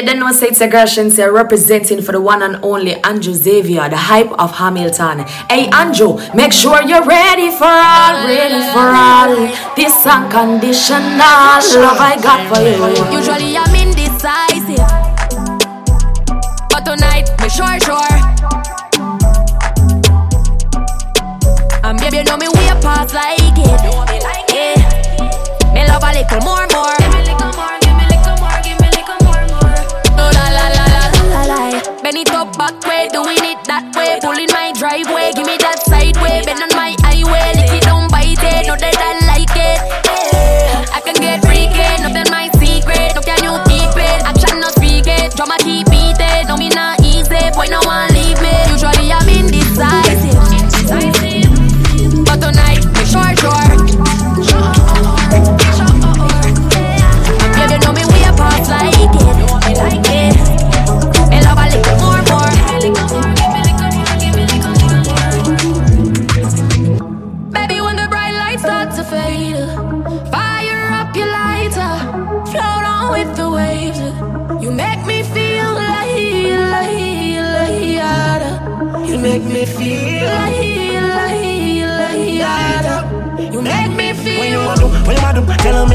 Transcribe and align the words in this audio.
you 0.00 0.06
don't 0.06 0.18
know, 0.18 0.32
say 0.32 0.46
it's 0.46 0.60
a 0.62 0.68
girl 0.68 0.86
representing 1.30 2.00
for 2.00 2.12
the 2.12 2.20
one 2.20 2.42
and 2.42 2.56
only 2.64 2.94
Andrew 3.04 3.34
Xavier, 3.34 3.88
the 3.90 3.96
hype 3.96 4.32
of 4.32 4.50
Hamilton. 4.52 5.26
Hey, 5.50 5.68
Andrew, 5.68 6.18
make 6.34 6.52
sure 6.52 6.82
you're 6.82 7.04
ready 7.04 7.50
for 7.50 7.68
all, 7.68 8.24
ready 8.24 8.64
for 8.72 8.88
all. 8.96 9.34
This 9.76 9.92
unconditional 10.06 11.02
love 11.20 12.00
I 12.00 12.16
got 12.22 12.48
for 12.48 12.62
you. 12.62 12.78
Usually 13.12 13.58
I'm 13.58 13.74
indecisive, 13.74 14.88
but 16.70 16.84
tonight, 16.84 17.28
me 17.42 17.48
sure, 17.50 17.78
sure. 17.80 18.16
And 21.84 21.98
baby, 21.98 22.18
you 22.18 22.24
know 22.24 22.36
me 22.38 22.48
way 22.48 22.68
past 22.80 23.14
like 23.14 23.39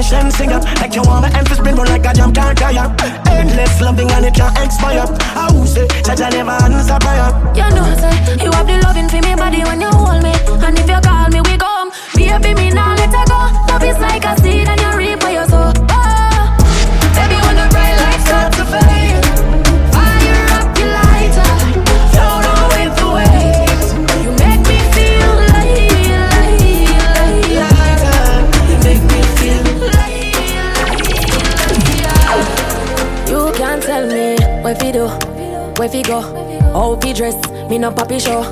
tell 0.09 0.31
sing 0.31 0.51
up 0.51 0.63
Like 0.81 0.95
you 0.95 1.01
want 1.03 1.21
my 1.23 1.37
emphasis 1.37 1.57
spin 1.57 1.75
run 1.75 1.87
like 1.87 2.05
a 2.05 2.13
jam 2.13 2.33
can't 2.33 2.57
tire 2.57 2.95
Endless 3.29 3.81
loving 3.81 4.09
and 4.11 4.25
it 4.25 4.33
can't 4.33 4.57
expire. 4.59 5.05
I 5.35 5.51
will 5.51 5.65
say, 5.65 5.87
dress. 37.15 37.35
Me 37.69 37.77
no 37.77 37.91
poppy 37.91 38.19
show. 38.19 38.43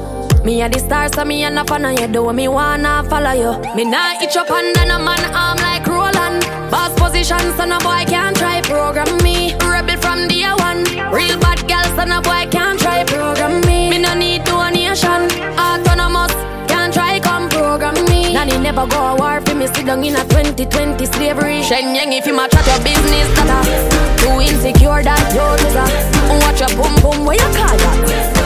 Me 0.44 0.61
a 0.61 0.69
the 0.69 0.80
star, 0.80 1.08
so 1.14 1.23
me 1.25 1.44
a 1.44 1.50
no 1.50 1.64
fan 1.66 1.86
of 1.86 2.00
you. 2.00 2.08
Do 2.08 2.31
me 2.33 2.47
wanna 2.47 3.03
follow 3.09 3.31
you. 3.31 3.51
Me 3.75 3.84
nah 3.84 4.22
itch 4.22 4.35
up 4.38 4.50
under 4.50 4.85
no 4.85 4.97
man 5.00 5.24
arm 5.35 5.57
like 5.59 5.85
Roland. 5.85 6.41
Boss 6.72 6.91
position, 7.00 7.44
so 7.57 7.66
no 7.66 7.78
boy 7.79 8.03
can't 8.07 8.35
try 8.35 8.62
program 8.62 9.12
me. 9.22 9.53
Rebel 9.56 9.97
from 9.97 10.28
day 10.28 10.47
one. 10.59 10.84
Real 11.12 11.38
bad 11.40 11.59
girl, 11.68 11.84
so 11.96 12.03
no 12.06 12.22
boy 12.22 12.47
can't 12.52 12.79
try 12.79 13.03
program 13.03 13.62
me. 13.68 13.90
Me 13.90 14.00
no 14.00 14.13
need 14.16 14.44
donation. 14.46 15.28
Autonomous, 15.59 16.34
can't 16.72 16.94
try 16.94 17.19
come 17.19 17.50
program 17.50 17.96
me. 18.06 18.34
Nanny 18.34 18.57
never 18.57 18.88
go 18.88 19.00
a 19.12 19.16
war 19.16 19.41
for 19.41 19.56
me. 19.56 19.68
Sit 19.68 19.85
down 19.85 20.03
in 20.03 20.16
a 20.16 20.23
2020 20.23 21.06
slavery. 21.06 21.62
Shen 21.63 21.96
Yang, 21.96 22.13
if 22.13 22.28
you 22.28 22.34
ma 22.34 22.47
chat 22.47 22.66
your 22.66 22.79
business, 22.84 23.28
that 23.35 24.19
too 24.19 24.40
insecure 24.40 25.03
that 25.03 25.23
you 25.35 25.47
is 25.68 25.75
a. 25.75 26.13
Watch 26.44 26.59
your 26.59 26.72
boom 26.79 26.96
boom, 27.02 27.25
where 27.25 27.35
you 27.35 27.50
call 27.56 27.78
that? 27.78 28.42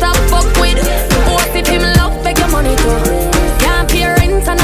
To 0.00 0.08
fuck 0.30 0.48
with. 0.60 0.80
Him 1.68 1.82
love 1.96 2.38
your 2.38 2.48
money 2.48 2.76
pay 3.88 4.06
rent 4.06 4.48
and 4.48 4.60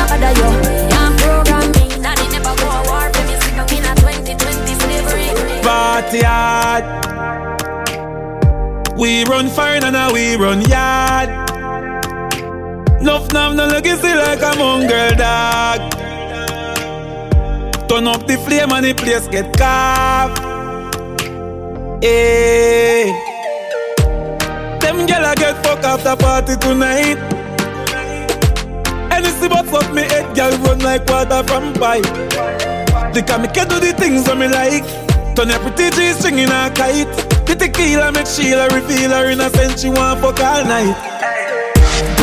program 1.20 1.70
me. 1.72 1.84
Never 2.00 2.54
go 2.60 2.68
a 2.68 2.80
war 2.88 3.08
me. 3.16 3.34
In 3.76 3.84
a 3.84 3.94
2020 3.96 4.74
slavery. 4.80 5.28
Party 5.62 6.20
hard. 6.20 6.84
We 8.98 9.24
run 9.24 9.48
fine 9.48 9.84
and 9.84 9.94
now 9.94 10.12
we 10.12 10.36
run 10.36 10.60
yard. 10.62 11.30
Nuff 13.02 13.32
nam 13.32 13.56
no 13.56 13.66
legacy 13.66 14.14
like 14.14 14.42
a 14.42 14.56
mongrel 14.58 15.14
dog. 15.16 15.80
Turn 17.88 18.06
up 18.06 18.26
the 18.26 18.36
flame 18.44 18.72
and 18.72 18.86
the 18.86 18.94
place 18.94 19.26
get 19.28 19.56
carved. 19.56 20.38
Hey. 22.04 23.31
Them 25.02 25.22
gyal 25.22 25.34
get 25.34 25.64
fuck 25.64 25.82
after 25.82 26.14
party 26.14 26.56
tonight. 26.58 27.18
Anything 29.10 29.48
but 29.48 29.66
fuck 29.66 29.92
me 29.92 30.02
head, 30.02 30.36
gyal 30.36 30.56
run 30.64 30.78
like 30.78 31.04
water 31.06 31.42
from 31.42 31.74
pipe. 31.74 32.04
They 33.12 33.22
can 33.22 33.42
make 33.42 33.56
you 33.56 33.64
do 33.64 33.80
the 33.80 33.92
things 33.98 34.24
that 34.26 34.38
me 34.38 34.46
like. 34.46 34.86
Turn 35.34 35.48
your 35.48 35.58
pretty 35.58 35.90
G 35.96 36.12
string 36.12 36.38
in 36.38 36.50
a 36.50 36.70
kite. 36.70 37.10
The 37.46 37.56
tequila 37.58 38.12
make 38.12 38.26
Sheila 38.26 38.68
reveal 38.68 39.10
her 39.10 39.28
innocent. 39.28 39.80
She 39.80 39.88
want 39.88 40.20
fuck 40.20 40.38
all 40.38 40.64
night. 40.64 41.41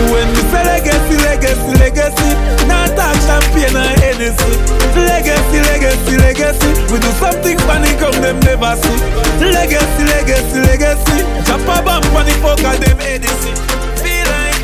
When 0.10 0.28
we 0.34 0.42
say 0.50 0.64
legacy, 0.66 1.16
legacy, 1.22 1.72
legacy, 1.78 2.30
not 2.68 2.90
talk 2.98 3.16
champagne 3.30 3.76
or 3.78 3.94
Hennessy. 4.02 4.54
Legacy, 4.98 5.60
legacy, 5.70 6.18
legacy. 6.18 6.70
We 6.92 6.98
do 7.00 7.12
something 7.22 7.58
funny, 7.70 7.94
come 8.02 8.18
them 8.22 8.40
never 8.42 8.74
see. 8.82 8.98
Legacy, 9.40 10.04
legacy, 10.10 10.60
legacy. 10.66 11.18
Chop 11.46 11.62
a 11.62 11.82
bomb 11.86 12.04
funny 12.10 12.34
fuck 12.42 12.60
at 12.66 12.80
them 12.82 12.98
Hennessy. 12.98 13.54
Feel 14.02 14.26
like 14.34 14.58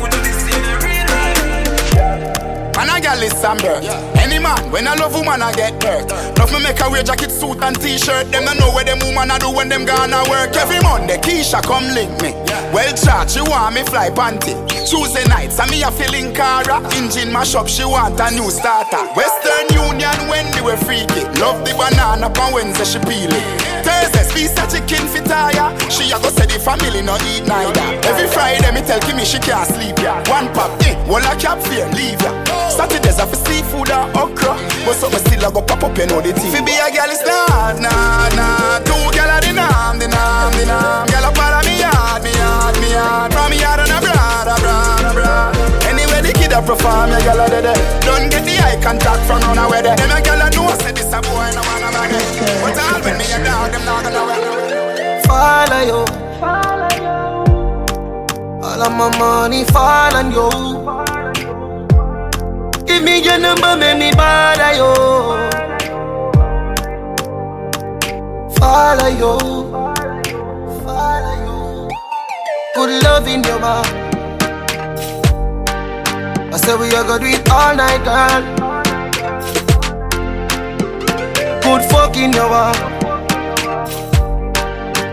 we 0.00 0.06
do 0.08 0.18
this 0.22 0.40
in 0.54 0.62
a 0.62 0.74
real 0.86 1.06
life. 1.10 2.74
Man 4.40 4.58
a 4.58 4.70
when 4.70 4.88
I 4.88 4.94
love 4.94 5.14
woman, 5.14 5.42
I 5.42 5.52
get 5.52 5.82
hurt. 5.82 6.10
Love 6.38 6.52
me 6.52 6.62
make 6.62 6.78
her 6.78 6.90
wear 6.90 7.02
jacket, 7.02 7.30
suit 7.30 7.62
and 7.62 7.80
t-shirt. 7.80 8.32
Them 8.32 8.44
don't 8.44 8.58
know 8.58 8.72
where 8.72 8.84
them 8.84 8.98
woman 9.00 9.30
I 9.30 9.38
do 9.38 9.50
when 9.50 9.68
them 9.68 9.84
gonna 9.84 10.22
work. 10.28 10.56
Every 10.56 10.80
Monday, 10.80 11.18
Keisha 11.18 11.62
come 11.62 11.84
link 11.94 12.10
me. 12.22 12.32
Well 12.72 12.94
charged, 12.96 13.32
she 13.32 13.40
want 13.42 13.74
me 13.74 13.82
fly 13.84 14.10
panty. 14.10 14.54
Tuesday 14.88 15.24
nights, 15.28 15.58
I 15.58 15.66
me 15.66 15.82
a 15.82 15.90
feeling 15.90 16.32
cara. 16.34 16.80
Engine 16.96 17.32
mash 17.32 17.54
up, 17.54 17.68
she 17.68 17.84
want 17.84 18.18
a 18.20 18.30
new 18.30 18.50
starter. 18.50 19.04
Western 19.14 19.68
Union, 19.76 20.18
when 20.28 20.50
they 20.52 20.62
were 20.62 20.76
freaky. 20.76 21.24
Love 21.40 21.64
the 21.64 21.74
banana, 21.76 22.30
pan 22.30 22.54
Wednesday 22.54 22.84
she 22.84 22.98
peel 23.00 23.30
it. 23.30 23.79
Thursday, 23.90 24.24
piece 24.34 24.54
of 24.54 24.70
chicken 24.70 25.02
fit 25.10 25.26
tire. 25.26 25.74
She 25.90 26.14
a 26.14 26.18
go 26.22 26.30
say 26.30 26.46
the 26.46 26.58
family 26.62 27.02
no 27.02 27.18
eat 27.34 27.42
neither. 27.46 27.82
Every 28.06 28.28
Friday, 28.30 28.70
me 28.70 28.80
tell 28.86 29.00
Kimmy 29.02 29.26
she 29.26 29.38
can't 29.42 29.66
sleep 29.66 29.98
ya. 29.98 30.22
One 30.30 30.46
pop, 30.54 30.70
eh, 30.86 30.94
one 31.10 31.26
a 31.26 31.34
cap 31.34 31.58
fear, 31.66 31.88
leave 31.98 32.22
ya. 32.22 32.32
Saturdays 32.70 33.18
I 33.18 33.26
for 33.26 33.36
seafood 33.36 33.90
and 33.90 34.16
okra 34.16 34.54
But 34.86 34.94
something 34.94 35.18
still 35.26 35.44
I 35.44 35.50
go 35.50 35.60
pop 35.60 35.82
up, 35.82 35.98
you 35.98 36.06
know 36.06 36.20
the 36.22 36.32
thing 36.32 36.52
Fi 36.54 36.64
be 36.64 36.72
a 36.78 36.88
girl 36.94 37.10
is 37.10 37.20
not, 37.26 37.80
nah, 37.82 38.30
nah 38.38 38.78
Two 38.86 38.94
girl 39.10 39.26
a 39.26 39.40
the 39.42 39.52
nam, 39.52 39.98
the 39.98 40.06
nam, 40.06 40.52
the 40.54 40.64
nam 40.64 41.06
Girl 41.10 41.26
a 41.26 41.30
part 41.34 41.58
of 41.58 41.66
me 41.66 41.80
yard, 41.82 42.22
me 42.22 42.30
yard, 42.30 42.74
me 42.76 42.80
me 42.86 42.92
yard 42.94 43.29
Anyway 46.50 46.58
the 46.58 46.58
kid 46.58 46.58
a 46.58 46.62
perform, 46.62 47.10
ya 47.10 47.20
girl 47.20 47.40
a 47.40 47.48
de 47.48 47.62
de 47.62 47.74
Don't 48.00 48.30
get 48.30 48.44
the 48.44 48.58
eye 48.58 48.80
contact 48.82 49.26
from 49.26 49.40
run 49.40 49.58
away 49.58 49.82
there 49.82 49.96
Them 49.96 50.10
a 50.10 50.20
girl 50.20 50.40
a 50.40 50.50
know 50.50 50.68
say 50.78 50.92
this 50.92 51.12
a 51.12 51.20
boy 51.22 51.50
no 51.54 51.62
man 51.62 51.82
a 51.84 51.90
bag 51.92 52.12
it 52.12 52.24
But 52.62 52.78
all 52.78 53.00
when 53.02 53.18
me 53.18 53.24
a 53.24 53.38
dog, 53.44 53.70
them 53.72 53.84
not 53.84 54.02
gonna 54.04 54.24
win 54.26 54.40
Follow 55.30 55.80
you. 55.86 56.04
All 58.62 58.82
of 58.82 58.92
my 58.92 59.08
money 59.18 59.64
fall 59.64 60.16
on 60.16 60.32
you. 60.32 60.50
Give 62.84 63.02
me 63.02 63.22
your 63.22 63.38
number, 63.38 63.76
make 63.76 63.98
me 63.98 64.10
bother 64.12 64.72
you. 64.74 64.92
Follow 68.58 69.08
you. 69.08 69.38
Follow 70.84 71.36
you. 71.44 71.90
Good 72.74 73.02
love 73.04 73.28
in 73.28 73.44
your 73.44 73.60
back 73.60 74.09
I 76.52 76.56
said 76.56 76.80
we 76.80 76.90
are 76.96 77.04
gonna 77.04 77.22
do 77.22 77.30
it 77.30 77.48
all 77.48 77.76
night, 77.76 78.02
girl. 78.02 78.42
Put 81.62 81.84
fuck 81.88 82.16
in 82.16 82.32
your 82.32 82.50
walk. 82.50 82.74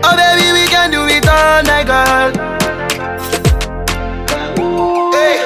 Oh 0.02 0.14
baby, 0.18 0.50
we 0.50 0.66
can 0.66 0.90
do 0.90 1.06
it 1.06 1.22
all 1.30 1.62
night, 1.62 1.86
girl. 1.86 2.34
Hey, 5.14 5.38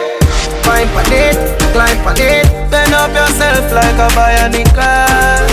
climb 0.64 0.88
on 0.96 1.12
it, 1.12 1.36
climb 1.76 2.06
on 2.08 2.16
it. 2.16 2.48
Bend 2.70 2.94
up 2.94 3.12
yourself 3.12 3.70
like 3.76 4.00
a 4.00 4.08
bionic 4.16 4.72
girl. 4.72 5.44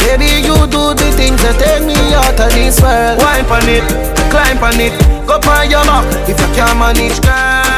Baby, 0.00 0.40
you 0.40 0.56
do 0.72 0.96
the 0.96 1.12
things 1.20 1.42
that 1.42 1.60
take 1.60 1.84
me 1.84 2.00
out 2.16 2.40
of 2.40 2.50
this 2.56 2.80
world. 2.80 3.20
Climb 3.20 3.52
on 3.52 3.68
it, 3.68 3.84
climb 4.32 4.64
on 4.64 4.80
it. 4.80 4.96
Go 5.28 5.36
on 5.36 5.68
your 5.68 5.84
mark 5.84 6.08
if 6.26 6.40
you 6.40 6.48
can't 6.56 6.78
manage, 6.78 7.20
girl. 7.20 7.69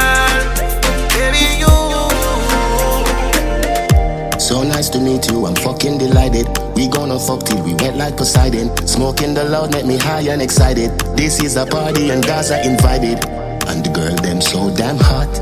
To 4.92 5.00
meet 5.00 5.30
you, 5.30 5.46
I'm 5.46 5.54
fucking 5.56 5.98
delighted. 5.98 6.46
We 6.76 6.88
gonna 6.88 7.18
fuck 7.18 7.44
till 7.44 7.62
we 7.64 7.74
wet 7.74 7.96
like 7.96 8.16
Poseidon. 8.16 8.76
Smoking 8.86 9.34
the 9.34 9.44
loud 9.44 9.72
make 9.72 9.86
me 9.86 9.96
high 9.96 10.22
and 10.28 10.42
excited. 10.42 10.90
This 11.16 11.42
is 11.42 11.56
a 11.56 11.66
party 11.66 12.10
and 12.10 12.24
Gaza 12.24 12.60
invited. 12.66 13.24
And 13.68 13.84
the 13.84 13.90
girl 13.90 14.14
them 14.16 14.40
so 14.40 14.74
damn 14.76 14.98
hot. 14.98 15.32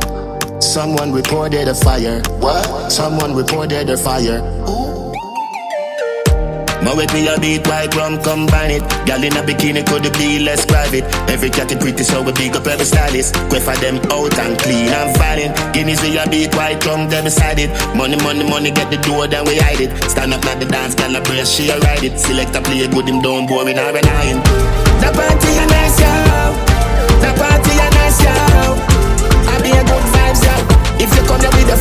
Someone 0.62 1.12
reported 1.12 1.68
a 1.68 1.74
fire. 1.74 2.22
What? 2.38 2.92
Someone 2.92 3.34
reported 3.34 3.90
a 3.90 3.96
fire. 3.96 4.40
My 6.82 6.94
with 6.96 7.12
me 7.12 7.28
a 7.28 7.38
beat 7.38 7.66
white 7.68 7.94
rum 7.94 8.16
combine 8.22 8.80
it. 8.80 8.82
Girl 9.04 9.20
in 9.20 9.36
a 9.36 9.42
bikini 9.44 9.84
could 9.84 10.08
be 10.16 10.40
less 10.40 10.64
private. 10.64 11.04
Every 11.28 11.50
cat 11.50 11.68
pretty 11.78 12.04
so 12.04 12.22
we 12.22 12.32
big 12.32 12.56
up 12.56 12.66
every 12.66 12.86
stylist. 12.86 13.34
Quay 13.52 13.60
for 13.60 13.76
them 13.84 14.00
out 14.08 14.32
and 14.38 14.58
clean 14.58 14.88
and 14.88 15.12
violent. 15.16 15.52
Guineas 15.74 16.00
we 16.02 16.16
a 16.16 16.24
beat 16.28 16.54
white 16.56 16.84
rum 16.86 17.08
them 17.08 17.24
beside 17.24 17.58
it. 17.58 17.70
Money 17.94 18.16
money 18.24 18.48
money 18.48 18.70
get 18.70 18.90
the 18.90 18.96
door 19.04 19.28
then 19.28 19.44
we 19.44 19.56
hide 19.58 19.80
it. 19.80 19.92
Stand 20.08 20.32
up 20.32 20.44
like 20.44 20.58
the 20.58 20.66
dance 20.66 20.94
girl 20.94 21.14
a 21.14 21.20
brace 21.20 21.52
she 21.52 21.68
a 21.68 21.78
ride 21.80 22.02
it. 22.02 22.18
Select 22.18 22.56
a 22.56 22.60
play 22.62 22.88
good 22.88 23.08
him 23.08 23.20
don't 23.20 23.46
boring 23.46 23.78
or 23.78 23.92
relying. 23.92 24.40
The 25.04 25.12
party 25.12 25.50
a 25.60 25.64
nice 25.68 26.00
yo. 26.00 26.12
The 27.20 27.30
party 27.36 27.72
a 27.76 27.88
nice 27.92 28.20
yo. 28.24 28.32
I 29.52 29.54
be 29.60 29.68
a 29.68 29.82
good 29.84 30.06
vibes 30.16 30.42
yo. 30.48 30.54
If 30.96 31.12
you 31.12 31.22
come 31.28 31.40
here 31.40 31.52
with 31.52 31.68
the 31.68 31.76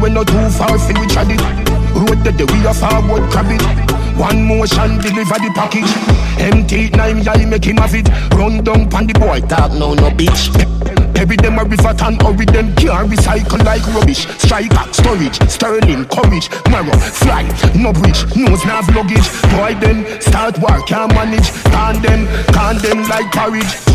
Now 0.00 0.06
we 0.06 0.14
not 0.14 0.28
too 0.28 0.48
far 0.56 0.78
fi 0.78 0.98
we 0.98 1.06
chat 1.08 1.28
it 1.28 1.40
Road 1.92 2.24
that 2.24 2.32
the 2.38 2.48
we 2.48 2.64
a 2.64 2.72
forward 2.72 3.28
crab 3.28 3.52
it. 3.52 3.60
One 4.16 4.48
motion 4.48 4.96
deliver 4.96 5.36
the 5.36 5.52
package. 5.52 5.92
Empty 6.40 6.88
nine 6.96 7.20
yai 7.20 7.44
make 7.44 7.66
him 7.66 7.76
have 7.76 7.92
it. 7.92 8.08
Run 8.32 8.64
down 8.64 8.88
pan 8.88 9.06
the 9.06 9.12
boy. 9.12 9.40
Talk 9.44 9.72
no 9.72 9.92
no 9.92 10.08
bitch. 10.08 10.56
Every 11.20 11.36
them 11.36 11.58
a 11.58 11.64
river 11.64 11.92
and 12.00 12.16
hurry 12.16 12.46
them 12.46 12.74
can't 12.76 13.12
recycle 13.12 13.62
like 13.62 13.84
rubbish. 13.92 14.24
Striker, 14.40 14.88
storage, 14.94 15.36
sterling, 15.50 16.08
courage. 16.08 16.48
Marrow, 16.72 16.96
fly, 16.96 17.44
no 17.76 17.92
bridge, 17.92 18.24
nose 18.34 18.64
nav 18.64 18.88
luggage 18.96 19.28
Boy 19.52 19.76
them 19.84 20.06
start 20.22 20.56
work, 20.64 20.86
can't 20.86 21.12
manage. 21.12 21.52
Can 21.76 22.00
them, 22.00 22.24
can 22.56 22.78
them 22.80 23.04
like 23.04 23.30
porridge 23.32 23.89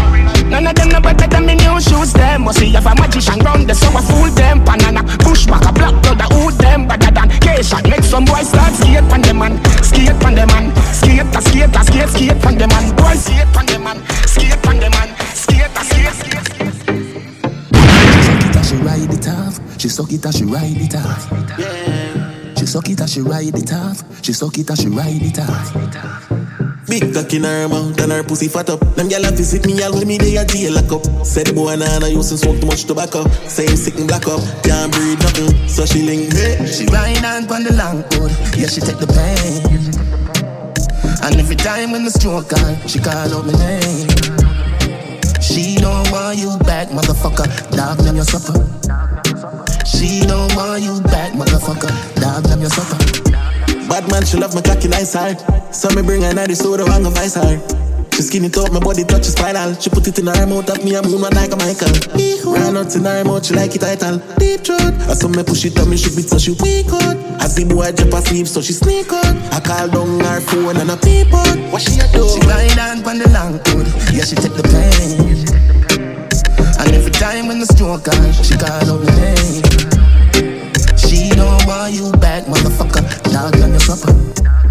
None 0.50 0.68
of 0.68 0.76
them 0.76 0.90
no 0.90 1.00
better 1.02 1.28
than 1.28 1.46
me 1.46 1.56
new 1.56 1.80
shoes 1.82 2.14
them. 2.14 2.44
Must 2.44 2.60
see 2.60 2.76
if 2.76 2.86
a 2.86 2.96
magician 2.96 3.40
round 3.40 3.68
the 3.68 3.74
so 3.74 3.88
I 3.90 4.02
fool 4.02 4.30
them. 4.32 4.64
Banana, 4.64 5.04
bushback, 5.26 5.68
a 5.68 5.74
black 5.74 6.02
blood, 6.02 6.22
a 6.22 6.28
hood 6.34 6.54
them? 6.56 6.88
Better 6.88 7.12
than 7.12 7.30
K-shot, 7.40 7.84
make 7.90 8.04
some 8.04 8.26
boys 8.26 8.50
start 8.50 8.74
skate 8.74 9.04
pan 9.10 9.22
them 9.22 9.40
man. 9.40 9.60
Skate 9.84 10.20
pan 10.22 10.36
them 10.36 10.48
man. 10.48 10.74
Skate, 10.94 11.36
a 11.36 11.42
skate, 11.42 11.76
a 11.76 11.84
skate, 11.84 12.10
skate 12.10 12.42
pan 12.42 12.58
them 12.58 12.70
man. 12.70 12.96
Boy 12.96 13.16
skate 13.16 13.52
pan 13.54 13.66
them 13.66 13.84
man. 13.84 13.98
Skate 14.28 14.62
pan 14.62 14.80
them 14.80 14.92
man. 14.92 15.10
Skate, 15.34 15.76
a 15.76 15.84
skate, 15.84 16.14
skate, 16.14 16.46
skate. 16.46 17.06
She 18.66 18.76
ride 18.78 19.14
it 19.14 19.28
off, 19.28 19.60
she 19.80 19.90
suck 19.90 20.12
it 20.12 20.26
as 20.26 20.36
she 20.38 20.46
ride 20.46 20.82
it 20.82 20.96
off. 20.96 21.30
She 22.58 22.66
suck 22.66 22.90
it 22.90 23.02
as 23.02 23.14
she 23.14 23.22
ride 23.22 23.56
it 23.56 23.74
off, 23.74 24.04
she 24.24 24.34
suck 24.34 24.58
it 24.58 24.70
as 24.70 24.80
she 24.80 24.88
ride 24.88 25.22
it 25.22 25.40
off. 25.40 26.45
Big 26.88 27.14
cock 27.14 27.34
in 27.34 27.44
her 27.44 27.68
mouth 27.68 28.00
and 28.00 28.12
her 28.12 28.24
pussy 28.24 28.48
fat 28.48 28.70
up. 28.70 28.80
Them 28.96 29.10
gyal 29.10 29.26
visit 29.34 29.66
me 29.66 29.82
all 29.82 29.94
with 29.94 30.06
me 30.06 30.18
they 30.18 30.38
a 30.38 30.46
jail 30.46 30.74
lock 30.74 30.92
up. 30.92 31.26
Said 31.26 31.48
the 31.48 31.54
boy 31.54 31.76
nah 31.76 32.00
nah 32.00 32.08
used 32.08 32.30
to 32.30 32.38
smoke 32.38 32.60
too 32.60 32.68
much 32.68 32.86
tobacco. 32.86 33.24
Him 33.24 33.76
sick 33.76 33.96
and 33.96 34.08
black 34.08 34.28
up, 34.28 34.42
can't 34.64 34.92
breathe 34.94 35.20
nothing. 35.20 35.68
So 35.68 35.86
she 35.86 36.04
link 36.04 36.34
hey. 36.34 36.66
She 36.68 36.86
ride 36.86 37.26
on 37.26 37.48
pon 37.48 37.64
the 37.64 37.74
long 37.74 38.06
board, 38.14 38.32
yeah 38.54 38.68
she 38.68 38.82
take 38.82 39.00
the 39.02 39.10
pain. 39.10 39.66
And 41.26 41.40
every 41.40 41.56
time 41.56 41.92
when 41.92 42.06
the 42.06 42.12
stroke 42.12 42.54
on, 42.54 42.78
she 42.88 43.00
call 43.00 43.34
out 43.34 43.46
my 43.46 43.54
name. 43.58 44.08
She 45.42 45.78
don't 45.78 46.12
want 46.12 46.38
you 46.38 46.56
back, 46.66 46.90
motherfucker. 46.90 47.48
Dog, 47.76 47.98
them 47.98 48.16
your 48.16 48.26
supper. 48.26 48.62
She 49.86 50.22
don't 50.28 50.54
want 50.56 50.84
you 50.84 51.02
back, 51.02 51.34
motherfucker. 51.34 51.90
Dog, 52.22 52.44
them 52.44 52.62
your 52.62 52.70
supper. 52.70 53.25
Bad 53.88 54.10
man, 54.10 54.26
she 54.26 54.38
love 54.38 54.54
my 54.56 54.62
cocky 54.62 54.88
nice 54.88 55.14
hard. 55.14 55.38
So 55.74 55.90
me 55.96 56.02
bring 56.02 56.22
her 56.22 56.34
night 56.34 56.56
soda 56.58 56.86
and 56.92 57.06
a 57.06 57.10
vice 57.10 57.36
hard. 57.36 57.62
She 58.16 58.22
skin 58.22 58.46
it 58.46 58.58
up, 58.58 58.72
my 58.72 58.80
body 58.80 59.04
touch 59.04 59.26
spinal. 59.26 59.76
She 59.76 59.90
put 59.90 60.08
it 60.08 60.18
in 60.18 60.28
her 60.28 60.48
mouth, 60.48 60.70
at 60.70 60.84
me 60.84 60.96
a 60.96 61.04
moon 61.04 61.22
one 61.22 61.34
like 61.34 61.52
a 61.52 61.58
Michael. 61.58 61.92
Ran 62.48 62.78
out 62.78 62.96
in 62.96 63.04
her 63.04 63.24
mouth, 63.26 63.46
she 63.46 63.54
like 63.54 63.76
it 63.76 63.82
title. 63.82 64.18
Deep 64.40 64.62
throat. 64.62 64.96
I 65.04 65.14
saw 65.14 65.28
me 65.28 65.44
push 65.44 65.66
it 65.66 65.78
on 65.80 65.90
me, 65.90 65.98
she 65.98 66.16
beat 66.16 66.30
so 66.30 66.40
she 66.40 66.52
weak 66.64 66.88
out. 66.88 67.18
As 67.44 67.56
the 67.56 67.66
boy 67.66 67.92
jump 67.92 68.14
asleep, 68.14 68.48
so 68.48 68.62
she 68.62 68.72
sneak 68.72 69.12
out. 69.12 69.36
I 69.52 69.60
call 69.60 69.90
down 69.90 70.20
her 70.24 70.40
phone 70.42 70.78
and 70.78 70.92
a 70.92 70.98
peep 70.98 71.34
out. 71.34 71.60
What 71.72 71.82
she 71.82 72.00
a 72.00 72.08
do? 72.12 72.24
She 72.24 72.40
ride 72.48 72.80
on 72.80 73.04
pon 73.04 73.20
the 73.20 73.28
long 73.36 73.60
board, 73.68 73.88
yeah 74.16 74.24
she 74.24 74.36
take 74.36 74.56
the 74.56 74.64
pain. 74.64 75.44
And 76.80 76.96
every 76.96 77.12
time 77.12 77.48
when 77.48 77.60
the 77.60 77.66
stroke 77.66 78.08
on, 78.08 78.32
she 78.44 78.56
call 78.56 78.96
out 78.96 79.04
my 79.04 79.12
name. 79.20 79.95
Want 81.78 81.94
you 81.94 82.10
back, 82.14 82.46
motherfucker. 82.46 83.04
Dog, 83.34 83.54
them 83.56 83.72
your 83.72 83.80
supper. 83.82 84.65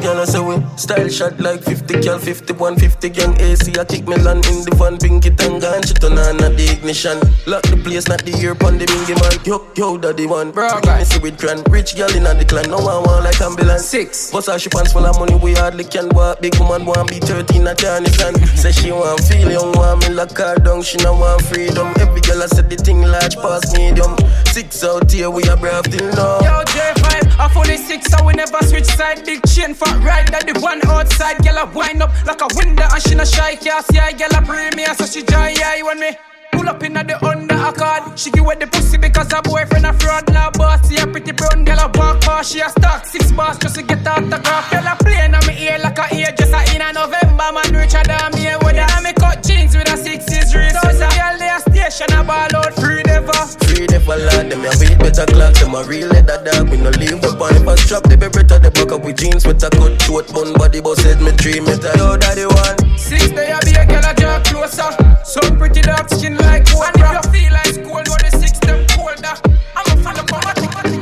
Girl, 0.00 0.20
I 0.20 0.24
say 0.24 0.40
we 0.40 0.56
style 0.76 1.08
shot 1.08 1.38
like 1.40 1.62
50 1.62 2.00
cal, 2.02 2.18
51, 2.18 2.76
50 2.76 3.08
gang 3.10 3.40
AC. 3.40 3.72
I 3.78 3.84
kick 3.84 4.08
me 4.08 4.16
land 4.16 4.46
in 4.46 4.64
the 4.64 4.74
van, 4.76 4.98
pinky 4.98 5.30
tanga, 5.30 5.74
and 5.74 5.86
she 5.86 5.94
turn 5.94 6.18
on 6.18 6.42
at 6.42 6.56
the 6.56 6.66
ignition. 6.72 7.20
Lock 7.46 7.62
the 7.68 7.76
place, 7.76 8.08
not 8.08 8.24
the 8.24 8.32
ear 8.40 8.54
pon 8.54 8.78
the 8.78 8.86
bingy 8.86 9.14
man. 9.20 9.36
Yo, 9.44 9.66
yo, 9.76 9.98
daddy 9.98 10.26
one. 10.26 10.50
Bro, 10.50 10.80
me 10.84 11.04
see 11.04 11.20
with 11.20 11.38
clan. 11.38 11.62
Rich 11.70 11.96
girl 11.96 12.10
in 12.16 12.24
the 12.24 12.44
clan, 12.44 12.70
no 12.70 12.78
one 12.78 13.02
want 13.04 13.24
like 13.24 13.40
ambulance. 13.40 13.84
Six. 13.84 14.30
Her 14.32 14.58
she 14.58 14.68
pants 14.68 14.92
full 14.92 15.04
of 15.06 15.18
money, 15.18 15.36
we 15.36 15.54
hardly 15.54 15.84
can 15.84 16.08
walk. 16.10 16.40
Big 16.40 16.56
woman 16.58 16.84
want 16.84 17.10
be 17.10 17.20
13 17.20 17.66
at 17.66 17.78
Jarnison. 17.78 18.34
Say 18.56 18.72
she 18.72 18.92
want 18.92 19.20
feel 19.24 19.50
young, 19.50 19.72
want 19.72 20.02
me 20.02 20.14
lock 20.14 20.36
her 20.38 20.56
down. 20.56 20.82
She 20.82 20.96
no 20.98 21.14
want 21.14 21.42
freedom. 21.42 21.92
Every 22.00 22.20
girl 22.22 22.42
I 22.42 22.46
said 22.46 22.70
the 22.70 22.76
thing 22.76 23.02
large 23.02 23.36
past 23.36 23.76
medium. 23.76 24.16
Six 24.46 24.82
out 24.84 25.10
here, 25.10 25.30
we 25.30 25.44
are 25.44 25.56
brave 25.56 25.84
till 25.84 26.08
now. 26.12 26.40
Yo, 26.40 26.64
J5, 26.64 27.09
I 27.40 27.48
fully 27.48 27.78
six, 27.78 28.12
so 28.12 28.22
we 28.22 28.34
never 28.34 28.60
switch 28.68 28.84
side. 28.84 29.24
Big 29.24 29.40
chain 29.48 29.72
for 29.72 29.88
right, 30.04 30.28
that 30.30 30.44
the 30.44 30.60
one 30.60 30.84
outside. 30.86 31.40
Girl, 31.40 31.56
I 31.56 31.64
wind 31.64 32.02
up 32.02 32.12
like 32.26 32.42
a 32.42 32.48
window, 32.52 32.84
and 32.84 33.02
she 33.02 33.14
no 33.14 33.24
shy. 33.24 33.56
Can't 33.56 33.80
see 33.86 33.98
I 33.98 34.12
girl, 34.12 34.28
I 34.28 34.44
premiere, 34.44 34.92
so 34.92 35.06
she 35.06 35.24
joy, 35.24 35.56
yeah, 35.56 35.80
when 35.80 35.98
me. 36.00 36.12
Pull 36.52 36.68
up 36.68 36.82
in 36.82 36.92
the 36.92 37.16
under 37.24 37.54
accord. 37.56 38.18
She 38.18 38.30
give 38.30 38.44
away 38.44 38.56
the 38.56 38.66
pussy 38.66 38.98
because 38.98 39.32
her 39.32 39.40
boyfriend 39.40 39.86
a 39.86 39.94
fraud. 39.94 40.28
Now 40.28 40.50
boss, 40.50 40.86
see 40.86 41.00
a 41.00 41.06
pretty 41.06 41.32
brown 41.32 41.64
girl 41.64 41.80
a 41.80 41.88
walk 41.96 42.20
past. 42.20 42.52
She 42.52 42.60
a 42.60 42.68
stock 42.68 43.06
six 43.06 43.32
bars 43.32 43.56
just 43.56 43.76
to 43.76 43.82
get 43.82 44.06
autograph. 44.06 44.70
Girl 44.70 44.84
a 44.84 44.94
playing 45.00 45.32
on 45.32 45.46
me 45.46 45.56
ear 45.64 45.78
like 45.78 45.96
a 45.96 46.12
ear 46.12 46.34
just 46.36 46.52
a 46.52 46.60
in 46.74 46.82
a 46.82 46.92
November. 46.92 47.48
Man 47.56 47.72
richer 47.72 48.02
than 48.04 48.34
me 48.36 48.52
with 48.60 48.76
a 48.76 49.00
me 49.00 49.14
cut 49.14 49.40
jeans 49.46 49.74
with 49.74 49.88
a 49.88 49.96
six 49.96 50.28
inch 50.28 50.52
wrist. 50.52 50.76
So 50.82 50.92
the 50.92 51.08
girl 51.08 51.38
they 51.38 51.48
a 51.48 51.69
station 51.90 52.16
a 52.16 52.24
ball 52.24 52.56
out 52.56 52.74
free 52.74 53.02
never. 53.04 53.32
Free 53.66 53.86
the 53.86 54.00
fall 54.00 54.20
out, 54.20 54.48
them 54.48 54.64
a 54.64 54.70
beat 54.78 54.98
better 54.98 55.26
clock. 55.26 55.54
Them 55.54 55.74
a 55.74 55.82
real 55.84 56.08
leather 56.08 56.42
dog, 56.44 56.70
we 56.70 56.76
no 56.78 56.90
leave 56.90 57.20
the 57.20 57.34
pan. 57.34 57.56
If 57.58 57.68
I 57.68 57.74
strap 57.74 58.02
the 58.04 58.16
beretta, 58.16 58.62
the 58.62 58.70
back 58.70 58.92
up 58.92 59.04
with 59.04 59.18
jeans 59.18 59.46
with 59.46 59.62
a 59.62 59.70
cut 59.70 60.00
short 60.02 60.32
bun 60.32 60.52
body, 60.54 60.80
but 60.80 60.96
said 60.98 61.20
me 61.20 61.32
three 61.32 61.60
meter. 61.60 61.90
Yo, 61.98 62.16
daddy 62.16 62.46
one. 62.46 62.98
Six 62.98 63.30
day 63.30 63.50
I 63.50 63.60
be 63.66 63.74
a 63.74 63.84
girl 63.86 64.06
a 64.06 64.14
draw 64.14 64.38
closer. 64.46 64.90
Some 65.24 65.58
pretty 65.58 65.82
dark 65.82 66.08
skin 66.08 66.36
like 66.38 66.70
one. 66.74 66.94
If 66.94 67.02
you 67.02 67.22
feel 67.34 67.52
like 67.52 67.74
school, 67.74 68.02
go 68.06 68.14
the 68.22 68.30
six 68.38 68.58
them 68.62 68.86
colder. 68.94 69.34
I'm 69.74 69.86
a 69.90 69.94
fan 70.02 70.18
of 70.18 70.30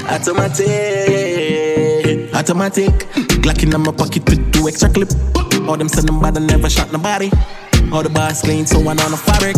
Automatic, 0.08 0.68
automatic. 2.34 2.94
Glock 3.44 3.62
in 3.62 3.70
my 3.70 3.92
pocket 3.92 4.24
with 4.28 4.52
two 4.52 4.68
extra 4.68 4.88
clip. 4.88 5.10
All 5.68 5.76
them 5.76 5.88
send 5.88 6.08
them 6.08 6.20
bad 6.20 6.36
and 6.36 6.46
never 6.46 6.70
shot 6.70 6.90
nobody. 6.92 7.30
All 7.92 8.02
the 8.02 8.08
bars 8.08 8.40
clean, 8.40 8.66
so 8.66 8.80
one 8.80 8.98
on 9.00 9.10
the 9.10 9.16
fabric. 9.16 9.56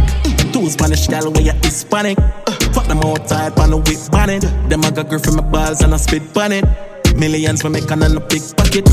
Two 0.60 0.68
Spanish 0.68 1.08
gal 1.08 1.32
way 1.32 1.48
at 1.48 1.64
Hispanic. 1.64 2.18
Uh, 2.20 2.52
fuck 2.76 2.84
them 2.84 3.00
outside, 3.00 3.56
pan 3.56 3.72
the 3.72 3.80
whip 3.80 3.96
bonnet. 4.12 4.44
Them 4.68 4.84
I 4.84 4.92
got 4.92 5.08
grip 5.08 5.24
from 5.24 5.40
my 5.40 5.46
balls 5.48 5.80
and 5.80 5.94
I 5.94 5.96
spit 5.96 6.36
on 6.36 6.52
it. 6.52 6.68
Millions 7.16 7.64
for 7.64 7.72
making 7.72 8.04
on 8.04 8.12
a 8.12 8.20
big 8.20 8.44
pocket. 8.60 8.84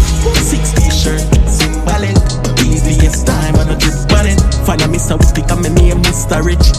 Six 0.47 0.63
t-shirt, 0.79 1.19
symbolic. 1.43 2.15
Easiest 2.63 3.27
time 3.27 3.59
on 3.59 3.67
a 3.67 3.75
drip 3.75 3.99
on 4.15 4.31
it. 4.31 4.39
Find 4.63 4.79
a 4.79 4.87
Mr. 4.87 5.19
Whippy, 5.19 5.43
come 5.43 5.59
my 5.59 5.67
name 5.67 5.99
Mr. 6.07 6.39
Rich. 6.39 6.71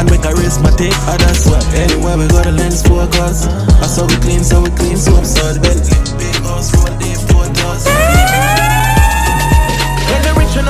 And 0.00 0.08
make 0.08 0.24
a 0.24 0.32
race 0.32 0.56
my 0.64 0.72
take, 0.80 0.96
oh 1.12 1.20
that's 1.20 1.44
what. 1.44 1.60
Anywhere 1.76 2.16
we 2.16 2.24
go, 2.32 2.40
the 2.40 2.56
lens 2.56 2.80
focus. 2.80 3.44
I 3.44 3.84
saw 3.84 4.08
we 4.08 4.16
clean, 4.24 4.40
so 4.40 4.64
we 4.64 4.72
clean, 4.80 4.96
so 4.96 5.12
I'm 5.12 5.28
so 5.28 5.44
the 5.52 5.60
Bentley. 5.60 6.00
Big 6.16 6.40
house, 6.40 6.72
roll 6.72 6.88
deep, 6.96 7.20
four 7.28 7.44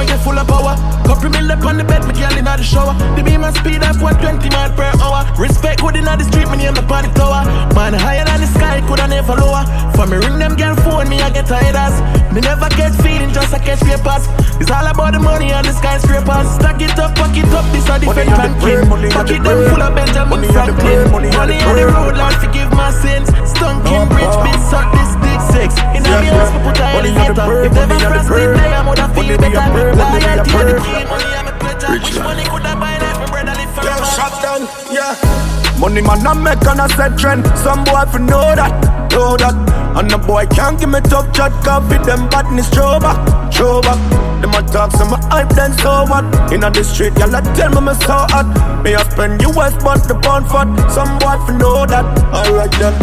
know 0.03 0.09
you're 0.09 0.23
full 0.23 0.39
of 0.39 0.47
power. 0.47 0.77
Free 1.23 1.31
me 1.31 1.41
lip 1.41 1.65
on 1.65 1.77
the 1.77 1.85
bed, 1.85 2.05
me 2.07 2.15
girl 2.15 2.37
inna 2.37 2.57
the 2.57 2.65
shower. 2.65 2.95
The 3.15 3.23
beam 3.23 3.45
and 3.45 3.55
speed 3.55 3.83
of 3.83 4.03
120 4.03 4.51
mile 4.51 4.75
per 4.75 4.91
hour. 4.99 5.23
Respect 5.39 5.81
good 5.81 5.95
inna 5.95 6.17
the 6.17 6.25
street, 6.25 6.51
me 6.51 6.57
name 6.57 6.75
the 6.75 6.83
party 6.83 7.09
tower. 7.15 7.47
Man 7.75 7.95
higher 7.95 8.25
than 8.25 8.41
the 8.41 8.49
sky, 8.49 8.81
coulda 8.87 9.07
never 9.07 9.37
lower. 9.37 9.63
For 9.95 10.07
me 10.07 10.17
ring 10.19 10.39
them 10.39 10.57
girl 10.57 10.75
phone, 10.83 11.09
me 11.09 11.21
I 11.21 11.31
get 11.31 11.47
tired 11.47 11.77
as. 11.77 12.22
Me 12.33 12.41
never 12.41 12.69
get 12.81 12.97
feeling, 13.05 13.29
just 13.29 13.53
I 13.53 13.61
catch 13.61 13.85
papers. 13.85 14.25
It's 14.57 14.73
all 14.73 14.89
about 14.89 15.13
the 15.13 15.21
money 15.21 15.53
and 15.53 15.67
the 15.69 15.73
skyscrapers. 15.77 16.49
Stack 16.57 16.81
it 16.81 16.97
up, 16.97 17.13
pack 17.13 17.37
it 17.37 17.45
up, 17.53 17.69
this 17.77 17.85
a 17.85 18.01
different 18.01 18.33
ranking. 18.33 18.89
Pocket 19.13 19.45
them 19.45 19.59
full 19.69 19.83
of 19.85 19.93
Benjamin 19.93 20.41
Franklin. 20.49 21.13
Money 21.13 21.29
on 21.29 21.77
the 21.77 21.85
road, 21.93 22.17
Lord 22.17 22.33
forgive 22.41 22.73
my 22.73 22.89
sins. 22.89 23.29
Stunking 23.45 24.09
bridge, 24.09 24.37
bit 24.49 24.61
suck 24.65 24.89
this 24.97 25.13
dick 25.21 25.41
six. 25.53 25.77
In 25.93 26.01
the 26.01 26.09
house, 26.09 26.49
we 26.57 26.59
put 26.65 26.81
a 26.81 26.87
elevator. 27.05 27.69
If 27.69 27.73
never 27.77 28.01
press 28.01 28.29
me, 28.33 28.45
day 28.49 28.73
I'm 28.73 28.89
gonna 28.89 29.13
feel 29.13 29.37
better. 29.37 29.93
Loyalty 29.93 30.57
the 30.57 30.75
key, 30.81 31.05
money 31.05 31.29
I'm 31.37 31.49
a 31.49 31.55
pleasure. 31.61 31.93
Which 31.93 32.17
money 32.17 32.45
could 32.49 32.65
I 32.65 32.73
buy 32.81 32.97
life? 32.97 33.21
My 33.21 33.29
brother 33.29 33.61
live 33.61 33.73
forever. 33.77 34.09
shot 34.09 34.33
down, 34.41 34.65
yeah. 34.89 35.62
Money 35.83 36.01
man 36.01 36.25
I 36.25 36.33
make 36.39 36.63
and 36.63 36.81
I 36.81 36.87
set 36.95 37.19
trend. 37.19 37.43
Some 37.59 37.83
boy 37.83 38.07
fi 38.07 38.19
know 38.23 38.55
that, 38.55 38.71
know 39.11 39.35
that. 39.35 39.51
And 39.99 40.09
the 40.09 40.17
boy 40.17 40.47
can't 40.47 40.79
give 40.79 40.89
me 40.89 41.01
tough 41.01 41.35
chat, 41.35 41.51
fit 41.91 42.07
them 42.07 42.31
badness 42.31 42.71
show 42.71 43.01
back, 43.03 43.19
show 43.53 43.83
back. 43.83 43.99
Them 44.39 44.55
a 44.55 44.63
talk, 44.63 44.93
some 44.93 45.13
a 45.13 45.19
hype, 45.27 45.51
then 45.59 45.75
so 45.83 46.07
what? 46.07 46.23
Inna 46.55 46.71
the 46.71 46.85
street, 46.85 47.19
y'all 47.19 47.35
a 47.35 47.43
tell 47.59 47.75
me 47.75 47.83
me 47.83 47.95
so 47.99 48.15
hot. 48.31 48.47
Me 48.85 48.95
a 48.95 49.03
spend 49.11 49.43
US, 49.43 49.75
but 49.83 50.07
the 50.07 50.15
pound 50.23 50.47
fat. 50.47 50.71
Some 50.87 51.19
boy 51.19 51.35
fi 51.51 51.59
know 51.59 51.85
that, 51.85 52.07
alright 52.31 52.71
then. 52.79 52.95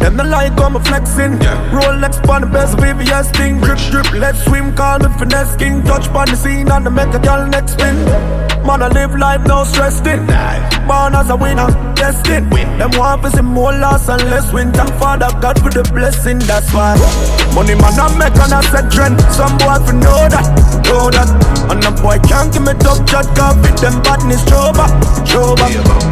Them 0.00 0.16
the 0.16 0.24
like 0.24 0.56
how 0.56 0.70
me 0.70 0.80
flexing. 0.80 1.36
Rolex 1.68 2.16
pon 2.24 2.40
the 2.40 2.46
best 2.46 2.78
VVS 2.78 3.28
thing. 3.36 3.60
Drip 3.60 3.76
drip, 3.92 4.10
let's 4.16 4.42
swim. 4.48 4.74
Call 4.74 5.00
me 5.00 5.12
finesse 5.18 5.54
king. 5.56 5.84
Touch 5.84 6.08
pon 6.08 6.24
the 6.32 6.36
scene 6.36 6.72
and 6.72 6.86
the 6.86 6.90
make 6.90 7.12
a 7.12 7.18
girl 7.20 7.46
next 7.46 7.72
spin. 7.76 8.49
Man, 8.66 8.82
I 8.82 8.88
live 8.88 9.16
life 9.16 9.40
no 9.46 9.64
stressed 9.64 10.06
in. 10.06 10.26
Born 10.86 11.14
as 11.16 11.30
a 11.30 11.36
winner, 11.36 11.66
destined. 11.96 12.52
Them 12.52 12.90
want 12.94 13.22
to 13.22 13.30
see 13.30 13.42
more 13.42 13.72
loss 13.72 14.08
and 14.08 14.22
less 14.30 14.52
win. 14.52 14.70
Thank 14.72 14.92
Father 15.00 15.28
God 15.40 15.58
for 15.62 15.70
the 15.70 15.82
blessing. 15.92 16.38
That's 16.44 16.72
why 16.72 16.94
money 17.54 17.74
man 17.74 17.96
I 17.96 18.06
make 18.20 18.36
and 18.36 18.52
I 18.52 18.60
set 18.68 18.92
trend. 18.92 19.18
Some 19.32 19.56
boy 19.58 19.80
for 19.82 19.96
know 19.96 20.28
that, 20.28 20.44
know 20.84 21.08
that. 21.08 21.28
And 21.72 21.82
the 21.82 21.90
boy 22.04 22.20
can't 22.28 22.52
give 22.52 22.62
me 22.62 22.76
tough 22.78 23.00
chat. 23.08 23.26
Cause 23.32 23.56
fit 23.64 23.76
them 23.80 23.96
badness 24.04 24.44
show 24.44 24.72
back. 24.76 24.92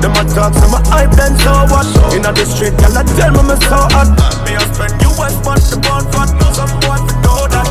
Them 0.00 0.17
a 0.17 0.23
talk, 0.33 0.55
some 0.57 0.73
a 0.73 0.81
hype, 0.88 1.12
then 1.14 1.37
so 1.45 1.52
what? 1.69 1.85
Inna 2.17 2.33
the 2.33 2.45
street, 2.49 2.75
y'all 2.81 2.97
a 2.97 3.05
tell 3.14 3.33
me 3.37 3.43
me 3.45 3.57
so 3.69 3.78
hot. 3.93 4.09
Me 4.49 4.57
a 4.57 4.62
spend 4.73 4.97
US, 5.05 5.37
but 5.45 5.61
the 5.69 5.76
bond 5.85 6.09
fat. 6.17 6.33
Some 6.57 6.73
boy 6.81 6.97
for 6.97 7.17
know 7.21 7.45
that. 7.52 7.68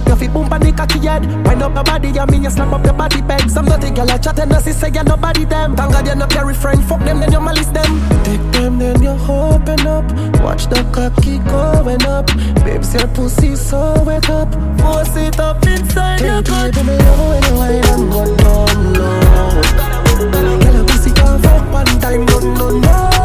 Up, 0.00 0.04
back 0.04 0.08
it 0.08 0.08
up, 0.08 0.08
your 0.08 0.16
feet 0.16 0.32
boom 0.32 0.48
the 0.48 0.72
cocky 0.72 0.98
head. 1.06 1.26
Wind 1.46 1.62
up 1.62 1.74
your 1.74 1.84
body, 1.84 2.18
I 2.18 2.24
mean 2.26 2.44
you 2.44 2.50
slap 2.50 2.72
up 2.72 2.84
your 2.84 2.94
body 2.94 3.22
peg. 3.22 3.50
Some 3.50 3.66
dirty 3.66 3.90
girl 3.90 4.10
a 4.10 4.18
chat 4.18 4.38
and 4.38 4.52
I 4.52 4.60
say 4.60 4.88
you 4.88 5.02
nobody 5.04 5.44
them. 5.44 5.76
Thank 5.76 5.92
God 5.92 6.06
you 6.06 6.14
no 6.14 6.26
carry 6.26 6.54
friend, 6.54 6.82
fuck 6.84 7.00
them 7.00 7.20
then 7.20 7.32
you 7.32 7.40
malice 7.40 7.66
them. 7.66 8.00
Take 8.24 8.52
them 8.52 8.78
then 8.78 9.02
you 9.02 9.16
open 9.28 9.86
up, 9.86 10.04
watch 10.42 10.66
the 10.66 10.84
cocky 10.92 11.38
going 11.50 12.02
up. 12.06 12.26
Babes 12.64 12.94
your 12.94 13.08
pussy 13.08 13.56
so 13.56 14.02
wet 14.04 14.28
up, 14.30 14.52
force 14.80 15.16
it 15.16 15.38
up 15.38 15.66
inside 15.66 16.20
your 16.20 16.42
gut. 16.42 16.74
Baby, 16.74 16.86
me 16.88 16.96
love 16.98 17.28
when 17.28 17.42
you 17.44 17.54
wine 17.58 17.84
and 17.84 18.12
go 18.12 18.24
down 18.36 18.92
low. 18.94 19.20
Girl, 20.30 20.80
a 20.80 20.84
pussy 20.84 21.10
can't 21.12 21.42
fuck 21.42 21.72
one 21.72 21.86
time, 22.00 22.24
no, 22.26 22.38
no, 22.38 22.78
no, 22.78 23.19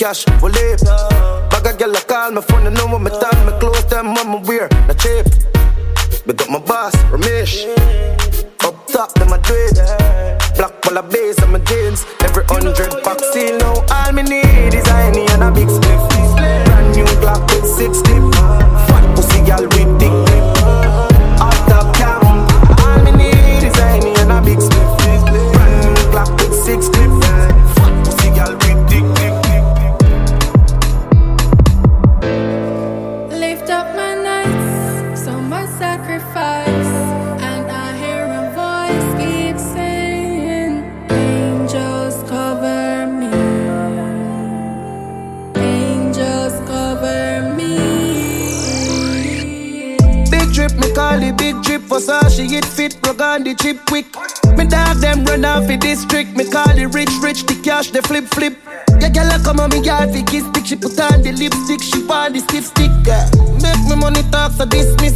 cash, 0.00 0.24
live. 0.40 0.80
Bag 1.50 1.66
a 1.66 1.76
girl 1.76 1.94
a 1.94 2.00
call 2.00 2.32
me 2.32 2.40
phone, 2.40 2.64
they 2.64 2.70
know 2.70 2.86
what 2.86 3.02
me 3.02 3.10
done. 3.10 3.44
Me 3.44 3.52
clothes 3.60 3.84
them 3.84 4.14
me 4.14 4.40
wear, 4.48 4.68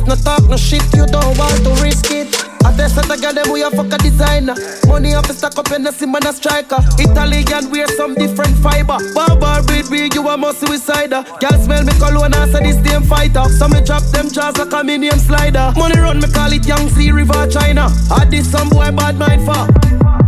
no 0.07 0.15
talk, 0.17 0.49
no 0.49 0.57
shit, 0.57 0.83
you 0.95 1.07
don't 1.07 1.37
want 1.39 1.63
to 1.65 1.71
risk 1.83 2.11
it. 2.11 2.29
I 2.65 2.73
test 2.77 2.97
that 2.97 3.11
I 3.11 3.17
got 3.21 3.35
them, 3.35 3.53
we 3.53 3.63
a 3.63 3.71
fuck 3.71 3.93
a 3.93 3.99
designer. 3.99 4.55
Money 4.89 5.15
off 5.15 5.29
the 5.29 5.35
stack 5.35 5.59
up 5.59 5.71
and 5.71 5.85
the 5.85 5.93
man 6.07 6.27
a 6.27 6.33
striker. 6.33 6.79
Italian 6.99 7.71
wear 7.71 7.87
some 7.89 8.15
different 8.15 8.57
fiber. 8.59 8.97
Barbar 9.15 9.63
breed 9.65 9.85
big, 9.91 10.15
you 10.15 10.27
a 10.27 10.37
must 10.37 10.63
suicider. 10.63 11.23
Girl 11.41 11.61
smell 11.61 11.85
me 11.85 11.93
cologne 12.01 12.33
and 12.33 12.51
say 12.51 12.63
this 12.65 12.77
damn 12.81 13.03
fighter. 13.03 13.45
So 13.61 13.69
me 13.69 13.85
drop 13.85 14.03
them 14.17 14.31
jaws 14.31 14.57
like 14.57 14.73
a 14.73 14.83
minion 14.83 15.19
slider. 15.19 15.73
Money 15.77 16.01
run, 16.01 16.21
me 16.21 16.29
call 16.33 16.53
it 16.53 16.65
Sea 16.65 17.13
River 17.13 17.47
China. 17.49 17.93
I 18.11 18.25
did 18.25 18.47
some 18.47 18.71
boy 18.71 18.91
bad 18.93 19.19
mind 19.19 19.45
for. 19.45 20.24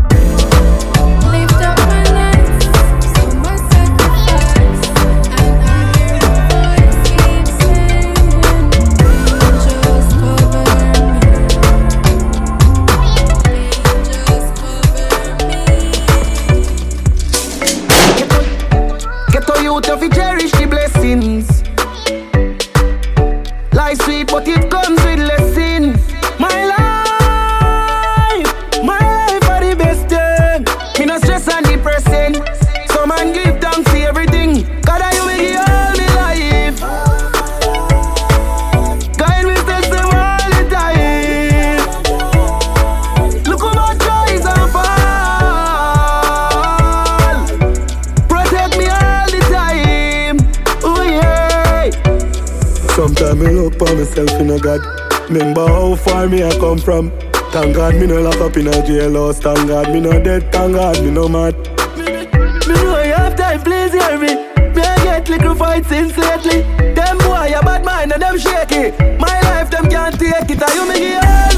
Remember 55.36 55.68
how 55.68 55.94
far 55.96 56.26
me 56.30 56.42
I 56.42 56.50
come 56.58 56.78
from. 56.78 57.10
Thank 57.52 57.76
God 57.76 57.96
me 57.96 58.06
no 58.06 58.22
lock 58.22 58.40
up 58.40 58.56
in 58.56 58.68
a 58.68 58.70
jailhouse. 58.70 59.38
Thank 59.42 59.68
God 59.68 59.92
me 59.92 60.00
no 60.00 60.12
dead. 60.18 60.50
Thank 60.50 60.72
God 60.76 60.98
me 61.04 61.10
no 61.10 61.28
mad. 61.28 61.54
Me 62.66 62.72
know 62.72 63.02
you 63.02 63.12
have 63.12 63.36
time, 63.36 63.60
please 63.60 63.92
hear 63.92 64.16
me. 64.18 64.32
Me 64.72 64.80
I 64.80 64.96
get 65.04 65.28
little 65.28 65.54
fights 65.54 65.88
since 65.88 66.16
lately. 66.16 66.62
Them 66.94 67.18
boy 67.18 67.52
a 67.54 67.60
bad 67.62 67.84
mind 67.84 68.12
and 68.12 68.22
them 68.22 68.38
shaky. 68.38 68.96
My 69.18 69.38
life 69.42 69.68
them 69.70 69.90
can't 69.90 70.18
take 70.18 70.48
it. 70.48 70.62
I 70.62 70.72
you 70.74 70.88
me 70.88 70.98
give 71.00 71.55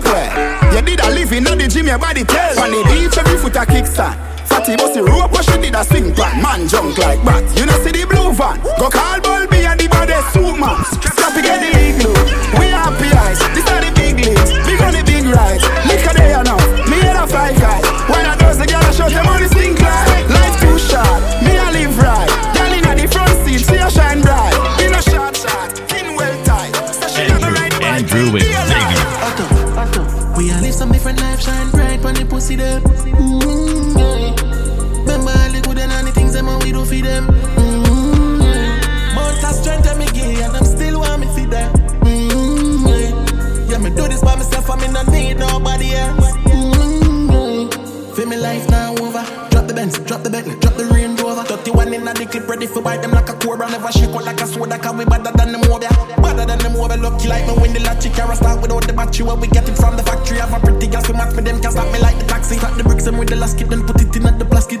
waist. 0.00 0.74
You 0.74 0.82
did 0.82 1.00
a 1.00 1.08
living 1.10 1.46
at 1.46 1.58
the 1.58 1.68
gym, 1.68 1.86
your 1.86 1.98
body 1.98 2.24
tell. 2.24 2.58
On 2.60 2.70
the 2.70 2.82
beach, 2.88 3.16
every 3.16 3.38
foot 3.38 3.56
a 3.56 3.64
kickstand. 3.64 4.16
Fatty 4.46 4.76
bossy 4.76 5.00
rope, 5.00 5.32
what 5.32 5.44
she 5.44 5.58
did 5.58 5.74
a 5.74 5.84
swing 5.84 6.14
pan. 6.14 6.40
Man 6.42 6.68
junk 6.68 6.96
like 6.98 7.22
bat. 7.24 7.44
You 7.58 7.66
know 7.66 7.76
see 7.84 7.92
the 7.92 8.06
blue 8.06 8.32
van. 8.32 8.60
Go 8.78 8.88
call 8.88 9.20
Bulby 9.20 9.64
and 9.66 9.80
the 9.80 9.88
body 9.88 10.14
suit 10.32 10.58
man. 10.58 10.95
The 52.26 52.32
clip, 52.32 52.48
ready 52.48 52.66
for 52.66 52.82
bite 52.82 53.02
them 53.02 53.12
like 53.12 53.28
a 53.28 53.34
cobra. 53.34 53.68
Never 53.70 53.90
shake 53.92 54.10
out 54.10 54.24
like 54.24 54.40
a 54.40 54.46
soda, 54.46 54.78
cause 54.78 54.96
we 54.96 55.04
better 55.04 55.32
than 55.32 55.52
the 55.52 55.58
mobile. 55.58 55.88
Better 56.22 56.46
than 56.46 56.58
the 56.58 56.70
mobile, 56.70 56.98
lucky 56.98 57.28
like 57.28 57.46
me 57.46 57.54
when 57.54 57.72
the 57.72 57.80
latchy 57.80 58.10
carry 58.10 58.36
start 58.36 58.60
without 58.60 58.86
the 58.86 58.92
battery. 58.92 59.26
Where 59.26 59.36
we 59.36 59.48
get 59.48 59.68
it 59.68 59.76
from 59.76 59.96
the 59.96 60.02
factory. 60.02 60.38
Have 60.38 60.52
a 60.52 60.60
pretty 60.60 60.86
girl 60.86 61.02
to 61.02 61.12
match 61.12 61.34
me, 61.34 61.42
them 61.42 61.60
can't 61.60 61.72
stop 61.72 61.92
me 61.92 61.98
like 62.00 62.18
the 62.18 62.26
taxi. 62.26 62.56
Cut 62.56 62.76
the 62.76 62.84
bricks 62.84 63.06
and 63.06 63.18
with 63.18 63.28
the 63.28 63.36
last 63.36 63.58
kit, 63.58 63.68
then 63.68 63.86
put 63.86 64.00
it 64.00 64.14
in 64.16 64.26
at 64.26 64.38
the 64.38 64.44
plastic. 64.44 64.80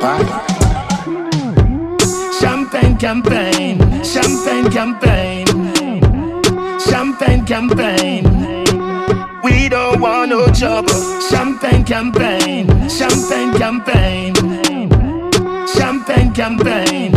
Pipe. 0.00 0.26
Champagne 2.40 2.96
campaign, 2.96 3.78
champagne 4.02 4.70
campaign, 4.70 5.46
champagne 6.80 7.44
campaign. 7.44 8.24
We 9.44 9.68
don't 9.68 10.00
want 10.00 10.30
no 10.30 10.46
trouble. 10.52 11.20
Champagne 11.30 11.84
campaign, 11.84 12.66
champagne 12.88 13.52
campaign, 13.58 14.34
champagne 15.66 16.32
campaign. 16.32 17.09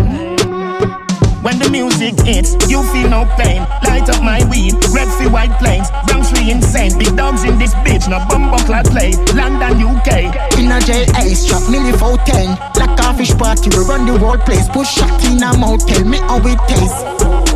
When 1.63 1.71
the 1.71 1.80
music 1.80 2.19
hits, 2.26 2.54
you 2.67 2.84
feel 2.91 3.10
no 3.10 3.23
pain. 3.38 3.62
Light 3.88 4.10
up 4.10 4.21
my 4.21 4.43
weed, 4.49 4.73
red 4.91 5.08
for 5.15 5.30
white 5.30 5.54
planes. 5.60 5.88
Bronx 6.08 6.32
we 6.34 6.52
insane, 6.52 6.97
big 6.99 7.15
dogs 7.15 7.43
in 7.43 7.58
this 7.58 7.73
bitch, 7.88 8.10
no 8.10 8.19
bumbo 8.28 8.58
clad 8.65 8.86
play. 8.88 9.13
London, 9.34 9.80
UK. 9.80 10.36
In 10.60 10.71
a 10.71 10.80
jail 10.82 11.08
ice 11.15 11.45
trap, 11.45 11.62
milli 11.71 11.95
for 11.95 12.17
ten. 12.26 12.58
Like 12.76 12.99
a 12.99 13.13
fish 13.15 13.34
party, 13.38 13.69
we 13.69 13.84
run 13.86 14.06
the 14.06 14.17
whole 14.17 14.38
place. 14.38 14.67
Push 14.67 14.89
shot 14.89 15.23
in 15.23 15.41
a 15.41 15.56
motel, 15.58 16.04
me 16.04 16.17
how 16.17 16.43
it 16.43 16.60
taste. 16.67 16.99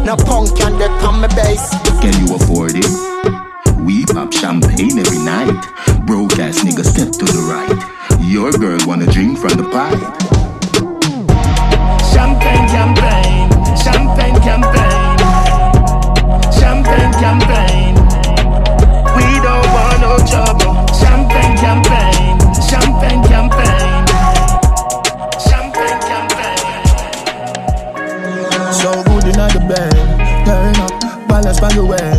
No 0.06 0.15
punk 0.15 0.56
can 0.56 0.78
they 0.80 0.88
come 1.04 1.20
my 1.20 1.28
base. 1.36 1.67
Can 2.00 2.15
you 2.26 2.36
afford 2.36 2.76
it? 2.76 2.88
We 3.84 4.06
pop 4.06 4.32
champagne 4.32 5.00
every 5.00 5.20
night. 5.20 5.60
Broke 6.06 6.39
ass 6.39 6.63
nigga 6.63 6.86
step 6.86 7.12
to 7.12 7.26
the 7.26 7.43
right. 7.52 8.22
Your 8.22 8.52
girl 8.52 8.80
wanna 8.88 9.12
drink 9.12 9.38
from 9.38 9.58
the 9.60 9.67
pipe. 9.67 10.00
Champagne 12.13 12.67
campaign, 12.70 13.57
champagne 13.78 14.40
campaign, 14.42 15.18
champagne 16.52 17.13
campaign. 17.22 17.94
We 19.16 19.28
don't 19.46 19.68
want 19.76 19.98
no 20.02 20.18
trouble. 20.26 20.74
Champagne 20.94 21.56
campaign, 21.58 22.38
champagne 22.70 23.24
campaign, 23.24 24.06
champagne 25.48 26.02
campaign. 26.12 26.74
So 28.74 28.90
good 29.04 29.26
in 29.26 29.38
the 29.56 29.62
bed. 29.68 29.94
Turn 30.46 30.76
up, 30.82 31.28
balance 31.28 31.60
by 31.60 31.70
your 31.72 31.86
way. 31.86 32.16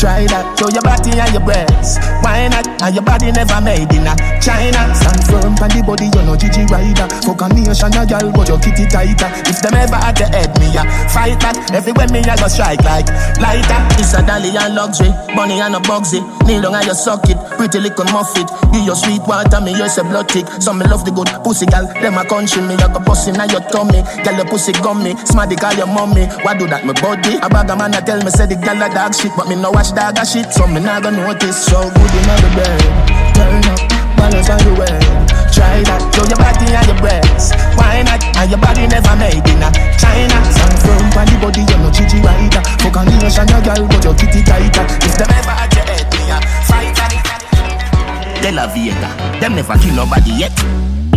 Try 0.00 0.24
that, 0.32 0.56
show 0.56 0.72
your 0.72 0.80
body 0.80 1.12
and 1.12 1.28
your 1.28 1.44
breasts. 1.44 2.00
Why 2.24 2.48
not? 2.48 2.64
And 2.80 2.96
your 2.96 3.04
body 3.04 3.28
never 3.36 3.60
made 3.60 3.92
in 3.92 4.08
a 4.08 4.16
China. 4.40 4.80
Stand 4.96 5.20
firm 5.28 5.52
on 5.60 5.68
the 5.68 5.84
body, 5.84 6.08
you 6.08 6.24
know 6.24 6.40
Gigi 6.40 6.64
rider. 6.72 7.04
Fuck 7.20 7.44
a 7.44 7.52
nation, 7.52 7.92
a 7.92 8.08
girl, 8.08 8.32
but 8.32 8.48
your 8.48 8.56
kitty 8.64 8.88
tighter. 8.88 9.28
If 9.44 9.60
them 9.60 9.76
ever 9.76 10.00
at 10.00 10.16
the 10.16 10.24
head, 10.32 10.56
me 10.56 10.72
a 10.72 10.88
fight 11.12 11.36
back. 11.44 11.52
Everywhere 11.76 12.08
me 12.08 12.24
a 12.24 12.32
go 12.32 12.48
strike 12.48 12.80
like 12.80 13.12
lighter. 13.44 13.80
It's 14.00 14.16
a 14.16 14.24
dolly 14.24 14.56
and 14.56 14.72
luxury, 14.72 15.12
money 15.36 15.60
and 15.60 15.76
a 15.76 15.80
bugsy. 15.84 16.24
Kneel 16.48 16.64
down 16.64 16.80
and 16.80 16.88
you 16.88 16.96
suck 16.96 17.28
it, 17.28 17.36
pretty 17.60 17.84
little 17.84 18.08
muffet. 18.08 18.48
Give 18.72 18.88
your 18.88 18.96
sweet 18.96 19.20
water, 19.28 19.60
me 19.60 19.76
yours 19.76 20.00
a 20.00 20.02
blood 20.08 20.32
tick. 20.32 20.48
Some 20.64 20.80
me 20.80 20.88
love 20.88 21.04
the 21.04 21.12
good 21.12 21.28
pussy, 21.44 21.68
gal. 21.68 21.84
Them 22.00 22.16
a 22.16 22.24
country, 22.24 22.64
me 22.64 22.80
a 22.80 22.88
go 22.88 23.04
bustin' 23.04 23.36
on 23.36 23.52
your 23.52 23.60
tummy. 23.68 24.00
Gal, 24.24 24.32
your 24.32 24.48
pussy 24.48 24.72
gummy, 24.80 25.12
smarty 25.28 25.60
call 25.60 25.76
your 25.76 25.92
mommy. 25.92 26.24
Why 26.40 26.56
do 26.56 26.64
that, 26.72 26.88
my 26.88 26.96
body? 26.96 27.36
A 27.44 27.52
bag 27.52 27.68
of 27.68 27.76
man 27.76 27.92
a 27.92 28.00
tell 28.00 28.16
me 28.24 28.32
say 28.32 28.48
the 28.48 28.56
gal 28.56 28.80
a 28.80 28.88
dog 28.88 29.12
shit, 29.12 29.36
but 29.36 29.44
me 29.44 29.60
no 29.60 29.68
watch 29.90 30.14
dog 30.14 30.18
a 30.18 30.26
shit, 30.26 30.52
so 30.52 30.66
me 30.66 30.80
not 30.80 31.02
gonna 31.02 31.16
notice. 31.16 31.66
So 31.66 31.80
good 31.82 32.14
in 32.14 32.26
the 32.26 32.50
bed, 32.56 32.82
turn 33.34 33.64
up, 33.70 33.80
balance 34.16 34.50
on 34.50 34.58
the 34.58 34.72
way. 34.78 34.98
Try 35.50 35.82
that, 35.82 36.00
show 36.14 36.24
your 36.26 36.38
body 36.38 36.70
and 36.70 36.86
your 36.86 36.98
breasts. 36.98 37.52
Why 37.74 38.02
not? 38.02 38.22
And 38.38 38.50
your 38.50 38.60
body 38.60 38.86
never 38.86 39.14
made 39.18 39.42
in 39.42 39.62
a 39.62 39.70
China. 39.98 40.38
Stand 40.50 40.76
firm 40.82 41.10
on 41.18 41.26
the 41.26 41.36
body, 41.42 41.62
you 41.66 41.78
know 41.78 41.90
Gigi 41.90 42.18
rider. 42.22 42.62
Fuck 42.80 42.96
a 42.96 43.02
nation, 43.18 43.50
a 43.50 43.58
girl, 43.60 43.82
but 43.88 44.04
your 44.04 44.14
kitty 44.14 44.42
tighter. 44.42 44.86
If 45.02 45.14
them 45.18 45.30
ever 45.30 45.54
at 45.58 45.74
your 45.74 45.86
head, 45.86 46.06
me 46.14 46.30
uh, 46.30 46.38
a 46.38 46.50
fight 46.66 46.94
De 48.40 48.50
La 48.52 48.66
Vega, 48.72 49.10
them 49.40 49.54
never 49.54 49.76
kill 49.78 49.94
nobody 49.94 50.32
yet. 50.32 50.54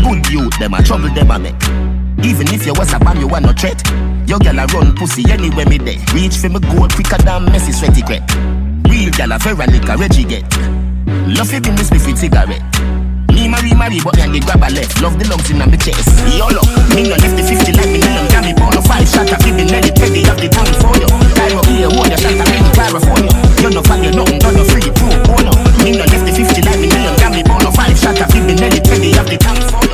Good 0.02 0.28
youth, 0.30 0.58
them 0.60 0.74
a 0.74 0.84
trouble, 0.84 1.14
them 1.14 1.32
a 1.32 1.40
make. 1.40 1.56
Even 2.26 2.48
if 2.54 2.66
you 2.66 2.74
was 2.74 2.92
a 2.94 3.00
bomb, 3.00 3.20
you 3.20 3.28
want 3.28 3.46
no 3.46 3.54
threat. 3.54 3.80
Your 4.28 4.40
gal 4.40 4.60
a 4.60 4.66
run 4.68 4.96
pussy 4.96 5.24
anywhere 5.32 5.66
me 5.66 5.78
there. 5.78 6.00
Reach 6.14 6.36
for 6.38 6.50
me 6.50 6.60
gold 6.60 6.94
quicker 6.94 7.18
than 7.24 7.46
messy 7.46 7.72
sweaty 7.72 8.02
crep. 8.02 8.24
Gal 9.24 9.32
a 9.32 9.40
Veronica 9.40 9.96
Reggie 9.96 10.26
get. 10.28 10.44
Love 11.32 11.48
you 11.48 11.62
be 11.64 11.72
me 11.72 11.80
spliffy 11.80 12.12
cigarette. 12.12 12.60
Me 13.32 13.48
my 13.48 13.56
remarry, 13.64 14.04
but 14.04 14.20
me 14.20 14.28
and 14.28 14.36
the 14.36 14.44
grab 14.44 14.60
a 14.60 14.68
left. 14.68 15.00
Love 15.00 15.16
the 15.16 15.24
lungs 15.32 15.48
in 15.48 15.64
my 15.64 15.78
chest. 15.80 16.12
YOLO, 16.36 16.60
me 16.92 17.08
no 17.08 17.16
left 17.16 17.32
the 17.40 17.44
50 17.48 17.72
like 17.72 17.88
me 17.88 18.04
million. 18.04 18.28
Got 18.36 18.44
me 18.44 18.52
born 18.52 18.76
a 18.76 18.84
five 18.84 19.08
shot, 19.08 19.32
I 19.32 19.40
feel 19.40 19.56
the 19.56 19.64
Nelly 19.64 19.96
Teddy 19.96 20.28
up 20.28 20.36
the 20.44 20.52
town 20.52 20.68
for 20.76 20.92
you. 21.00 21.08
Tyro 21.40 21.64
here, 21.72 21.88
one 21.88 22.12
your 22.12 22.20
shot, 22.20 22.36
I 22.36 22.44
make 22.52 22.68
pyrophone 22.76 23.24
you. 23.24 23.32
You 23.64 23.72
oh 23.72 23.80
no 23.80 23.96
you 24.04 24.12
nothing, 24.12 24.40
done 24.44 24.56
no 24.60 24.64
free, 24.68 24.92
pro 24.92 25.08
bono. 25.24 25.56
Me 25.88 25.96
no 25.96 26.04
left 26.04 26.28
the 26.28 26.34
50 26.36 26.60
like 26.68 26.84
me 26.84 26.92
million. 26.92 27.16
Got 27.16 27.32
me 27.32 27.48
born 27.48 27.64
a 27.64 27.72
five 27.72 27.96
shot, 27.96 28.20
I 28.20 28.28
feel 28.28 28.44
the 28.44 28.60
Nelly 28.60 28.84
Teddy 28.84 29.16
up 29.16 29.32
the 29.32 29.40
town 29.40 29.56
for 29.72 29.88
you. 29.88 29.93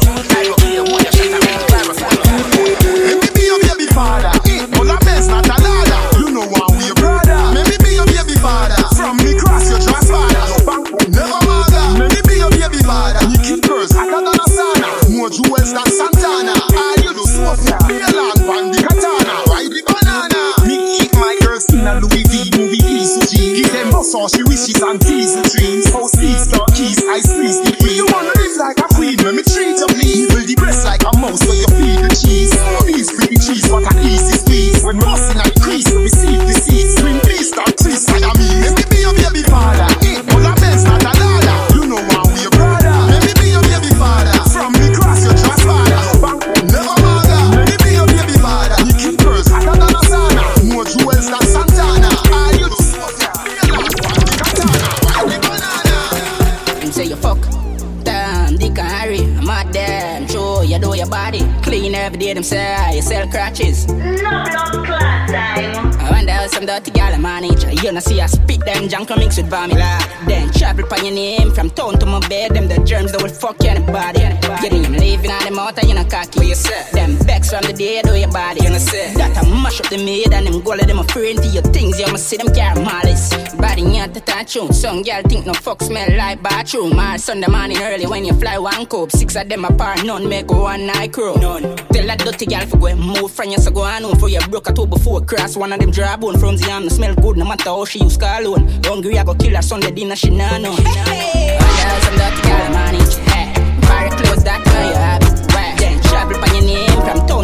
Mix 69.30 69.38
with 69.38 69.50
formula. 69.50 70.00
Then 70.28 70.50
travel 70.52 70.86
your 71.10 71.16
name 71.16 71.52
from 71.52 71.70
town 71.70 71.98
to 72.00 72.06
my 72.06 72.20
bed. 72.28 72.54
Them 72.54 72.68
the 72.68 72.80
germs 72.84 73.12
that 73.12 73.22
will 73.22 73.30
fuck 73.30 73.62
you 73.64 73.70
anybody. 73.70 74.20
Getting 74.62 74.84
them 74.84 74.94
living 74.94 75.32
on 75.32 75.44
them 75.44 75.60
out 75.60 75.78
and 75.78 75.90
you 75.90 75.96
know 75.96 76.06
cocky. 76.06 76.48
You 76.48 76.56
say 76.56 76.84
them 76.92 77.18
backs 77.26 77.50
from 77.50 77.64
the 77.64 77.74
day 77.74 78.02
do 78.02 78.16
your 78.16 78.32
body. 78.32 78.62
You 78.64 78.70
know 78.70 78.78
say 78.78 79.14
that 79.16 79.38
I 79.38 79.44
mash 79.62 79.80
up 79.80 79.90
the 79.90 79.98
made 79.98 80.34
and 80.34 80.48
them 80.48 80.62
goal 80.62 80.80
of 80.80 80.88
them 80.88 81.00
a 81.00 81.04
friend 81.04 81.42
to 81.42 81.48
your 81.48 81.64
things. 81.64 82.00
You 82.00 82.08
must 82.12 82.28
see 82.28 82.38
them 82.38 82.54
carry 82.54 82.82
malice. 82.84 83.30
Body 83.56 83.84
not 83.84 84.14
the 84.14 84.22
touch 84.22 84.54
tune. 84.54 84.74
Some 84.74 85.02
girl 85.02 85.22
think 85.24 85.46
no 85.46 85.54
fuck 85.54 85.82
smell 85.82 86.10
like 86.18 86.42
bathroom. 86.44 87.00
Or 87.00 87.18
Sunday 87.18 87.48
morning 87.48 87.78
early 87.82 88.06
when 88.06 88.26
you 88.26 88.34
fly 88.34 88.58
one 88.58 88.86
cope. 88.86 89.12
Six 89.12 89.36
of 89.36 89.50
them 89.50 89.66
apart, 89.66 90.04
none 90.06 90.28
make 90.28 90.52
one 90.52 90.88
night 90.88 91.14
crew. 91.14 91.36
None. 91.38 91.64
Tell 91.94 92.06
that 92.08 92.20
dirty 92.20 92.46
girl 92.46 92.66
for 92.66 92.78
go 92.78 92.96
move 92.96 93.32
from 93.32 93.50
you 93.50 93.58
so 93.58 93.72
go 93.72 93.82
on 93.82 94.04
home 94.04 94.18
for 94.18 94.30
you 94.30 94.40
broke 94.50 94.70
a 94.70 94.74
toe 94.74 94.86
before 94.86 95.22
cross 95.22 95.56
one 95.58 95.74
of 95.74 95.80
them 95.80 95.92
dry 95.92 96.16
bone 96.16 96.38
from 96.38 96.58
the 96.58 96.72
arm. 96.72 96.84
No 96.84 96.90
smell 96.90 97.16
good 97.16 97.38
no 97.38 97.46
matter 97.46 97.70
how 97.70 97.86
she 97.86 98.00
use 98.00 98.18
alone. 98.18 98.68
Hungry 98.84 99.18
I 99.18 99.24
go 99.24 99.34
kill 99.34 99.56
her 99.56 99.62
Sunday 99.62 99.92
dinner 99.92 100.16
she 100.16 100.30
nah 100.30 100.58
know. 100.58 100.76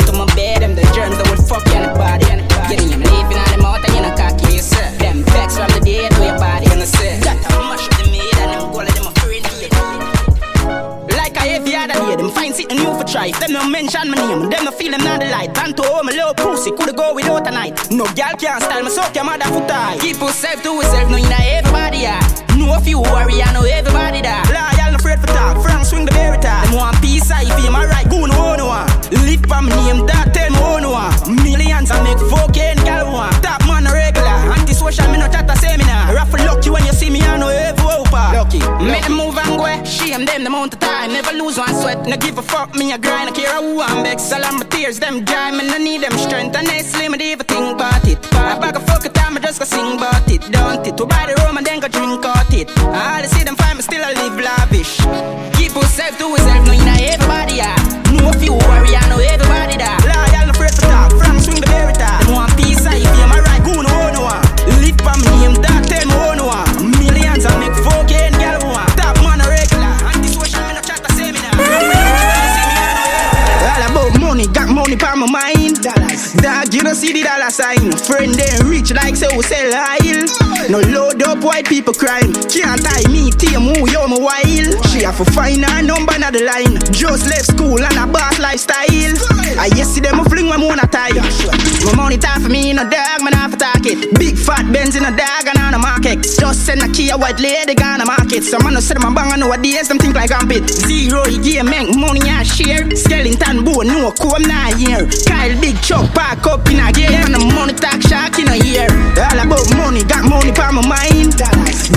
You 0.06 0.14
my 0.14 0.26
bed. 0.36 0.62
Them 0.62 0.76
you 0.76 0.84
you 0.84 1.04
you. 1.04 2.96
You 2.96 3.26
you. 3.32 3.46
No 13.50 13.70
mention 13.70 14.10
my 14.10 14.18
name, 14.18 14.50
them 14.50 14.66
no 14.66 14.72
feel 14.72 14.92
them 14.92 15.04
not 15.04 15.22
the 15.22 15.28
light. 15.30 15.54
Tanto 15.54 15.84
home, 15.84 16.10
a 16.10 16.12
little 16.12 16.34
pussy, 16.34 16.72
coulda 16.72 16.94
go 16.94 17.14
without 17.14 17.48
a 17.48 17.52
night. 17.52 17.90
No 17.92 18.06
gal 18.16 18.36
can't 18.36 18.62
style 18.62 18.84
me, 18.84 18.90
suck 18.90 19.16
your 19.16 19.24
mother 19.24 19.46
foot 19.46 19.68
tie. 19.68 19.98
Keep 20.00 20.18
yourself 20.18 20.62
to 20.64 20.74
yourself, 20.74 21.10
no 21.10 21.18
inna 21.18 21.38
everybody 21.40 22.00
yeah. 22.00 22.35
Know 22.66 22.74
if 22.74 22.88
you 22.88 23.00
worry, 23.00 23.44
I 23.46 23.54
know 23.54 23.62
everybody 23.62 24.26
that. 24.26 24.50
Loyal, 24.50 24.90
no 24.90 24.98
afraid 24.98 25.22
for 25.22 25.30
talk. 25.30 25.62
Frank 25.62 25.86
swing 25.86 26.06
the 26.06 26.12
berry 26.18 26.42
top. 26.42 26.66
Them 26.66 26.74
want 26.74 26.98
peace, 26.98 27.30
I 27.30 27.46
feel 27.62 27.70
my 27.70 27.86
right. 27.86 28.10
Go 28.10 28.26
no 28.26 28.56
no 28.58 28.66
one. 28.74 28.90
Live 29.22 29.46
for 29.46 29.62
me 29.62 29.70
name, 29.70 30.02
that 30.10 30.34
tell 30.34 30.50
me 30.50 30.82
no 30.82 30.98
one. 30.98 31.14
Millions 31.46 31.94
I 31.94 32.02
make 32.02 32.18
fucking 32.26 32.82
gal 32.82 33.14
one. 33.14 33.30
Top 33.46 33.62
man 34.86 35.00
a 35.00 35.06
regular, 35.06 35.06
anti-social 35.06 35.12
me 35.12 35.18
no 35.18 35.28
chat 35.28 35.50
a 35.50 35.56
seminar. 35.58 36.14
Raffle 36.14 36.46
lucky 36.46 36.70
when 36.70 36.86
you 36.86 36.94
see 36.94 37.10
me, 37.10 37.22
I 37.22 37.38
know 37.38 37.50
every 37.50 37.84
over. 37.84 38.10
Ah. 38.14 38.32
Lucky, 38.34 38.60
make 38.84 39.04
them 39.04 39.18
move 39.18 39.38
and 39.38 39.58
go. 39.58 39.66
Eh. 39.66 39.84
Shame 39.84 40.26
them 40.26 40.44
the 40.44 40.48
amount 40.48 40.74
of 40.74 40.80
time. 40.80 41.14
Never 41.14 41.34
lose 41.34 41.58
one 41.58 41.74
sweat. 41.74 42.08
No 42.08 42.18
give 42.18 42.38
a 42.38 42.42
fuck 42.42 42.74
me 42.76 42.92
a 42.92 42.98
grind. 42.98 43.30
I 43.30 43.32
care 43.32 43.62
who 43.62 43.82
I'm 43.82 44.04
back. 44.04 44.20
Salam 44.20 44.58
my 44.58 44.66
tears, 44.66 45.00
them 45.00 45.24
dry. 45.26 45.52
Me 45.52 45.68
no 45.68 45.78
need 45.78 46.02
them 46.02 46.18
strength. 46.18 46.56
And 46.56 46.68
they 46.68 46.80
slim, 46.80 47.12
me 47.12 47.32
even 47.32 47.46
think 47.46 47.76
about 47.76 48.08
it. 48.08 48.18
I 48.34 48.58
bag 48.60 48.76
a 48.76 48.80
fuck 48.80 49.06
a 49.06 49.10
time, 49.10 49.38
I 49.38 49.40
just 49.42 49.60
go 49.60 49.66
sing 49.66 49.98
about 49.98 50.30
it. 50.30 50.42
Don't 50.52 50.86
it? 50.88 50.98
To 50.98 51.06
buy 51.06 51.26
the 51.28 51.36
room 51.44 51.58
and 51.58 51.66
then 51.66 51.80
go 51.80 51.88
drink 51.88 52.26
out 52.26 52.54
it. 52.54 52.70
All 52.80 52.94
I 52.94 53.28
see 53.28 53.44
them 53.44 53.56
find 53.56 53.78
me 53.78 53.84
still 53.84 54.04
I 54.04 54.14
live 54.14 54.38
lavish. 54.40 54.98
Keep 55.58 55.76
yourself 55.76 56.18
to 56.20 56.26
yourself, 56.30 56.66
no 56.66 56.74
you 56.74 56.86
know 56.86 56.98
everybody 57.00 57.56
yeah. 57.56 57.76
If 58.36 58.44
you 58.44 58.54
worry, 58.54 58.96
I 58.96 59.04
know 59.10 59.20
everybody 59.20 59.78
that. 59.78 60.05
Sign. 77.56 77.90
Friend 78.04 78.34
them 78.36 78.68
rich 78.68 78.92
like 78.94 79.16
we 79.38 79.42
sell 79.44 79.74
oil. 79.74 80.05
No 80.70 80.80
load 80.80 81.22
up 81.22 81.44
white 81.44 81.68
people 81.68 81.94
crime. 81.94 82.34
Can't 82.50 82.82
tie 82.82 83.06
me, 83.12 83.30
team 83.30 83.70
who 83.70 83.86
you 83.86 84.02
my 84.10 84.18
while. 84.18 84.84
She 84.90 85.06
have 85.06 85.18
to 85.18 85.26
find 85.32 85.62
number 85.62 86.18
na 86.18 86.32
the 86.32 86.42
line. 86.42 86.82
Just 86.90 87.30
left 87.30 87.54
school 87.54 87.78
and 87.78 87.98
a 88.02 88.10
boss 88.10 88.40
lifestyle. 88.40 89.14
I 89.62 89.70
yes 89.78 89.94
see 89.94 90.02
them 90.02 90.20
a 90.20 90.26
fling 90.26 90.50
when 90.50 90.62
wanna 90.62 90.88
tie. 90.90 91.14
My 91.86 91.94
money 91.94 92.18
tie 92.18 92.40
for 92.42 92.50
me, 92.50 92.74
no 92.74 92.82
dog, 92.90 93.22
man 93.22 93.38
to 93.52 93.58
talk 93.58 93.86
it. 93.86 94.18
Big 94.18 94.38
fat 94.38 94.66
Benz 94.74 94.96
in 94.96 95.06
a 95.06 95.14
dog 95.14 95.46
and 95.46 95.60
on 95.62 95.78
the 95.78 95.78
market. 95.78 96.26
Just 96.26 96.66
send 96.66 96.82
a 96.82 96.90
key 96.90 97.12
a 97.14 97.18
white 97.18 97.40
lady 97.40 97.76
gonna 97.76 98.06
market. 98.06 98.42
Some 98.44 98.64
man 98.66 98.74
no 98.74 98.82
them 98.82 99.06
a 99.06 99.14
bang 99.14 99.40
nowadays, 99.40 99.88
them 99.88 100.00
think 100.00 100.16
like 100.16 100.34
I'm 100.34 100.50
pit. 100.50 100.66
Zero, 100.66 101.26
he 101.30 101.38
give 101.38 101.66
make 101.70 101.94
money 101.94 102.26
and 102.26 102.48
share. 102.48 102.90
Skeleton 102.90 103.62
bone, 103.62 103.86
no 103.86 104.10
comb 104.18 104.42
nah 104.50 104.74
here. 104.74 105.06
Kyle 105.30 105.54
big 105.62 105.78
chop 105.86 106.10
pack 106.18 106.42
up 106.48 106.66
in 106.74 106.82
a 106.82 106.90
gear. 106.90 107.14
And 107.14 107.38
the 107.38 107.42
money 107.54 107.74
talk 107.78 108.02
shark 108.02 108.40
in 108.42 108.50
a 108.50 108.58
year. 108.66 108.90
All 109.22 109.38
about 109.46 109.70
money, 109.78 110.02
got 110.10 110.26
money 110.26 110.55
pa 110.56 110.72
my 110.72 110.82
mind. 110.88 111.36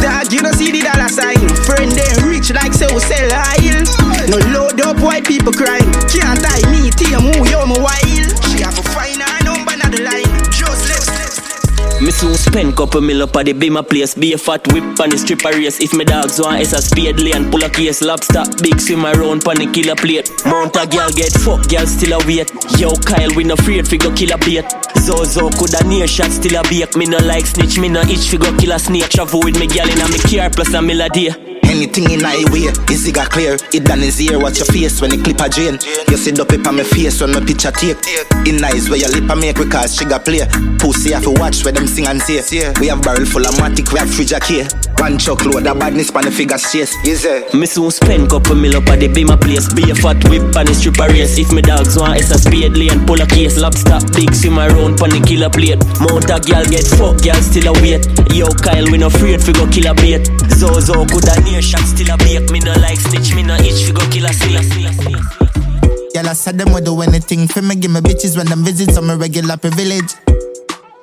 Dog, 0.02 0.32
you 0.34 0.42
don't 0.42 0.54
see 0.54 0.70
the 0.74 0.82
dollar 0.82 1.08
sign. 1.08 1.38
Friend 1.64 1.90
them 1.90 2.28
rich 2.28 2.50
like 2.52 2.74
we 2.92 3.00
sell 3.00 3.30
oil. 3.30 3.86
No 4.28 4.38
load 4.52 4.80
up 4.82 5.00
white 5.00 5.24
people 5.24 5.52
crime. 5.52 5.88
Can't 6.10 6.42
tie 6.42 6.66
me, 6.70 6.90
team 6.90 7.22
who 7.22 7.46
you 7.46 7.62
my 7.64 7.78
while. 7.78 8.26
She 8.50 8.60
have 8.66 8.74
to 8.74 8.82
find 8.90 9.18
number 9.46 9.76
na 9.78 9.88
the 9.88 10.02
line. 10.02 10.27
Me 12.00 12.12
soon 12.12 12.34
spend 12.34 12.76
couple 12.76 13.00
mil 13.00 13.22
up 13.22 13.34
at 13.36 13.46
the 13.46 13.52
Bima 13.52 13.82
place. 13.82 14.14
Be 14.14 14.32
a 14.32 14.38
fat 14.38 14.64
whip 14.72 14.84
on 15.00 15.10
the 15.10 15.18
stripper 15.18 15.50
race. 15.50 15.80
If 15.80 15.92
me 15.94 16.04
dogs 16.04 16.38
want 16.38 16.60
S 16.60 16.72
a 16.72 16.80
spade 16.80 17.18
lane, 17.18 17.50
pull 17.50 17.64
a 17.64 17.68
case 17.68 18.02
lobster. 18.02 18.44
Big 18.62 18.80
swim 18.80 19.04
around 19.04 19.42
pan 19.42 19.58
the 19.58 19.66
killer 19.66 19.96
plate. 19.96 20.30
Mount 20.46 20.76
a 20.76 20.86
girl 20.86 21.10
get 21.10 21.32
fuck, 21.42 21.66
girl 21.66 21.86
still 21.86 22.14
a 22.14 22.18
wait. 22.24 22.50
Yo 22.78 22.94
Kyle, 23.02 23.34
we 23.34 23.42
no 23.42 23.54
afraid 23.54 23.88
fi 23.88 23.96
go 23.96 24.14
kill 24.14 24.30
a 24.30 24.38
bait. 24.38 24.64
Zozo 25.02 25.50
could 25.58 25.74
a 25.74 25.82
near 25.88 26.06
shot 26.06 26.30
still 26.30 26.54
a 26.54 26.62
bake. 26.70 26.94
Me 26.94 27.06
no 27.06 27.18
like 27.18 27.46
snitch, 27.46 27.78
me 27.78 27.88
no 27.88 28.00
itch 28.02 28.30
fi 28.30 28.38
go 28.38 28.56
kill 28.56 28.72
a 28.72 28.78
snake. 28.78 29.10
Travel 29.10 29.40
with 29.42 29.58
me 29.58 29.66
girl 29.66 29.90
in 29.90 29.98
a 29.98 30.06
me 30.06 30.18
car 30.22 30.50
plus 30.50 30.72
a 30.74 30.80
melody. 30.80 31.47
Anything 31.78 32.10
in 32.10 32.20
my 32.20 32.34
way, 32.50 32.66
is 32.90 33.06
it 33.06 33.14
got 33.14 33.30
clear? 33.30 33.54
It 33.72 33.84
done 33.84 34.00
his 34.00 34.20
ear, 34.20 34.40
watch 34.40 34.58
your 34.58 34.66
face 34.66 35.00
when 35.00 35.10
the 35.10 35.16
clip 35.22 35.38
a 35.38 35.48
drain. 35.48 35.78
You 36.10 36.18
see 36.18 36.34
the 36.34 36.42
paper 36.42 36.72
my 36.74 36.82
face 36.82 37.22
when 37.22 37.30
my 37.30 37.38
picture 37.38 37.70
take. 37.70 38.02
In 38.50 38.58
eyes 38.66 38.90
where 38.90 38.98
your 38.98 39.14
lip 39.14 39.30
a 39.30 39.36
make 39.38 39.54
because 39.54 39.94
she 39.94 40.02
got 40.02 40.26
play. 40.26 40.42
Pussy 40.82 41.14
have 41.14 41.22
to 41.22 41.30
watch 41.38 41.62
where 41.62 41.70
them 41.70 41.86
sing 41.86 42.10
and 42.10 42.18
say. 42.18 42.42
We 42.82 42.90
have 42.90 42.98
barrel 43.06 43.22
full 43.22 43.46
of 43.46 43.54
matic, 43.62 43.94
we 43.94 44.02
have 44.02 44.10
fridge 44.10 44.34
a 44.34 44.42
key. 44.42 44.66
One 44.98 45.22
chuck 45.22 45.46
load 45.46 45.70
of 45.70 45.78
badness 45.78 46.10
pan 46.10 46.26
the 46.26 46.34
figures 46.34 46.66
chase. 46.66 46.90
Is 47.06 47.22
it? 47.22 47.54
Me 47.54 47.70
soon 47.70 47.94
spend 47.94 48.26
couple 48.26 48.58
mil 48.58 48.74
up 48.74 48.90
at 48.90 48.98
the 48.98 49.06
Bima 49.06 49.38
place. 49.38 49.70
Be 49.70 49.86
a 49.86 49.94
fat 49.94 50.18
whip 50.26 50.50
on 50.58 50.66
the 50.66 50.74
stripper 50.74 51.06
race. 51.14 51.38
If 51.38 51.54
me 51.54 51.62
dogs 51.62 51.94
want 51.94 52.18
S 52.18 52.34
a 52.34 52.38
spade 52.42 52.74
lane, 52.74 53.06
pull 53.06 53.22
a 53.22 53.26
case 53.30 53.54
lobster. 53.54 54.02
Big 54.18 54.34
swim 54.34 54.58
around 54.58 54.98
pan 54.98 55.14
the 55.14 55.22
killer 55.22 55.46
plate. 55.54 55.78
Mount 56.02 56.26
a 56.26 56.42
girl 56.42 56.66
get 56.66 56.90
fuck, 56.98 57.22
girl 57.22 57.38
still 57.38 57.70
a 57.70 57.72
wait. 57.78 58.02
Yo 58.34 58.50
Kyle, 58.50 58.90
we 58.90 58.98
no 58.98 59.06
afraid 59.06 59.38
fi 59.38 59.54
go 59.54 59.70
kill 59.70 59.86
a 59.86 59.94
bait. 59.94 60.26
Zozo 60.58 61.06
could 61.06 61.30
a 61.30 61.38
near 61.46 61.62
shot 61.68 61.84
still 61.84 62.08
a 62.08 62.16
bake. 62.16 62.50
Me 62.50 62.60
no 62.60 62.72
like 62.80 62.98
snitch, 62.98 63.34
me 63.34 63.42
no 63.42 63.54
itch. 63.60 63.84
We 63.86 63.92
go 63.92 64.04
kill 64.08 64.24
a 64.24 64.32
seal. 64.32 64.56
Y'all 66.14 66.28
I 66.28 66.32
said 66.32 66.56
them 66.56 66.72
will 66.72 66.80
do 66.80 67.00
anything 67.02 67.46
for 67.46 67.60
me. 67.60 67.76
Give 67.76 67.90
me 67.90 68.00
bitches 68.00 68.36
when 68.36 68.46
them 68.46 68.64
visits 68.64 68.96
on 68.96 69.06
my 69.06 69.14
regular 69.14 69.56
privilege. 69.56 70.16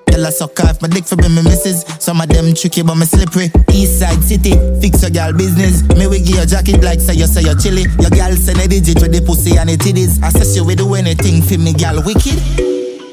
Y'all 0.09 0.25
I 0.25 0.29
suck 0.31 0.59
off 0.61 0.81
my 0.81 0.87
dick 0.87 1.05
for 1.05 1.17
be 1.17 1.29
my 1.29 1.43
missus. 1.43 1.85
Some 1.99 2.19
of 2.21 2.29
them 2.29 2.55
tricky 2.55 2.81
but 2.81 2.95
me 2.95 3.05
slippery. 3.05 3.51
East 3.71 3.99
side 3.99 4.23
city, 4.23 4.57
fix 4.81 5.03
your 5.03 5.11
girl 5.11 5.33
business. 5.33 5.83
Me 5.95 6.07
we 6.07 6.19
give 6.19 6.35
your 6.35 6.45
jacket 6.45 6.81
like 6.81 6.99
say 6.99 7.13
you 7.13 7.27
say 7.27 7.41
you 7.41 7.55
chilly. 7.59 7.85
Your 8.01 8.09
girl 8.09 8.33
send 8.35 8.59
a 8.59 8.67
digit 8.67 8.99
with 9.01 9.13
the 9.13 9.21
pussy 9.21 9.57
and 9.57 9.69
the 9.69 9.77
titties. 9.77 10.21
I 10.23 10.29
say 10.29 10.45
she 10.55 10.61
will 10.61 10.75
do 10.75 10.95
anything 10.95 11.43
for 11.43 11.59
me, 11.59 11.73
girl 11.73 12.01
wicked. 12.01 12.41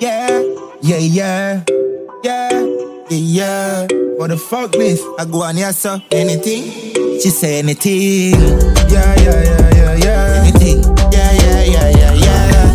Yeah, 0.00 0.40
yeah, 0.80 0.98
yeah, 0.98 1.64
yeah, 2.24 2.66
yeah. 3.10 3.86
What 4.16 4.28
the 4.30 4.38
fuck 4.38 4.72
this? 4.72 5.02
I 5.18 5.26
go 5.26 5.42
on 5.42 5.56
here 5.56 5.72
so 5.72 6.00
anything. 6.10 6.91
She 7.22 7.30
say 7.30 7.60
anything. 7.60 8.32
Yeah, 8.90 9.14
yeah, 9.22 9.44
yeah, 9.44 9.74
yeah, 9.76 9.94
yeah. 9.94 10.42
Anything. 10.42 10.82
Yeah, 11.12 11.30
yeah, 11.30 11.62
yeah, 11.62 11.88
yeah, 11.94 12.14
yeah. 12.18 12.74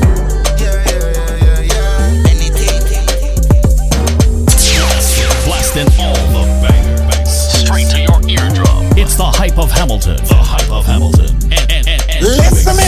Blasting 5.44 5.92
all 6.00 6.16
the 6.32 6.44
bangers 6.64 7.28
straight 7.28 7.90
to 7.90 8.00
your 8.00 8.22
eardrum. 8.30 8.88
It's 8.98 9.18
the 9.18 9.26
hype 9.26 9.58
of 9.58 9.70
Hamilton. 9.70 10.16
The 10.16 10.36
hype 10.36 10.72
of 10.72 10.86
Hamilton. 10.86 11.36
And, 11.52 11.70
and, 11.70 11.86
and, 11.86 12.02
and 12.10 12.22
Listen 12.24 12.78
me. 12.78 12.84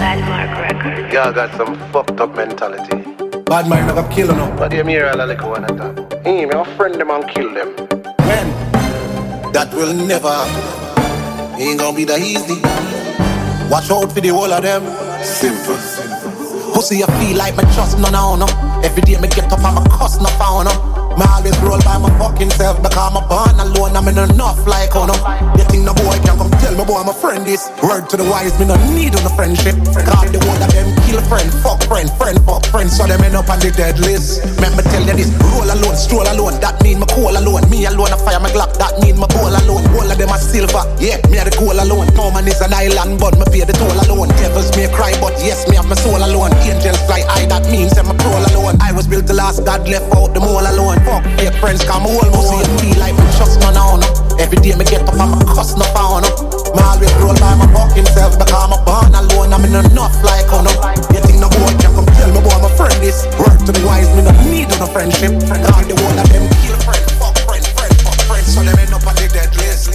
Landmark 0.00 0.50
record. 0.62 1.12
Girl 1.12 1.30
got 1.30 1.54
some 1.58 1.76
fucked 1.92 2.18
up 2.22 2.34
mentality. 2.34 3.04
Bad 3.42 3.68
mind 3.68 3.88
not 3.88 4.10
kill 4.10 4.28
no. 4.28 4.50
But 4.56 4.70
they 4.70 4.82
hear 4.82 5.08
all 5.08 5.18
the 5.18 5.26
little 5.26 5.50
one 5.50 5.64
at 5.66 5.76
that. 5.76 6.22
Hey, 6.24 6.46
me 6.46 6.52
a 6.54 6.64
friend 6.64 6.94
them 6.94 7.10
and 7.10 7.28
kill 7.28 7.52
them. 7.52 7.68
When? 8.24 9.52
That 9.52 9.68
will 9.74 9.92
never 9.92 10.30
happen. 10.30 10.85
Ain't 11.58 11.80
gonna 11.80 11.96
be 11.96 12.04
that 12.04 12.20
easy. 12.20 12.60
Watch 13.72 13.88
out 13.90 14.12
for 14.12 14.20
the 14.20 14.28
whole 14.28 14.52
of 14.52 14.60
them. 14.60 14.84
Simple. 15.24 15.80
Pussy, 16.76 17.00
you 17.00 17.08
feel 17.16 17.36
like 17.38 17.56
my 17.56 17.64
trust 17.72 17.96
none 17.96 18.12
of 18.12 18.38
no. 18.38 18.46
Every 18.84 19.00
day 19.00 19.16
me 19.16 19.28
get 19.28 19.48
up, 19.48 19.64
I'm 19.64 19.80
a 19.80 19.88
cuss 19.88 20.20
no 20.20 20.28
found 20.36 20.68
no. 20.68 20.74
Me 21.16 21.24
always 21.24 21.56
roll 21.64 21.80
by 21.80 21.96
my 21.96 22.12
fucking 22.20 22.50
self 22.50 22.76
because 22.84 23.00
I'm 23.00 23.16
a 23.16 23.24
born 23.24 23.56
alone. 23.56 23.96
I'm 23.96 24.04
in 24.04 24.20
enough 24.20 24.60
like 24.68 24.92
oh 24.92 25.08
no. 25.08 25.16
You 25.56 25.64
think 25.64 25.88
no 25.88 25.96
boy 25.96 26.20
can 26.20 26.36
come 26.36 26.52
tell 26.60 26.76
me 26.76 26.84
boy 26.84 27.00
my 27.08 27.16
friend 27.16 27.48
is. 27.48 27.64
Word 27.80 28.04
to 28.12 28.20
the 28.20 28.28
wise, 28.28 28.52
me 28.60 28.68
no 28.68 28.76
need 28.92 29.16
on 29.16 29.24
the 29.24 29.32
friendship. 29.32 29.80
Cause 30.04 30.28
the 30.28 30.36
one 30.44 30.60
of 30.60 30.68
them 30.76 30.92
kill 31.16 31.28
friend, 31.28 31.48
fuck 31.64 31.80
friend, 31.88 32.10
friend 32.18 32.38
fuck 32.44 32.64
friend. 32.66 32.90
So 32.90 33.06
them 33.06 33.20
end 33.24 33.36
up 33.36 33.48
on 33.48 33.58
the 33.60 33.70
dead 33.72 33.98
list. 33.98 34.44
Remember 34.56 34.82
tell 34.82 35.02
you 35.02 35.16
this, 35.16 35.32
roll 35.52 35.64
alone, 35.64 35.96
stroll 35.96 36.28
alone. 36.28 36.60
That 36.60 36.82
mean 36.82 37.00
me 37.00 37.06
cool 37.12 37.32
alone. 37.32 37.64
Me 37.70 37.86
alone, 37.86 38.12
I 38.12 38.18
fire 38.20 38.40
my 38.40 38.50
glock. 38.50 38.76
That 38.76 39.00
mean 39.00 39.16
me 39.16 39.26
cool 39.32 39.52
alone. 39.52 39.84
All 39.96 40.08
of 40.08 40.16
them 40.16 40.28
are 40.28 40.40
silver. 40.40 40.84
Yeah, 41.00 41.20
me 41.32 41.38
are 41.40 41.48
the 41.48 41.54
cool 41.56 41.76
alone. 41.76 42.12
No 42.14 42.30
man 42.30 42.48
is 42.48 42.60
an 42.60 42.74
island, 42.74 43.20
but 43.20 43.36
me 43.38 43.44
pay 43.48 43.64
the 43.64 43.72
toll 43.72 43.96
alone. 44.06 44.28
Devils 44.36 44.74
may 44.76 44.88
cry, 44.92 45.16
but 45.20 45.32
yes, 45.40 45.64
me 45.68 45.76
have 45.76 45.88
my 45.88 45.96
soul 45.96 46.20
alone. 46.20 46.52
Angels 46.64 47.00
fly 47.08 47.24
high, 47.24 47.46
that 47.48 47.64
means 47.70 47.96
I'm 47.96 48.10
a 48.10 48.14
troll 48.20 48.44
alone. 48.52 48.76
I 48.80 48.92
was 48.92 49.06
built 49.06 49.26
to 49.28 49.34
last, 49.34 49.64
God 49.64 49.88
left 49.88 50.12
out 50.14 50.34
the 50.34 50.40
mole 50.40 50.64
alone. 50.64 51.00
Fuck, 51.06 51.24
fake 51.40 51.56
friends 51.60 51.84
come 51.84 52.04
pussy 52.04 52.56
and 52.60 52.72
feel 52.80 52.98
like 53.00 53.16
me 53.16 53.24
trust 53.36 53.60
none 53.60 53.76
on. 53.76 54.25
Every 54.38 54.58
day 54.60 54.76
me 54.76 54.84
get 54.84 55.02
up, 55.08 55.16
I'm 55.16 55.32
a 55.32 55.44
cuss 55.44 55.76
no 55.76 55.84
found 55.96 56.24
no. 56.24 56.30
Me 56.76 56.82
always 56.84 57.12
roll 57.22 57.36
by 57.40 57.56
my 57.56 57.66
fucking 57.72 58.06
self 58.12 58.38
because 58.38 58.52
I'm 58.52 58.72
a 58.72 58.78
born 58.84 59.12
alone. 59.14 59.52
I'm 59.52 59.64
in 59.64 59.74
enough 59.74 60.16
like 60.22 60.46
oh 60.52 60.60
no. 60.60 60.72
You 61.12 61.20
think 61.24 61.40
no 61.40 61.48
boy 61.48 61.72
can 61.80 61.92
come 61.96 62.06
tell 62.16 62.28
me 62.28 62.40
boy 62.44 62.58
my 62.60 62.70
friend 62.76 63.00
is. 63.02 63.24
Word 63.40 63.58
to 63.64 63.72
the 63.72 63.82
wise, 63.84 64.12
me 64.14 64.22
no 64.22 64.32
need 64.44 64.68
no 64.76 64.86
friendship. 64.86 65.32
Cause 65.40 65.86
the 65.88 65.96
one 66.04 66.18
of 66.20 66.28
them 66.28 66.44
kill 66.62 66.76
friend, 66.84 67.04
fuck 67.16 67.36
friend, 67.48 67.64
friend, 67.64 67.94
fuck 68.04 68.18
friend. 68.28 68.44
So 68.44 68.60
them 68.62 68.78
end 68.78 68.92
up 68.92 69.06
on 69.06 69.16
the 69.16 69.26
dead 69.32 69.50
list. 69.56 69.90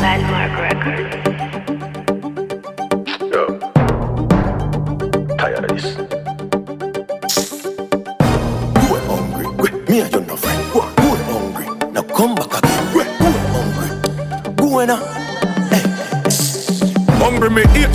Landmark 0.00 0.54
record. 0.58 1.15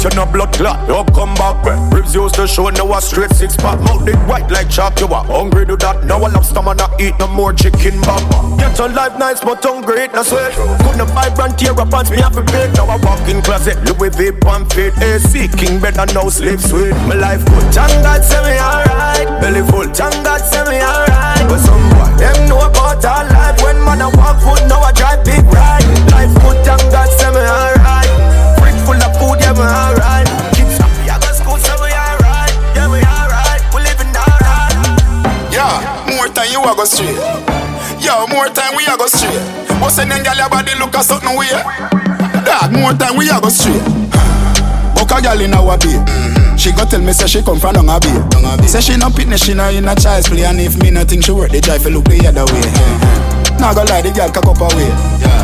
You 0.03 0.09
no 0.15 0.25
blood 0.25 0.53
clot. 0.53 0.87
You 0.87 1.03
come 1.13 1.33
back, 1.35 1.63
ribs 1.93 2.13
used 2.15 2.35
to 2.35 2.47
show 2.47 2.69
now 2.69 2.93
a 2.93 3.01
straight 3.01 3.31
six 3.31 3.55
pack. 3.55 3.79
Mouth 3.81 4.07
it 4.07 4.15
white 4.27 4.49
like 4.49 4.69
chalk. 4.69 4.99
You 4.99 5.07
are 5.07 5.23
hungry 5.25 5.65
do 5.65 5.77
that. 5.77 6.03
Now 6.05 6.17
I 6.23 6.29
love 6.29 6.45
stomach 6.45 6.77
not 6.77 6.99
eat 7.01 7.17
no 7.19 7.27
more 7.27 7.53
chicken 7.53 7.99
back. 8.01 8.21
Get 8.57 8.77
your 8.77 8.89
life 8.89 9.17
nice, 9.17 9.41
but 9.41 9.63
hungry 9.63 10.03
it 10.03 10.13
no 10.13 10.23
sweat. 10.23 10.53
Couldn't 10.53 11.13
buy 11.13 11.29
brand 11.29 11.57
tear 11.57 11.79
up 11.79 11.89
pants, 11.89 12.09
me 12.09 12.17
have 12.17 12.33
to 12.33 12.43
pay. 12.43 12.71
Now 12.73 12.85
I 12.85 12.97
walk 12.97 13.27
in 13.27 13.41
closet, 13.41 13.77
Louis 13.85 14.09
V 14.15 14.31
pump 14.39 14.71
fit. 14.73 14.97
AC 15.01 15.47
king 15.49 15.79
better 15.79 16.05
now 16.13 16.29
sleep 16.29 16.59
sweet. 16.59 16.93
My 17.07 17.15
life 17.15 17.45
good, 17.45 17.73
thank 17.73 17.91
God 18.03 18.23
say 18.23 18.41
me 18.43 18.57
alright. 18.59 19.27
Belly 19.41 19.61
full, 19.69 19.87
thank 19.93 20.15
God 20.23 20.41
say 20.41 20.63
me 20.69 20.81
alright. 20.81 21.00
What's 39.81 39.97
the 39.97 40.05
name, 40.05 40.23
girl? 40.23 40.35
Your 40.37 40.49
body 40.49 40.73
look 40.77 40.95
a 40.95 41.03
something 41.03 41.35
weird. 41.35 41.65
Dog, 42.45 42.71
more 42.71 42.93
time 42.93 43.17
we 43.17 43.29
a 43.29 43.41
go 43.41 43.49
straight. 43.49 43.81
Buck 44.93 45.11
a 45.11 45.21
girl 45.21 45.41
in 45.41 45.53
our 45.53 45.77
bed. 45.77 46.05
She 46.59 46.71
go 46.71 46.85
tell 46.85 47.01
me 47.01 47.11
say 47.13 47.25
she 47.27 47.41
come 47.41 47.59
from 47.59 47.73
down 47.73 47.89
a 47.89 47.99
bay. 47.99 48.67
Say 48.67 48.81
she 48.81 48.97
no 48.97 49.09
fitness, 49.09 49.43
she 49.43 49.53
no 49.53 49.69
in 49.69 49.87
a 49.87 49.95
child's 49.95 50.29
play, 50.29 50.45
and 50.45 50.61
if 50.61 50.77
me 50.77 50.91
no 50.91 51.03
think 51.03 51.25
she 51.25 51.31
work, 51.31 51.51
the 51.51 51.59
drive 51.59 51.85
look 51.85 52.05
the 52.05 52.27
other 52.27 52.45
way. 52.53 53.40
Now 53.61 53.73
go 53.77 53.85
lie, 53.85 54.01
the 54.01 54.09
girl 54.09 54.29
cock 54.33 54.49
up 54.49 54.57
away. 54.57 54.89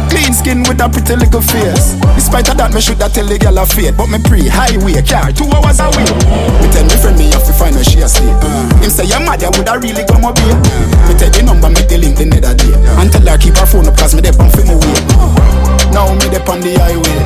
Clean 0.10 0.34
skin 0.34 0.65
with 0.65 0.82
a 0.82 0.89
pretty 0.89 1.13
little 1.15 1.41
face. 1.43 1.93
Despite 2.17 2.49
of 2.49 2.58
that, 2.58 2.73
me 2.73 2.82
should 2.82 2.97
have 2.97 3.13
tell 3.13 3.27
the 3.30 3.38
girl 3.38 3.62
a 3.62 3.65
fate, 3.69 3.93
but 3.93 4.10
me 4.10 4.17
pre 4.17 4.49
highway 4.49 4.97
car 5.06 5.30
two 5.30 5.45
hours 5.53 5.77
away. 5.77 6.01
Me 6.58 6.65
tell 6.73 6.82
me 6.89 6.97
friend 6.97 7.13
me 7.21 7.30
have 7.30 7.45
to 7.45 7.53
find 7.53 7.77
where 7.77 7.86
she 7.86 8.01
asleep. 8.01 8.34
Him 8.82 8.89
say 8.89 9.06
your 9.06 9.21
mother 9.21 9.53
woulda 9.53 9.77
really 9.77 10.01
come 10.10 10.25
up 10.25 10.34
here. 10.41 10.58
Me 11.06 11.13
tell 11.13 11.30
the 11.30 11.41
number, 11.45 11.69
me 11.69 11.82
the 11.86 11.97
link 12.01 12.17
the 12.17 12.25
nether 12.25 12.58
day, 12.58 12.73
and 12.97 13.08
tell 13.13 13.21
her 13.21 13.38
keep 13.38 13.53
her 13.62 13.69
phone 13.69 13.86
up 13.86 13.93
'cause 13.93 14.17
me 14.17 14.25
dey 14.25 14.34
bump 14.34 14.49
for 14.49 14.65
me 14.65 14.73
way. 14.73 14.97
Now 15.93 16.10
me 16.17 16.25
dey 16.34 16.41
on 16.41 16.58
the 16.65 16.73
highway. 16.73 17.19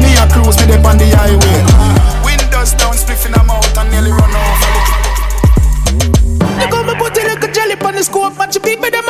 Me 0.00 0.16
a 0.16 0.24
cruise, 0.32 0.56
me 0.64 0.64
dey 0.72 0.80
on 0.80 0.96
the 0.96 1.12
highway. 1.12 1.58
Windows 2.24 2.72
down, 2.80 2.96
spliff 2.96 3.28
in 3.28 3.36
her 3.36 3.44
mouth 3.44 3.68
and 3.76 3.90
nearly 3.92 4.10
run 4.16 4.32
over. 4.32 4.72
Look 6.62 6.72
how 6.72 6.82
me 6.86 6.94
put 6.94 7.18
a 7.18 7.22
little 7.26 7.50
jelly 7.52 7.74
on 7.82 7.94
the 7.94 8.04
scope 8.04 8.38
And 8.38 8.52
she 8.52 8.60
beat 8.60 8.78
me 8.80 8.88
them 8.88 9.02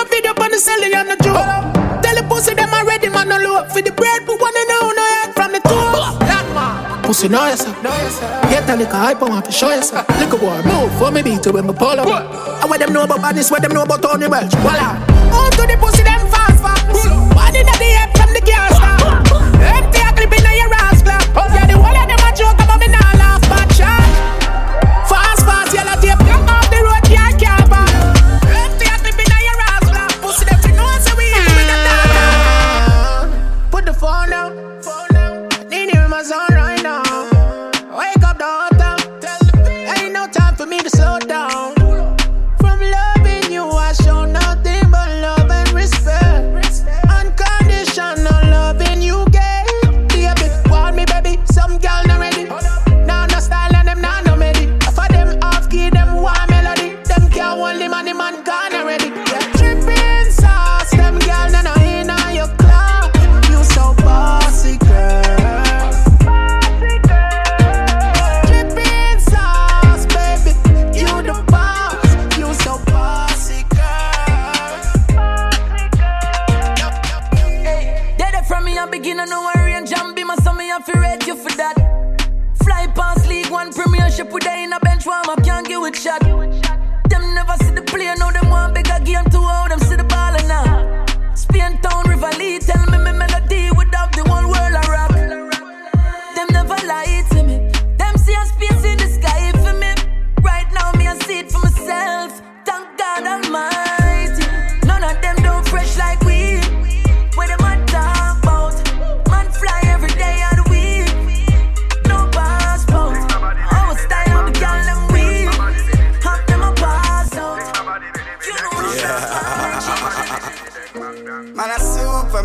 a 0.68 0.80
video 0.80 0.98
on 0.98 1.08
the 1.08 1.10
celly 1.10 1.10
and 1.10 1.10
the 1.10 1.16
joke 1.24 2.02
Tell 2.02 2.14
the 2.14 2.22
pussy 2.28 2.54
them 2.54 2.70
already 2.70 3.08
man 3.08 3.28
no 3.28 3.38
look 3.38 3.70
For 3.70 3.82
the 3.82 3.92
bread. 3.92 4.22
One 4.26 4.56
in 4.56 4.66
the 4.68 4.76
on 4.82 4.96
head 4.96 5.34
from 5.34 5.52
the 5.52 5.60
top 5.60 6.18
That 6.20 6.46
man. 6.54 7.02
Pussy 7.02 7.28
know 7.28 7.46
yourself 7.46 7.82
Get 7.82 8.68
a 8.68 8.76
little 8.76 8.94
hype 8.94 9.22
on 9.22 9.42
to 9.42 9.52
show 9.52 9.70
yourself 9.70 10.08
Little 10.18 10.38
boy 10.38 10.62
move 10.62 10.92
for 10.98 11.10
me 11.10 11.22
beat 11.22 11.44
you 11.46 11.52
when 11.52 11.66
me 11.66 11.74
pull 11.74 11.98
up. 11.98 12.06
And 12.62 12.70
what 12.70 12.80
them 12.80 12.92
know 12.92 13.04
about 13.04 13.22
badness 13.22 13.50
What 13.50 13.62
them 13.62 13.72
know 13.72 13.82
about 13.82 14.02
Tony 14.02 14.26
Welch. 14.28 14.52
Voila. 14.62 14.98
On 15.32 15.50
to 15.50 15.62
the 15.66 15.76
pussy 15.80 16.02
them 16.02 16.26
fast 16.30 16.62
fast. 16.62 17.08
One 17.34 17.56
in 17.56 17.66
the 17.66 17.76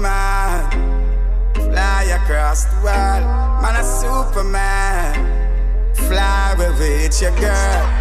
Fly 0.07 2.03
across 2.21 2.63
the 2.65 2.75
world. 2.81 3.23
Man 3.61 3.75
a 3.75 3.83
Superman, 3.83 5.13
fly 5.95 6.55
with 6.57 7.21
your 7.21 7.31
girl. 7.39 7.96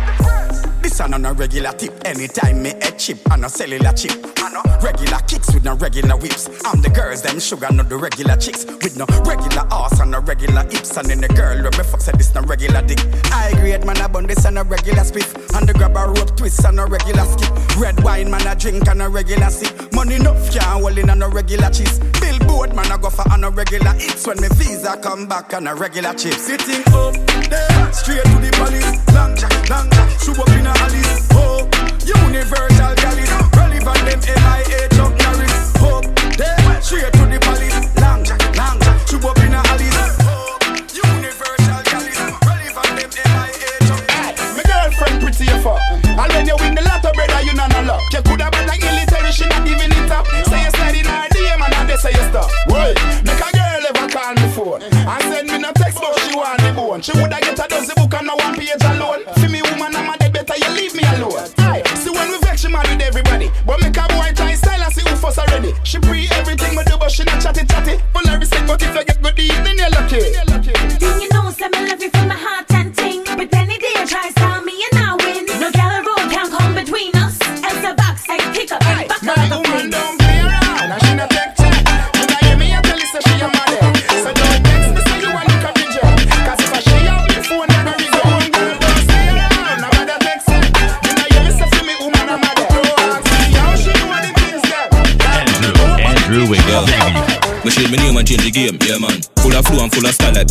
This 0.87 1.01
on 1.01 1.25
a 1.25 1.33
regular 1.33 1.73
tip. 1.73 2.01
Anytime 2.05 2.63
me 2.63 2.71
a 2.71 2.93
chip 2.93 3.19
on 3.33 3.43
a 3.43 3.49
cellular 3.49 3.93
chip. 3.93 4.13
I 4.39 4.53
know 4.53 4.63
regular 4.81 5.19
kicks 5.27 5.53
with 5.53 5.65
no 5.65 5.75
regular 5.75 6.17
whips. 6.17 6.49
I'm 6.65 6.81
the 6.81 6.89
girls, 6.89 7.23
them 7.23 7.41
sugar, 7.41 7.67
not 7.73 7.89
the 7.89 7.97
regular 7.97 8.37
chicks. 8.37 8.65
With 8.65 8.97
no 8.97 9.05
regular 9.27 9.67
ass 9.73 9.99
and 9.99 10.13
no 10.13 10.21
regular 10.21 10.63
hips. 10.63 10.97
And 10.97 11.11
then 11.11 11.21
the 11.23 11.29
girl 11.35 11.59
where 11.61 11.73
me 11.73 11.83
fuck 11.83 12.01
said 12.01 12.15
this 12.15 12.33
no 12.37 12.43
regular 12.43 12.83
dick. 12.83 13.01
I 13.33 13.51
grade 13.59 13.85
man 13.85 14.01
a 14.01 14.09
bun 14.09 14.29
this 14.29 14.47
on 14.47 14.59
a 14.59 14.63
regular 14.63 15.03
spliff. 15.03 15.35
And 15.59 15.69
the 15.69 15.75
grab 15.75 15.97
a 15.97 16.07
rope 16.07 16.37
twist 16.37 16.65
and 16.65 16.79
a 16.79 16.87
regular 16.87 17.27
skip. 17.35 17.51
Red 17.83 18.05
wine 18.05 18.31
man 18.31 18.47
a 18.47 18.55
drink 18.55 18.87
and 18.87 19.03
a 19.03 19.09
regular 19.09 19.51
sip. 19.51 19.93
Money 19.93 20.15
enough 20.15 20.39
can't 20.53 20.67
hold 20.67 20.97
in 20.99 21.11
on 21.11 21.21
a 21.21 21.29
regular 21.29 21.71
cheese. 21.71 21.99
Billboard 22.23 22.77
man 22.77 22.93
a 22.93 22.97
go 22.97 23.11
for 23.11 23.27
on 23.33 23.43
a 23.43 23.51
regular 23.51 23.95
hits. 23.99 24.25
When 24.25 24.41
me 24.41 24.47
visa 24.55 24.97
come 25.03 25.27
back 25.27 25.53
on 25.53 25.67
a 25.67 25.75
regular 25.75 26.15
chip. 26.15 26.35
Sitting 26.35 26.87
up 26.95 27.15
there, 27.51 27.93
straight 27.93 28.23
to 28.23 28.39
the 28.39 28.55
police. 28.55 29.03
Long, 29.11 29.35
long, 29.67 29.91
shoot 30.27 30.39
up 30.41 30.49
in 30.59 30.67
a 30.67 30.75
Alice. 30.83 31.29
Oh, 31.39 31.63
universal 32.03 32.95
galley. 32.99 33.23
Relevant 33.55 34.03
them 34.03 34.19
MIA 34.27 34.91
Chuck 34.99 35.15
Norris. 35.23 35.71
Oh, 35.79 36.03
there, 36.35 36.83
straight 36.83 37.15
to 37.15 37.25
the 37.31 37.39
police. 37.47 37.79
Long, 38.03 38.27
long, 38.59 38.79
shoot 39.07 39.23
up 39.23 39.39
in 39.39 39.55
a 39.55 39.63
Alice. 39.71 40.19
Oh, 40.27 40.59
universal 40.91 41.79
galley. 41.87 42.11
Relevant 42.43 42.91
them 42.99 43.11
MIA 43.15 43.71
Chuck 43.87 44.03
My 44.59 44.63
girlfriend 44.67 45.23
pretty 45.23 45.47
as 45.47 45.63
fuck. 45.63 45.79
And 45.95 46.31
when 46.35 46.47
you 46.51 46.59
win 46.59 46.75
the 46.75 46.83
lotto, 46.83 47.15
brother, 47.15 47.41
you 47.47 47.55
not 47.55 47.71
no 47.71 47.87
luck. 47.87 48.03
You 48.11 48.23
coulda 48.27 48.51
been 48.51 48.67
like 48.67 48.83
military, 48.83 49.31
she 49.31 49.47
not 49.47 49.63
giving 49.63 49.95
it 49.95 50.11
up. 50.11 50.27
Say 50.51 50.59
you 50.59 50.71
slide 50.75 50.99
in 50.99 51.07
her 51.07 51.31
DM 51.31 51.63
and 51.63 51.87
they 51.87 51.97
say 52.03 52.11
you 52.11 52.27
stop. 52.35 52.51
Wait, 52.67 52.99
make 53.23 53.39
a 53.39 53.49
girl 53.55 53.83
ever 53.95 54.11
call 54.11 54.35
me 54.35 54.49
phone 54.51 54.83
and 54.83 55.23
send 55.31 55.47
me 55.55 55.59
no 55.63 55.71
text, 55.71 56.03
but 56.03 56.19
she 56.27 56.35
want 56.35 56.59
the 56.67 56.75
bone. 56.75 56.99
She 56.99 57.15
woulda 57.15 57.39
get 57.39 57.46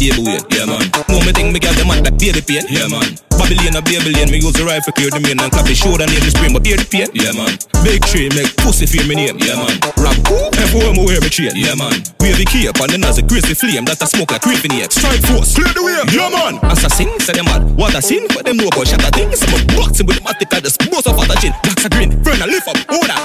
baby 0.10 0.30
weight, 0.30 0.44
yeah 0.54 0.65
man. 0.65 0.91
More 1.10 1.24
me 1.24 1.32
think 1.32 1.54
me 1.54 1.60
get 1.60 1.76
the 1.78 1.86
man 1.86 2.04
like 2.04 2.18
baby 2.18 2.41
pain, 2.41 2.65
yeah 2.70 2.88
man. 2.88 3.35
Babylon 3.38 3.76
a 3.78 3.82
Babylon, 3.82 4.32
me 4.32 4.39
use 4.41 4.56
the 4.56 4.65
rifle 4.65 4.93
clear 4.93 5.12
the 5.12 5.19
main 5.19 5.39
and 5.39 5.52
clap 5.52 5.65
the 5.67 5.76
shoulder 5.76 6.08
near 6.08 6.19
the 6.24 6.32
spring, 6.32 6.54
but 6.54 6.65
hear 6.65 6.78
the 6.78 6.88
pain, 6.88 7.10
yeah 7.13 7.36
man. 7.36 7.56
Big 7.84 8.02
tree 8.08 8.30
make 8.34 8.50
pussy 8.58 8.86
feel 8.89 9.06
me 9.06 9.15
name, 9.15 9.38
yeah 9.38 9.60
man. 9.60 9.78
Rap 10.02 10.17
cool, 10.26 10.50
everywhere 10.58 10.93
me 10.93 11.04
wear 11.06 11.21
me 11.21 11.30
chain, 11.30 11.54
yeah 11.56 11.76
man. 11.76 12.02
The 12.26 12.43
cape 12.43 12.76
and 12.84 12.91
then 12.91 13.06
as 13.08 13.15
a 13.15 13.24
crazy 13.24 13.56
flame 13.56 13.88
that 13.88 14.02
a 14.02 14.08
smoke 14.10 14.28
like 14.34 14.43
creeping 14.43 14.76
here. 14.76 14.91
Strike 14.91 15.24
force, 15.24 15.56
clear 15.56 15.71
the 15.71 15.80
way, 15.80 15.95
yeah 16.12 16.28
man. 16.28 16.60
Assassin, 16.67 17.08
say 17.24 17.32
them 17.32 17.48
mad, 17.48 17.63
what 17.80 17.95
a 17.95 18.02
sin, 18.04 18.28
but 18.36 18.43
them 18.43 18.60
know 18.60 18.67
about 18.67 18.84
shatter 18.84 19.08
things. 19.15 19.39
I'm 19.39 19.56
a 19.56 19.60
boxing 19.71 20.04
with 20.04 20.19
the 20.19 20.24
matic 20.26 20.52
and 20.52 20.60
the 20.65 20.71
boss 20.91 21.08
of 21.08 21.15
the 21.15 21.36
chin. 21.39 21.56
Blacks 21.63 21.86
a 21.86 21.89
grin, 21.93 22.12
friend 22.28 22.43
a 22.43 22.48
lift 22.50 22.67
up, 22.67 22.76
order. 22.91 23.15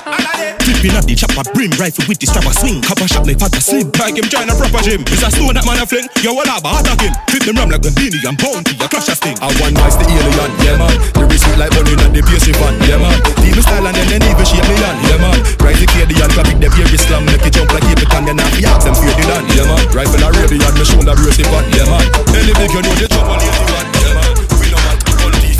Flipping 0.62 0.94
up 0.94 1.10
the 1.10 1.18
chopper, 1.18 1.42
brim 1.50 1.74
rifle 1.74 2.06
with 2.06 2.22
the 2.22 2.30
strap 2.30 2.46
a 2.46 2.54
swing. 2.54 2.78
Copper 2.86 3.08
shot 3.10 3.26
make 3.26 3.40
father 3.42 3.58
slim, 3.58 3.90
like 3.98 4.14
him 4.14 4.28
join 4.30 4.46
a 4.46 4.54
proper 4.54 4.78
gym. 4.86 5.02
It's 5.10 5.26
a 5.26 5.32
stone 5.34 5.58
that 5.58 5.66
man 5.66 5.82
a 5.82 5.86
fling, 5.88 6.06
yo 6.22 6.30
what 6.36 6.46
up, 6.46 6.62
attack 6.62 7.02
him. 7.02 7.10
Flip 7.34 7.42
them 7.50 7.58
ram 7.58 7.74
like 7.74 7.82
Gandini 7.82 8.22
and 8.22 8.38
bounty, 8.38 8.78
a 8.78 8.86
clash 8.86 9.10
a 9.10 9.18
sting. 9.18 9.34
I 9.42 9.50
one 9.58 9.74
nice 9.74 9.98
the 10.06 10.14
alien, 10.16 10.52
yeah 10.64 10.76
man. 10.80 10.94
The 11.16 11.24
receipt 11.28 11.56
like 11.58 11.72
bunny 11.74 11.94
and 11.96 12.12
the 12.14 12.22
bass 12.24 12.46
fan, 12.48 12.74
yeah 12.86 13.00
man. 13.00 13.16
Leave 13.42 13.60
style 13.60 13.86
and 13.86 13.96
then 13.96 14.06
then 14.08 14.22
even 14.24 14.46
shape 14.46 14.64
me 14.64 14.76
on, 14.84 14.96
yeah 15.08 15.20
man. 15.20 15.38
Rise 15.60 15.80
the 15.80 15.86
Cadian, 15.90 16.30
copy 16.32 16.54
the 16.56 16.68
beer 16.70 16.88
slam, 16.96 17.24
make 17.26 17.44
it 17.44 17.52
jump 17.52 17.72
like 17.74 17.84
Cape 17.84 18.06
Town, 18.08 18.24
then 18.24 18.40
I 18.40 18.46
ask 18.70 18.86
them 18.86 18.94
fear 18.96 19.14
the 19.14 19.24
land, 19.28 19.46
yeah 19.52 19.66
man. 19.66 19.82
Rifle 19.92 20.22
a 20.22 20.28
radiant, 20.32 20.74
me 20.78 20.84
shoulder 20.86 21.16
brace 21.18 21.40
it 21.40 21.48
on, 21.50 21.64
yeah 21.74 21.88
man. 21.90 22.04
Any 22.32 22.52
big 22.54 22.70
you 22.70 22.82
know 22.82 22.94
the 22.96 23.06
trouble, 23.10 23.38
yeah 23.40 23.52
man, 23.68 23.86
yeah 24.00 24.14
man. 24.16 24.32
We 24.60 24.66
know 24.70 24.80
man, 24.80 24.96
all 25.20 25.32
these 25.42 25.58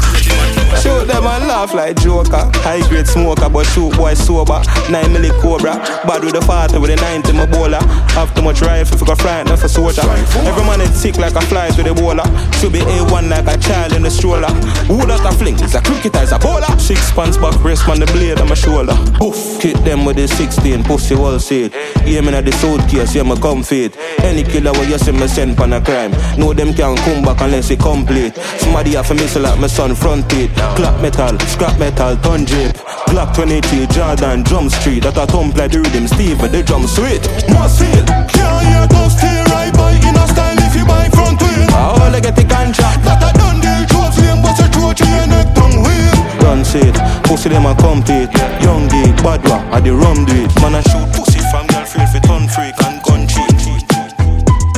Shoot 0.81 1.05
them 1.11 1.27
and 1.27 1.50
laugh 1.61 1.75
like 1.75 1.97
Joker. 2.01 2.49
High 2.65 2.81
grade 2.89 3.07
smoker, 3.07 3.49
but 3.51 3.67
shoot 3.67 3.95
boy 3.97 4.15
sober. 4.15 4.61
9 4.89 5.13
milli 5.13 5.31
cobra. 5.43 5.77
Bad 6.07 6.25
with 6.25 6.33
the 6.33 6.41
40 6.41 6.79
with 6.79 6.91
the 6.91 6.97
90 6.97 7.33
my 7.33 7.45
bowler. 7.47 7.83
Have 8.17 8.35
too 8.35 8.43
much 8.43 8.63
rifle 8.63 8.95
if 8.95 9.01
you 9.01 9.07
got 9.07 9.21
frightened 9.21 9.59
for 9.59 9.69
soldier. 9.69 10.01
Every 10.49 10.65
man 10.65 10.81
is 10.81 10.95
sick 10.95 11.19
like 11.19 11.35
a 11.35 11.41
fly 11.43 11.69
with 11.77 11.87
a 11.87 11.95
bowler. 11.95 12.25
Should 12.59 12.73
be 12.73 12.81
A1 12.81 13.29
like 13.29 13.47
a 13.47 13.59
child 13.61 13.93
in 13.93 14.03
the 14.03 14.11
stroller. 14.11 14.49
Who 14.89 15.05
that 15.07 15.21
a 15.21 15.33
fling? 15.37 15.57
It's 15.61 15.75
a 15.75 15.83
cricketer, 15.83 16.23
it's 16.23 16.33
a 16.33 16.39
bowler. 16.39 16.71
Six 16.79 17.13
pants 17.13 17.37
back, 17.37 17.63
rest 17.63 17.89
on 17.89 18.01
the 18.01 18.07
blade 18.07 18.41
on 18.41 18.49
my 18.49 18.55
shoulder. 18.55 18.97
Oof. 19.23 19.61
Hit 19.61 19.77
them 19.85 20.05
with 20.07 20.17
the 20.17 20.29
16, 20.29 20.85
pussy 20.85 21.15
well 21.15 21.39
seat. 21.39 21.75
Aiming 22.09 22.35
at 22.35 22.47
the 22.47 22.53
suitcase, 22.53 23.15
yeah, 23.15 23.23
me 23.23 23.37
come 23.37 23.63
fit. 23.63 23.97
Any 24.25 24.45
killer 24.45 24.73
where 24.73 24.89
you 24.89 24.99
see 24.99 25.13
me 25.13 25.29
send 25.29 25.61
on 25.61 25.75
a 25.75 25.81
crime. 25.81 26.13
No, 26.39 26.55
them 26.55 26.73
can't 26.73 26.99
come 27.01 27.23
back 27.23 27.41
unless 27.43 27.71
it 27.71 27.81
complete. 27.81 28.35
Somebody 28.65 28.95
have 28.97 29.11
a 29.11 29.15
missile 29.15 29.43
like 29.43 29.61
my 29.61 29.67
son 29.67 29.95
front 29.95 30.29
teeth. 30.31 30.53
Clap 30.77 31.01
metal, 31.03 31.37
scrap 31.51 31.79
metal, 31.79 32.17
ton 32.23 32.45
drip. 32.45 32.79
Glock 33.11 33.35
23, 33.35 33.87
Jordan, 33.91 34.43
drum 34.43 34.71
street. 34.71 35.03
That 35.03 35.19
a 35.19 35.27
thump 35.27 35.57
like 35.59 35.73
the 35.73 35.83
rhythm, 35.83 36.07
Steve 36.07 36.41
with 36.41 36.53
the 36.53 36.63
drum 36.63 36.87
sweet. 36.87 37.27
Must 37.51 37.75
feel. 37.83 38.05
Can't 38.31 38.63
hear 38.63 38.87
those 38.87 39.19
stay 39.19 39.43
right 39.51 39.75
by 39.75 39.99
in 39.99 40.15
a 40.15 40.25
style 40.31 40.61
if 40.63 40.75
you 40.79 40.87
buy 40.87 41.11
front 41.11 41.43
wheel. 41.43 41.67
I 41.75 42.07
only 42.07 42.21
get 42.23 42.39
the 42.39 42.47
contract. 42.47 43.03
That 43.03 43.19
a 43.19 43.31
done 43.35 43.59
deal, 43.59 43.83
throat 43.91 44.15
flame, 44.15 44.41
bust 44.41 44.63
a 44.63 44.67
throat 44.71 44.99
your 45.03 45.27
neck, 45.27 45.51
tongue 45.59 45.83
wheel. 45.83 46.17
Run 46.47 46.63
sit, 46.63 46.95
pussy 47.27 47.51
them 47.51 47.67
a 47.67 47.75
compete. 47.75 48.31
Young 48.63 48.87
geek, 48.87 49.19
bad 49.21 49.43
one, 49.51 49.67
I 49.75 49.83
the 49.83 49.93
rum 49.93 50.25
do 50.25 50.47
it. 50.47 50.55
Man, 50.63 50.79
I 50.79 50.83
shoot 50.87 51.09
pussy 51.13 51.43
from 51.51 51.67
girl 51.67 51.85
feel 51.85 52.07
for 52.07 52.23
ton 52.23 52.47
freak 52.47 52.79
and 52.87 53.03
gun 53.03 53.27
cheat. 53.27 53.59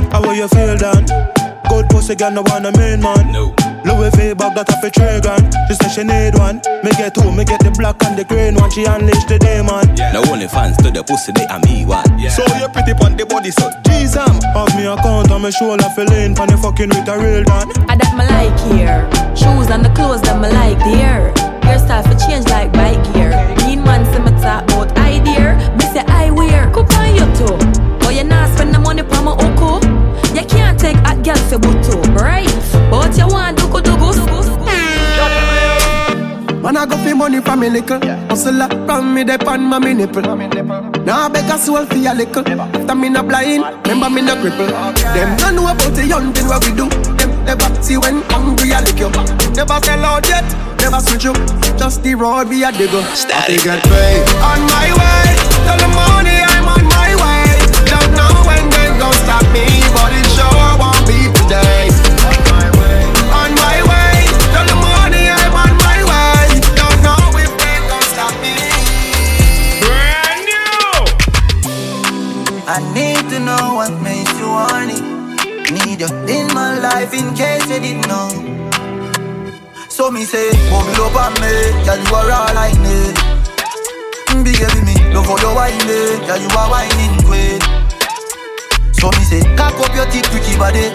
How 0.08 0.24
will 0.24 0.34
you 0.34 0.48
feel 0.48 0.76
then? 0.80 1.04
Good 1.68 1.86
pussy 1.92 2.16
girl, 2.16 2.32
no 2.32 2.42
want 2.48 2.66
a 2.66 2.72
main 2.72 3.00
man. 3.00 3.32
No. 3.32 3.52
Louis 3.84 4.10
V 4.16 4.34
bag 4.34 4.54
that 4.54 4.70
off 4.70 4.82
a 4.84 4.90
tray 4.90 5.20
gun. 5.20 5.42
She 5.68 5.74
say 5.74 5.88
she 5.90 6.02
need 6.04 6.38
one. 6.38 6.62
Me 6.82 6.90
get 6.94 7.14
two, 7.14 7.30
me 7.32 7.44
get 7.44 7.60
the 7.60 7.70
black 7.74 7.98
and 8.04 8.16
the 8.16 8.24
green 8.24 8.54
one. 8.54 8.70
She 8.70 8.84
unleash 8.84 9.24
the 9.26 9.38
demon. 9.38 9.94
Now 9.96 10.22
only 10.30 10.46
fans 10.48 10.76
to 10.78 10.90
the 10.90 11.02
pussy, 11.02 11.32
they 11.32 11.46
and 11.46 11.62
me 11.66 11.84
one. 11.84 12.06
So 12.30 12.46
you 12.58 12.68
pretty 12.70 12.94
pon 12.94 13.16
the 13.16 13.26
body, 13.26 13.50
so 13.50 13.70
G's 13.84 14.16
am. 14.16 14.30
Um. 14.30 14.62
Have 14.62 14.76
me 14.76 14.86
account 14.86 15.30
on 15.30 15.42
my 15.42 15.50
shoulder, 15.50 15.88
feeling 15.96 16.34
pon 16.34 16.48
the 16.48 16.56
fucking 16.56 16.88
with 16.94 17.08
a 17.08 17.18
real 17.18 17.42
done. 17.44 17.70
I 17.90 17.96
that 17.98 18.12
me 18.14 18.24
like 18.30 18.54
here. 18.70 19.02
Shoes 19.34 19.68
and 19.70 19.84
the 19.84 19.90
clothes 19.94 20.22
that 20.22 20.38
me 20.38 20.48
like 20.48 20.78
there. 20.86 21.34
Hairstyle 21.66 22.06
for 22.06 22.18
change 22.22 22.46
like 22.48 22.72
bike 22.72 23.02
gear. 23.12 23.30
Mean 23.66 23.82
man 23.82 24.06
say 24.14 24.22
me 24.22 24.30
talk 24.40 24.64
about 24.70 24.96
idea. 24.98 25.58
Me 25.74 25.84
say 25.90 26.04
I 26.06 26.30
wear. 26.30 26.70
Cook 26.70 26.92
on 26.94 27.14
you 27.14 27.26
too. 27.34 27.58
But 27.98 28.14
you 28.14 28.24
not 28.24 28.50
spend 28.54 28.74
the 28.74 28.78
money 28.78 29.02
for 29.02 29.22
my 29.22 29.34
uku. 29.34 29.81
You 30.82 30.90
can't 30.90 31.06
take 31.06 31.06
a 31.06 31.22
girl 31.22 31.36
for 31.48 31.58
butu, 31.58 32.14
right? 32.16 32.46
But 32.90 33.16
you 33.16 33.28
want 33.28 33.58
dugu 33.58 33.80
dugu. 33.82 34.02
Man, 36.62 36.76
I 36.76 36.86
go 36.86 36.96
for 36.96 37.14
money 37.14 37.40
from 37.40 37.60
me 37.60 37.70
little. 37.70 38.00
Hustle 38.28 38.62
up 38.62 38.70
from 38.86 39.14
me, 39.14 39.24
they 39.24 39.38
pan 39.38 39.62
my 39.62 39.78
nipple. 39.78 40.22
Now 40.22 41.26
I 41.26 41.28
beg 41.28 41.50
a 41.50 41.58
soul 41.58 41.86
for 41.86 41.94
a 41.94 42.14
little. 42.14 42.60
After 42.60 42.94
me 42.94 43.08
not 43.08 43.28
blind, 43.28 43.64
remember 43.86 44.10
me 44.10 44.22
not 44.22 44.38
cripple. 44.38 44.70
Them 45.14 45.36
don't 45.38 45.54
know 45.56 45.70
about 45.70 45.92
the 45.94 46.04
young 46.06 46.32
thing 46.32 46.46
what 46.48 46.64
we 46.64 46.72
do. 46.72 46.88
Them 46.88 47.44
never 47.44 47.82
see 47.82 47.96
when 47.96 48.22
hungry 48.30 48.72
I 48.72 48.80
lick 48.82 48.98
you. 48.98 49.10
Never 49.54 49.78
sell 49.82 50.04
out 50.04 50.28
yet, 50.28 50.46
never 50.78 51.00
switch 51.00 51.26
up. 51.26 51.36
Just 51.78 52.02
the 52.02 52.14
road 52.14 52.48
be 52.50 52.62
a 52.62 52.70
digger. 52.72 53.02
Static. 53.14 53.60
I 53.60 53.78
get 53.78 53.82
paid 53.82 54.22
on 54.42 54.60
my 54.66 54.88
way. 54.94 55.34
Tell 55.66 55.78
the 55.78 55.90
money 55.94 56.38
I'm 56.46 56.66
on 56.66 56.84
my 56.90 57.10
way. 57.18 57.46
Don't 57.90 58.10
know 58.14 58.34
when 58.46 58.70
they 58.70 58.86
gon' 59.02 59.14
stop 59.26 59.42
me, 59.50 59.66
but 59.98 60.14
it 60.14 60.31
me 80.22 80.26
say, 80.26 80.50
bubble 80.70 81.02
up 81.02 81.16
on 81.18 81.34
me, 81.42 81.50
girl 81.82 81.98
you 81.98 82.14
are 82.14 82.30
all 82.30 82.54
I 82.54 82.70
need. 82.78 83.14
Mm, 84.30 84.44
Baby 84.46 84.80
me, 84.86 84.94
love 85.10 85.26
how 85.26 85.34
you 85.42 85.50
whining, 85.50 86.22
girl 86.22 86.38
you 86.38 86.50
are 86.54 86.70
whining 86.70 87.18
queen. 87.26 87.58
So 88.94 89.10
me 89.18 89.22
say, 89.26 89.42
cock 89.56 89.74
up 89.82 89.90
your 89.98 90.06
teeth, 90.14 90.30
pretty 90.30 90.54
body. 90.62 90.94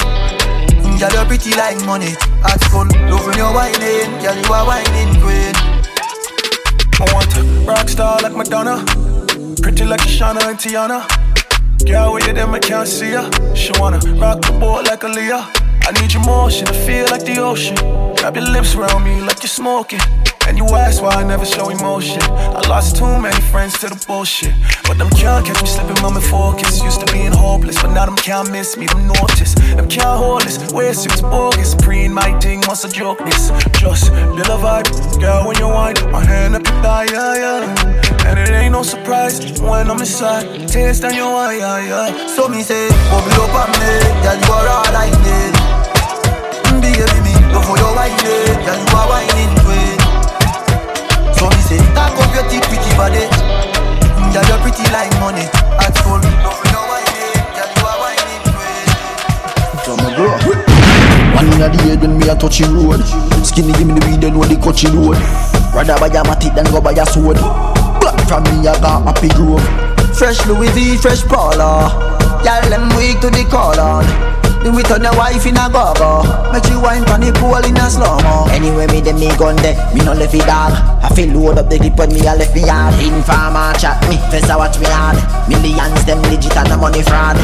Mm, 0.79 0.95
girl 0.99 1.11
you're 1.11 1.25
pretty 1.25 1.51
like 1.59 1.75
money. 1.83 2.15
At 2.47 2.63
school, 2.63 2.87
love 3.11 3.25
when 3.27 3.35
you 3.35 3.51
whining, 3.51 4.07
girl 4.23 4.37
you 4.39 4.53
are 4.53 4.65
whining 4.65 5.19
queen. 5.19 5.55
I 6.99 7.05
want 7.11 7.35
a 7.35 7.43
rock 7.67 7.89
star 7.89 8.21
like 8.21 8.33
Madonna, 8.35 8.79
pretty 9.61 9.83
like 9.83 10.07
Shana 10.07 10.39
and 10.47 10.57
Tiana. 10.57 11.03
Girl, 11.85 12.13
with 12.13 12.27
you 12.27 12.33
them 12.33 12.53
I 12.55 12.59
can't 12.59 12.87
see 12.87 13.11
her. 13.11 13.29
She 13.55 13.73
wanna 13.77 13.99
rock 14.15 14.41
the 14.41 14.55
boat 14.57 14.85
like 14.87 15.01
Aaliyah. 15.01 15.43
I 15.83 15.91
need 15.99 16.13
your 16.13 16.23
motion 16.23 16.65
to 16.67 16.73
feel 16.73 17.05
like 17.11 17.25
the 17.25 17.39
ocean. 17.39 18.06
Grab 18.17 18.35
your 18.35 18.45
lips 18.45 18.75
around 18.75 19.03
me 19.03 19.21
like 19.21 19.43
you're 19.43 19.47
smoking. 19.47 19.99
And 20.47 20.57
you 20.57 20.65
ask 20.65 21.01
why 21.01 21.11
I 21.11 21.23
never 21.23 21.45
show 21.45 21.69
emotion. 21.69 22.21
I 22.23 22.61
lost 22.67 22.95
too 22.95 23.19
many 23.19 23.39
friends 23.51 23.77
to 23.79 23.89
the 23.89 24.03
bullshit. 24.07 24.53
But 24.85 24.97
them 24.97 25.09
can't 25.11 25.45
catch 25.45 25.61
me 25.61 25.67
slipping, 25.67 26.01
mom 26.01 26.15
and 26.15 26.25
focus. 26.25 26.81
Used 26.81 27.05
to 27.05 27.13
being 27.13 27.31
hopeless, 27.31 27.81
but 27.81 27.93
now 27.93 28.05
them 28.05 28.15
can't 28.15 28.49
miss 28.51 28.75
me, 28.75 28.87
them 28.87 29.07
notice. 29.07 29.53
Them 29.75 29.87
can't 29.87 30.17
hold 30.17 30.41
this, 30.43 30.57
wear 30.71 30.93
suits 30.93 31.21
bogus. 31.21 31.75
Pre 31.75 32.05
in 32.05 32.13
my 32.13 32.37
thing, 32.39 32.61
wants 32.65 32.85
a 32.85 32.89
joke 32.89 33.19
this. 33.19 33.51
Just 33.73 34.11
build 34.11 34.49
a 34.49 34.57
vibe, 34.57 34.87
girl, 35.19 35.47
when 35.47 35.57
you 35.57 35.67
whine, 35.67 35.95
my 36.11 36.23
hand 36.23 36.55
up 36.55 36.65
your 36.65 36.81
thigh, 36.81 37.07
yeah, 37.11 37.35
yeah. 37.35 38.27
And 38.27 38.39
it 38.39 38.49
ain't 38.49 38.71
no 38.71 38.83
surprise 38.83 39.61
when 39.61 39.91
I'm 39.91 39.99
inside. 39.99 40.67
Taste 40.67 41.03
on 41.03 41.13
your 41.13 41.35
eye, 41.35 41.57
yeah, 41.57 42.07
yeah. 42.07 42.27
So 42.35 42.47
me 42.47 42.63
say, 42.63 42.89
bubble 43.11 43.43
up 43.43 43.53
on 43.61 43.71
me, 43.79 43.93
girl 44.23 44.37
you 44.39 44.51
are 44.53 44.67
all 44.67 44.95
I 44.95 45.09
need. 45.23 45.77
Baby 46.97 47.26
me, 47.57 47.65
love 47.65 47.65
how 47.65 47.75
you 47.75 47.89
whining, 47.95 48.57
girl 48.65 48.77
you 48.77 48.97
are 48.97 49.07
whining 49.09 49.53
queen. 49.65 49.97
So 51.33 51.49
me 51.49 51.61
say, 51.65 51.79
cock 51.93 52.13
up 52.17 52.33
your 52.33 52.45
teeth, 52.49 52.65
pretty 52.69 52.91
body. 52.97 53.25
Girl 54.33 54.45
you're 54.45 54.61
pretty 54.61 54.85
like 54.91 55.11
money. 55.19 55.45
At 55.81 55.95
school, 55.97 56.19
love 56.21 56.59
how 56.61 56.69
you 56.69 56.81
whining, 56.85 57.41
girl 57.55 57.69
you 57.73 57.85
are 57.85 57.97
whining 58.01 58.43
queen. 58.53 58.87
From 59.83 59.99
a 60.05 60.09
bro. 60.15 60.37
One 61.35 61.45
in 61.53 61.59
the 61.59 61.69
head 61.83 62.01
when 62.01 62.17
me 62.17 62.29
a 62.29 62.35
touch 62.35 62.59
the 62.59 62.67
road. 62.67 63.01
Skinny 63.45 63.73
give 63.73 63.87
me 63.87 63.99
the 63.99 64.05
weed, 64.07 64.21
then 64.21 64.37
when 64.37 64.49
the 64.49 64.57
coachy 64.57 64.87
road. 64.89 65.17
Rather 65.73 65.97
buy 65.99 66.07
a 66.07 66.23
matic 66.23 66.55
than 66.55 66.65
go 66.65 66.81
buy 66.81 66.93
a 66.93 67.05
sword. 67.05 67.37
Black 68.01 68.17
from 68.27 68.43
me, 68.43 68.67
I 68.67 68.73
got 68.81 69.05
happy 69.05 69.29
grove. 69.29 69.61
Fresh 70.17 70.45
Louis 70.47 70.69
V, 70.71 70.97
fresh 70.97 71.23
Paula. 71.23 71.93
Y'all 72.43 72.69
them 72.69 72.89
weak 72.97 73.19
to 73.21 73.29
the 73.29 73.45
call 73.49 73.79
on. 73.79 74.36
Do 74.67 74.75
it 74.75 74.91
on 74.91 74.99
your 74.99 75.15
wife 75.15 75.47
in 75.47 75.55
a 75.55 75.71
go-go 75.71 76.27
Make 76.51 76.67
you 76.67 76.83
wine 76.83 77.07
pon 77.07 77.23
the 77.23 77.31
pool 77.39 77.55
in 77.63 77.79
a 77.79 77.87
slow-mo 77.87 78.51
Anyway, 78.51 78.83
me 78.91 78.99
dem 78.99 79.15
me 79.15 79.31
gun 79.39 79.55
there, 79.63 79.79
me 79.95 80.03
no 80.03 80.11
left 80.11 80.35
it 80.35 80.43
dog. 80.43 80.75
I 80.99 81.07
feel 81.15 81.31
load 81.31 81.55
up 81.55 81.71
the 81.71 81.79
clip 81.79 81.95
when 81.95 82.11
me 82.11 82.19
a 82.27 82.35
left 82.35 82.51
me 82.51 82.67
yard. 82.67 82.91
Informer 82.99 83.71
chat 83.79 83.95
me, 84.11 84.19
first 84.27 84.51
I 84.51 84.59
watch 84.59 84.75
me 84.75 84.91
hard. 84.91 85.15
Millions 85.47 86.03
them 86.03 86.19
legit 86.27 86.51
and 86.59 86.67
the 86.67 86.75
money 86.75 86.99
fraud. 86.99 87.39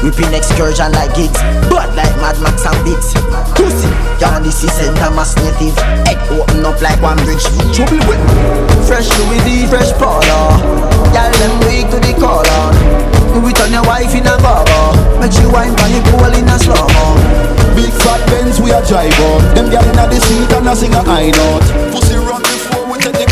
Whipping 0.00 0.32
excursion 0.32 0.96
like 0.96 1.12
gigs, 1.12 1.36
blood 1.68 1.92
like 1.92 2.08
Mad 2.24 2.40
Max 2.40 2.64
and 2.64 2.80
Biggs. 2.88 3.12
Pussy, 3.52 3.92
y'all 4.16 4.40
this 4.40 4.64
is 4.64 4.72
St. 4.72 4.96
Thomas 4.96 5.36
native. 5.44 5.76
Head 6.08 6.16
open 6.32 6.64
up 6.64 6.80
like 6.80 6.96
one 7.04 7.20
bridge. 7.28 7.44
Trouble 7.76 8.00
with 8.08 8.22
Fresh 8.88 9.12
Louis 9.20 9.44
V, 9.44 9.68
fresh 9.68 9.92
Paula 10.00 10.56
Y'all 11.12 11.32
them 11.36 11.52
weak 11.68 11.84
to 11.92 12.00
the 12.00 12.16
call 12.16 12.48
on 12.64 12.72
Do 13.32 13.40
it 13.48 13.60
on 13.60 13.72
your 13.72 13.84
wife 13.84 14.14
in 14.14 14.28
a 14.28 14.36
go-go 14.38 14.80
Make 15.20 15.34
you 15.40 15.48
wine 15.50 15.74
pon 15.74 15.90
the 15.90 16.00
pool 16.08 16.32
in 16.36 16.48
a 16.48 16.56
slow-mo 16.60 17.52
Big 17.74 17.92
fat 18.04 18.20
Benz 18.28 18.60
we 18.60 18.70
a 18.70 18.84
drive 18.86 19.12
up. 19.32 19.40
Them 19.54 19.66
gyal 19.72 19.82
inna 19.88 20.06
the 20.08 20.20
seat 20.20 20.52
and 20.52 20.68
a 20.68 20.76
sing 20.76 20.92
a 20.92 21.02
high 21.02 21.30
note. 21.30 21.64
Pussy 21.92 22.16
run 22.16 22.42
before 22.42 22.84
we 22.90 22.98
take 22.98 23.16
the 23.16 23.24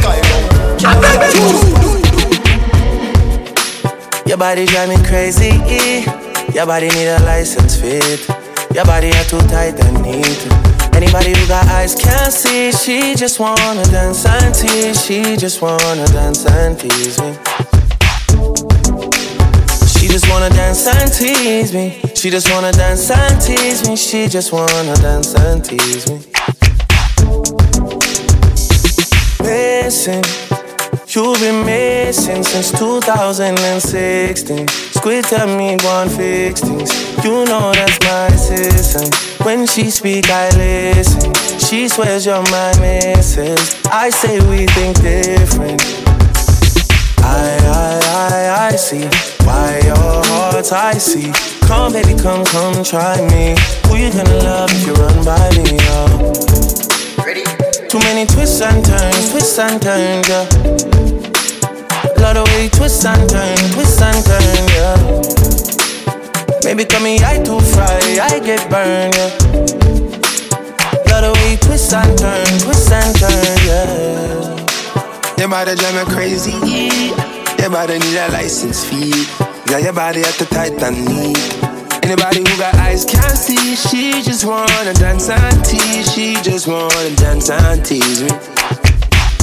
Your 4.26 4.38
body 4.38 4.64
drive 4.66 4.88
me 4.88 4.96
crazy. 5.04 5.60
Your 6.54 6.66
body 6.66 6.88
need 6.88 7.08
a 7.08 7.18
license 7.24 7.76
fit. 7.76 8.26
Your 8.74 8.84
body 8.84 9.10
are 9.12 9.24
too 9.24 9.40
tight 9.48 9.78
and 9.84 10.02
neat. 10.02 10.46
Anybody 10.94 11.38
who 11.38 11.46
got 11.46 11.66
eyes 11.68 11.94
can't 11.94 12.32
see. 12.32 12.72
She 12.72 13.14
just 13.14 13.38
wanna 13.38 13.84
dance 13.84 14.24
and 14.24 14.54
tease. 14.54 15.04
She 15.04 15.36
just 15.36 15.60
wanna 15.60 16.06
dance 16.08 16.46
and 16.46 16.78
tease 16.78 17.20
me. 17.20 17.49
She 20.10 20.14
just 20.18 20.28
wanna 20.28 20.50
dance 20.50 20.88
and 20.88 21.12
tease 21.12 21.72
me. 21.72 22.00
She 22.16 22.30
just 22.30 22.50
wanna 22.50 22.72
dance 22.72 23.08
and 23.12 23.40
tease 23.40 23.88
me. 23.88 23.94
She 23.94 24.26
just 24.26 24.52
wanna 24.52 24.96
dance 24.96 25.32
and 25.36 25.64
tease 25.64 26.10
me. 26.10 26.18
Missing, 29.40 30.24
you've 31.06 31.38
been 31.38 31.64
missing 31.64 32.42
since 32.42 32.72
2016. 32.72 34.66
Squid 34.66 35.26
tell 35.26 35.46
me 35.46 35.76
one 35.84 36.08
fix 36.08 36.60
things. 36.60 36.90
You 37.24 37.44
know 37.44 37.70
that's 37.72 38.00
my 38.04 38.26
assistant. 38.34 39.14
When 39.46 39.64
she 39.64 39.90
speak, 39.90 40.28
I 40.28 40.48
listen. 40.56 41.32
She 41.60 41.86
swears 41.88 42.26
you're 42.26 42.42
my 42.50 42.76
missus. 42.80 43.76
I 43.86 44.10
say 44.10 44.40
we 44.40 44.66
think 44.66 45.00
different. 45.02 46.09
Your 50.70 50.78
heart's. 50.78 51.14
Come, 51.66 51.92
baby, 51.92 52.14
come, 52.20 52.44
come, 52.44 52.82
try 52.84 53.16
me. 53.30 53.54
Who 53.86 53.96
you 53.96 54.10
gonna 54.12 54.42
love 54.42 54.70
if 54.72 54.86
you 54.86 54.94
run 54.94 55.24
by 55.24 55.50
me? 55.62 55.78
Oh. 55.90 56.32
Too 57.88 57.98
many 57.98 58.26
twists 58.26 58.60
and 58.60 58.84
turns, 58.84 59.30
twists 59.30 59.58
and 59.58 59.82
turns, 59.82 60.28
yeah. 60.28 60.46
Lot 62.22 62.36
of 62.36 62.46
way 62.48 62.64
you 62.64 62.70
twist 62.70 63.04
and 63.04 63.28
turn, 63.28 63.56
twist 63.72 64.00
and 64.00 64.24
turn, 64.24 64.68
yeah. 64.76 64.96
Maybe 66.64 66.84
call 66.84 67.00
me 67.02 67.18
I 67.18 67.42
too 67.42 67.60
fry, 67.60 68.18
I 68.22 68.38
get 68.38 68.68
burned, 68.70 69.14
yeah. 69.16 69.30
Love 71.10 71.22
the 71.22 71.32
way 71.34 71.50
you 71.52 71.56
twist 71.56 71.92
and 71.92 72.18
turn, 72.18 72.46
twist 72.60 72.92
and 72.92 73.16
turn, 73.18 73.58
yeah. 73.66 75.36
Your 75.38 75.48
body 75.48 75.74
drive 75.74 75.94
me 75.94 76.14
crazy. 76.14 76.52
Your 77.58 77.70
body 77.70 77.98
need 77.98 78.16
a 78.16 78.28
license 78.30 78.84
fee. 78.84 79.49
Yeah, 79.68 79.78
your 79.78 79.92
body 79.92 80.20
at 80.20 80.34
the 80.34 80.46
tight 80.46 80.82
and 80.82 81.04
neat. 81.04 81.38
Anybody 82.02 82.38
who 82.38 82.56
got 82.58 82.74
eyes 82.76 83.04
can't 83.04 83.36
see. 83.36 83.76
She 83.76 84.22
just 84.22 84.44
wanna 84.44 84.94
dance 84.94 85.28
and 85.28 85.64
tease. 85.64 86.12
She 86.12 86.34
just 86.42 86.66
wanna 86.66 87.14
dance 87.16 87.50
and 87.50 87.84
tease 87.84 88.22
me. 88.22 88.30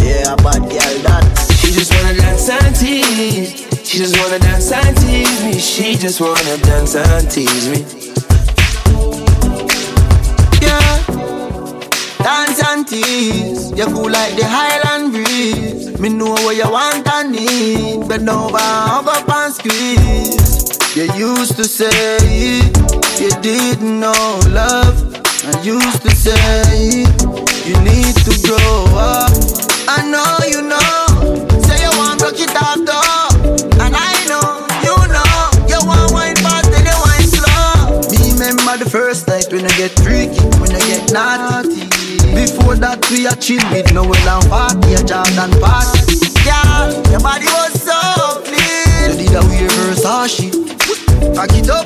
Yeah, 0.01 0.35
bad 0.43 0.61
girl 0.67 0.97
that. 1.05 1.23
She 1.59 1.71
just 1.71 1.93
wanna 1.93 2.15
dance 2.15 2.49
and 2.49 2.75
tease. 2.75 3.67
She 3.87 3.97
just 3.99 4.17
wanna 4.17 4.39
dance 4.39 4.71
and 4.71 4.97
tease 4.97 5.43
me. 5.43 5.59
She 5.59 5.95
just 5.95 6.19
wanna 6.19 6.57
dance 6.57 6.95
and 6.95 7.31
tease 7.31 7.69
me. 7.69 8.06
Dance 12.27 12.61
and 12.67 12.85
tease. 12.85 13.71
You 13.71 13.85
cool 13.85 14.11
like 14.11 14.35
the 14.35 14.43
Highland 14.43 15.13
breeze. 15.13 15.97
Me 15.97 16.09
know 16.09 16.35
what 16.43 16.57
you 16.57 16.69
want 16.69 17.07
and 17.07 17.31
need 17.31 18.05
Bend 18.05 18.29
over, 18.29 18.59
hug 18.59 19.07
up 19.07 19.29
and 19.31 19.53
squeeze. 19.53 20.35
You 20.93 21.07
used 21.15 21.55
to 21.55 21.63
say 21.63 22.19
You 23.23 23.31
didn't 23.39 24.01
know 24.01 24.41
love. 24.51 24.99
I 25.47 25.61
used 25.63 26.01
to 26.01 26.11
say 26.11 27.07
You 27.63 27.79
need 27.87 28.11
to 28.27 28.33
grow 28.43 28.83
up. 28.99 29.31
I 29.87 30.03
know 30.11 30.35
you 30.51 30.67
know. 30.67 31.07
Say 31.63 31.79
you 31.79 31.91
want 31.95 32.19
broke 32.19 32.43
it 32.43 32.51
off 32.59 32.83
though. 32.83 33.79
And 33.79 33.95
I 33.95 34.11
know, 34.27 34.67
you 34.83 34.99
know 35.15 35.31
You 35.71 35.79
want 35.87 36.11
wine 36.11 36.35
fast 36.35 36.75
and 36.75 36.91
you 36.91 36.97
wine 37.07 37.29
slow. 37.31 38.03
Me 38.11 38.19
remember 38.35 38.83
the 38.83 38.89
first 38.89 39.29
night 39.29 39.47
when 39.49 39.63
I 39.63 39.71
get 39.77 39.95
freaky 40.03 40.43
When 40.59 40.75
I 40.75 40.79
get 40.91 41.13
naughty 41.13 41.96
Before 42.33 42.75
that 42.75 43.05
we 43.11 43.27
a 43.27 43.35
chill 43.35 43.61
with 43.71 43.93
Noel 43.93 44.15
and 44.15 44.49
party 44.49 44.93
A 44.93 45.03
Jordan 45.05 45.51
party 45.61 46.17
Girl, 46.41 46.89
your 47.11 47.19
body 47.19 47.45
was 47.45 47.75
so 47.83 48.41
clean. 48.47 49.17
Did 49.19 49.35
a 49.35 49.43
wear 49.45 49.67
Versace. 49.67 50.49
Back 51.35 51.51
it 51.53 51.69
up 51.69 51.76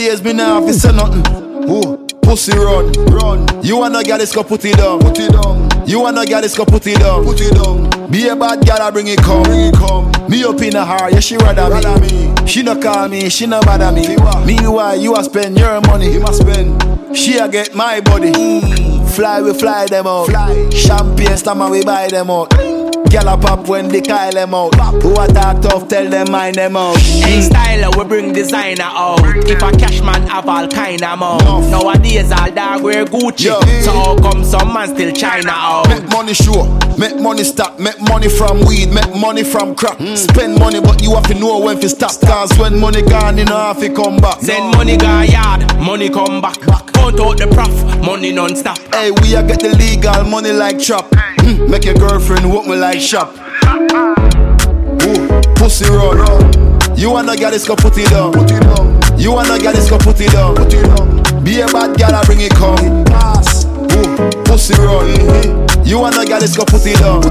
Nowadays, 0.00 0.24
me 0.24 0.32
now 0.32 0.54
have 0.54 0.66
to 0.66 0.72
say 0.72 0.92
nothing. 0.92 1.22
Who? 1.68 2.06
Pussy 2.22 2.56
run, 2.56 2.90
run. 3.12 3.62
You 3.62 3.76
wanna 3.76 4.02
get 4.02 4.16
this, 4.18 4.34
go 4.34 4.42
put 4.42 4.64
it 4.64 4.78
down, 4.78 4.98
put 4.98 5.18
it 5.18 5.30
down. 5.30 5.68
You 5.86 6.00
wanna 6.00 6.24
get 6.24 6.40
this, 6.40 6.56
go 6.56 6.64
put 6.64 6.86
it 6.86 6.98
down, 6.98 7.22
put 7.22 7.38
it 7.38 7.52
down. 7.52 8.10
Be 8.10 8.28
a 8.28 8.34
bad 8.34 8.64
girl, 8.64 8.80
I 8.80 8.90
bring 8.90 9.08
it 9.08 9.18
come, 9.18 9.42
bring 9.42 9.66
it 9.66 9.74
come. 9.74 10.10
Me 10.26 10.42
up 10.42 10.58
in 10.62 10.70
the 10.70 10.82
heart, 10.82 11.12
yeah 11.12 11.20
she 11.20 11.36
rather 11.36 11.68
me. 11.68 11.74
rather 11.74 12.00
me. 12.00 12.46
She 12.46 12.62
no 12.62 12.80
call 12.80 13.08
me, 13.08 13.28
she 13.28 13.44
no 13.44 13.60
bother 13.60 13.92
me. 13.92 14.16
Meanwhile, 14.46 14.96
you 14.96 15.14
a 15.16 15.22
spend 15.22 15.58
your 15.58 15.82
money, 15.82 16.14
you 16.14 16.20
must 16.20 16.40
spend. 16.40 16.80
She 17.14 17.36
a 17.36 17.46
get 17.46 17.74
my 17.74 18.00
body. 18.00 18.32
Mm. 18.32 19.10
Fly, 19.10 19.42
we 19.42 19.52
fly 19.52 19.86
them 19.86 20.06
out. 20.06 20.28
Fly. 20.28 20.70
Champagne, 20.70 21.36
stammer, 21.36 21.68
we 21.68 21.84
buy 21.84 22.08
them 22.08 22.30
out. 22.30 22.54
Gyal 23.10 23.26
a 23.34 23.36
pop 23.36 23.66
when 23.66 23.88
they 23.88 24.00
call 24.00 24.30
them 24.30 24.54
out. 24.54 24.74
Who 25.02 25.12
a 25.20 25.26
talk 25.26 25.60
tough, 25.62 25.88
tell 25.88 26.08
them 26.08 26.30
mind 26.30 26.54
them 26.54 26.76
out. 26.76 26.96
Hey 26.98 27.40
styler, 27.40 27.90
we 27.98 28.04
bring 28.04 28.32
designer 28.32 28.84
out. 28.84 29.18
If 29.48 29.60
a 29.60 29.70
cash 29.76 30.00
man 30.00 30.22
have 30.28 30.48
all 30.48 30.68
kind 30.68 31.02
of 31.02 31.18
mouth. 31.18 31.68
Nowadays 31.70 32.30
all 32.30 32.50
dog 32.52 32.82
wear 32.82 33.04
Gucci. 33.04 33.50
So 33.82 33.92
how 33.92 34.16
come 34.16 34.44
some 34.44 34.72
man 34.72 34.94
still 34.94 35.12
China 35.12 35.50
out? 35.50 35.88
Make 35.88 36.08
money 36.10 36.34
sure, 36.34 36.66
make 36.96 37.18
money 37.20 37.42
stop, 37.42 37.80
make 37.80 38.00
money 38.00 38.28
from 38.28 38.64
weed, 38.64 38.92
make 38.92 39.12
money 39.14 39.42
from 39.42 39.74
crack. 39.74 39.98
Hmm. 39.98 40.14
Spend 40.14 40.58
money, 40.60 40.80
but 40.80 41.02
you 41.02 41.14
have 41.16 41.26
to 41.26 41.34
know 41.34 41.58
when 41.58 41.80
to 41.80 41.88
stop. 41.88 42.12
Cause 42.20 42.56
when 42.58 42.78
money 42.78 43.02
gone, 43.02 43.38
you 43.38 43.44
know 43.44 43.56
have 43.56 43.80
to 43.80 43.92
come 43.92 44.18
back. 44.18 44.40
Send 44.40 44.76
money 44.76 44.96
go 44.96 45.22
yard, 45.22 45.66
money 45.80 46.10
come 46.10 46.40
back. 46.40 46.60
Count 46.92 47.18
out 47.18 47.38
the 47.38 47.48
prof, 47.52 47.74
money 48.06 48.30
non-stop. 48.30 48.78
Hey, 48.94 49.10
we 49.10 49.34
a 49.34 49.42
get 49.42 49.58
the 49.58 49.74
legal 49.76 50.22
money 50.30 50.52
like 50.52 50.78
chop. 50.78 51.12
Mm, 51.42 51.68
Make 51.70 51.84
your 51.84 51.94
girlfriend 51.94 52.50
walk 52.50 52.66
me 52.66 52.76
like 52.76 53.00
shop. 53.00 53.34
Ooh, 55.02 55.40
pussy 55.56 55.88
roll. 55.90 56.16
You 56.96 57.10
wanna 57.10 57.36
get 57.36 57.52
this, 57.52 57.66
go 57.66 57.76
put 57.76 57.96
it 57.96 58.10
down. 58.10 58.32
You 59.18 59.32
wanna 59.32 59.58
get 59.58 59.74
this, 59.74 59.88
go 59.88 59.98
put 59.98 60.20
it 60.20 60.32
down. 60.32 60.54
Be 61.44 61.60
a 61.60 61.66
bad 61.66 61.96
girl, 61.98 62.14
I 62.14 62.22
bring 62.24 62.40
it 62.40 62.52
come. 62.54 63.04
Ooh, 63.92 64.42
pussy 64.44 64.74
roll. 64.80 65.06
You 65.84 65.98
wanna 65.98 66.24
get 66.24 66.40
this, 66.40 66.56
go 66.56 66.64
put 66.64 66.84
it 66.86 66.98
down. 66.98 67.22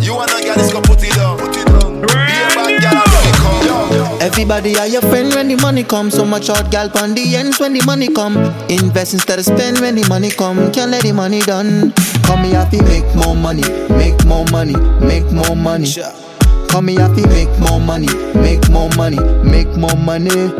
You 0.00 0.14
wanna 0.14 0.40
get 0.42 0.56
this, 0.58 0.72
go 0.72 0.80
Everybody 4.34 4.76
are 4.78 4.88
your 4.88 5.00
friend 5.00 5.32
when 5.32 5.46
the 5.46 5.54
money 5.62 5.84
come. 5.84 6.10
So 6.10 6.24
much 6.24 6.48
hot 6.48 6.68
gal 6.68 6.90
on 6.98 7.14
the 7.14 7.36
ends 7.36 7.60
when 7.60 7.72
the 7.72 7.80
money 7.86 8.08
come. 8.08 8.36
Invest 8.68 9.14
instead 9.14 9.38
of 9.38 9.44
spend 9.44 9.78
when 9.78 9.94
the 9.94 10.04
money 10.08 10.28
come. 10.28 10.72
Can't 10.72 10.90
let 10.90 11.04
the 11.04 11.12
money 11.12 11.38
done. 11.38 11.92
Come 12.26 12.42
here 12.42 12.56
happy, 12.58 12.82
make 12.82 13.06
more 13.14 13.36
money, 13.36 13.62
make 13.94 14.18
more 14.26 14.44
money, 14.50 14.74
make 14.98 15.30
more 15.30 15.54
money. 15.54 15.86
Come 16.66 16.88
here 16.88 16.98
happy, 16.98 17.22
make 17.30 17.48
more 17.60 17.78
money, 17.78 18.10
make 18.34 18.68
more 18.70 18.90
money, 18.96 19.22
make 19.46 19.70
more 19.78 19.94
money. 20.02 20.50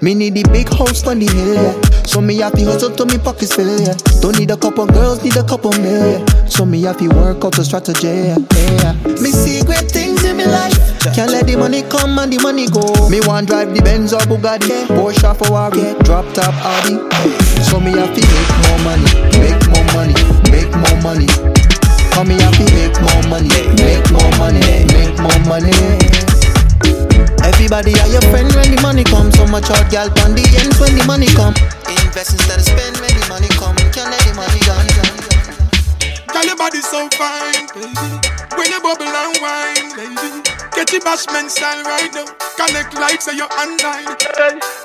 Me 0.00 0.14
need 0.14 0.34
the 0.34 0.44
big 0.52 0.68
house 0.68 1.04
on 1.04 1.18
the 1.18 1.26
hill, 1.26 1.54
yeah. 1.58 1.74
So 2.06 2.20
me 2.20 2.36
happy 2.36 2.62
hustle 2.62 2.94
to 2.94 3.06
me 3.06 3.18
pockets 3.18 3.56
fill, 3.56 3.74
yeah. 3.80 3.98
Don't 4.22 4.38
need 4.38 4.52
a 4.52 4.56
couple 4.56 4.86
girls, 4.86 5.24
need 5.24 5.36
a 5.36 5.42
couple 5.42 5.72
million. 5.82 6.22
So 6.48 6.64
me 6.64 6.82
happy 6.82 7.08
work 7.08 7.44
out 7.44 7.58
a 7.58 7.64
strategy, 7.64 8.06
yeah. 8.06 8.38
yeah. 8.86 8.94
Me 9.18 9.34
see 9.34 9.64
great 9.66 9.90
things 9.90 10.22
in 10.22 10.36
me 10.36 10.46
life. 10.46 10.79
Can't 11.00 11.32
let 11.32 11.46
the 11.48 11.56
money 11.56 11.80
come 11.88 12.18
and 12.20 12.28
the 12.28 12.36
money 12.44 12.68
go. 12.68 12.84
Me 13.08 13.24
want 13.24 13.48
drive 13.48 13.72
the 13.72 13.80
Benz 13.80 14.12
or 14.12 14.20
Bugatti, 14.28 14.84
Porsche 14.92 15.32
for 15.32 15.48
Ferrari, 15.48 15.96
drop 16.04 16.28
top 16.36 16.52
Audi. 16.60 17.00
So 17.64 17.80
me 17.80 17.96
happy 17.96 18.20
make 18.20 18.52
more 18.68 18.80
money, 18.84 19.08
make 19.40 19.64
more 19.72 19.88
money, 19.96 20.12
make 20.52 20.68
more 20.76 20.98
money. 21.00 21.28
Come 22.12 22.28
me 22.28 22.36
happy 22.36 22.68
make 22.76 22.92
more 23.00 23.24
money, 23.32 23.48
make 23.80 24.04
more 24.12 24.28
money, 24.36 24.60
make 24.92 25.16
more 25.16 25.40
money. 25.48 25.72
Everybody 27.48 27.96
are 27.96 28.10
your 28.12 28.24
friend 28.28 28.52
when 28.52 28.68
the 28.68 28.78
money 28.84 29.04
come. 29.08 29.32
So 29.32 29.48
much 29.48 29.72
hot 29.72 29.88
gal 29.88 30.12
on 30.20 30.36
the 30.36 30.44
ends 30.60 30.76
when 30.76 30.92
the 31.00 31.04
money 31.08 31.32
come. 31.32 31.56
Invest 31.88 32.36
instead 32.36 32.60
of 32.60 32.66
spend 32.68 33.00
when 33.00 33.12
the 33.16 33.24
money 33.32 33.48
come. 33.56 33.72
Can't 33.96 34.12
let 34.12 34.20
the 34.28 34.36
money 34.36 34.60
gone. 34.68 34.84
Girl, 36.28 36.44
your 36.44 36.60
body 36.60 36.84
so 36.84 37.08
fine, 37.16 37.72
baby. 37.72 38.20
When 38.52 38.68
you 38.68 38.80
bubble 38.84 39.08
and 39.08 39.32
wine, 39.40 39.88
baby. 39.96 40.49
Get 40.80 40.92
your 40.92 41.02
bashment 41.02 41.50
style 41.50 41.84
right 41.84 42.10
now. 42.14 42.24
Connect 42.56 42.94
like 42.94 43.20
say 43.20 43.36
you're 43.36 43.44
online. 43.52 44.16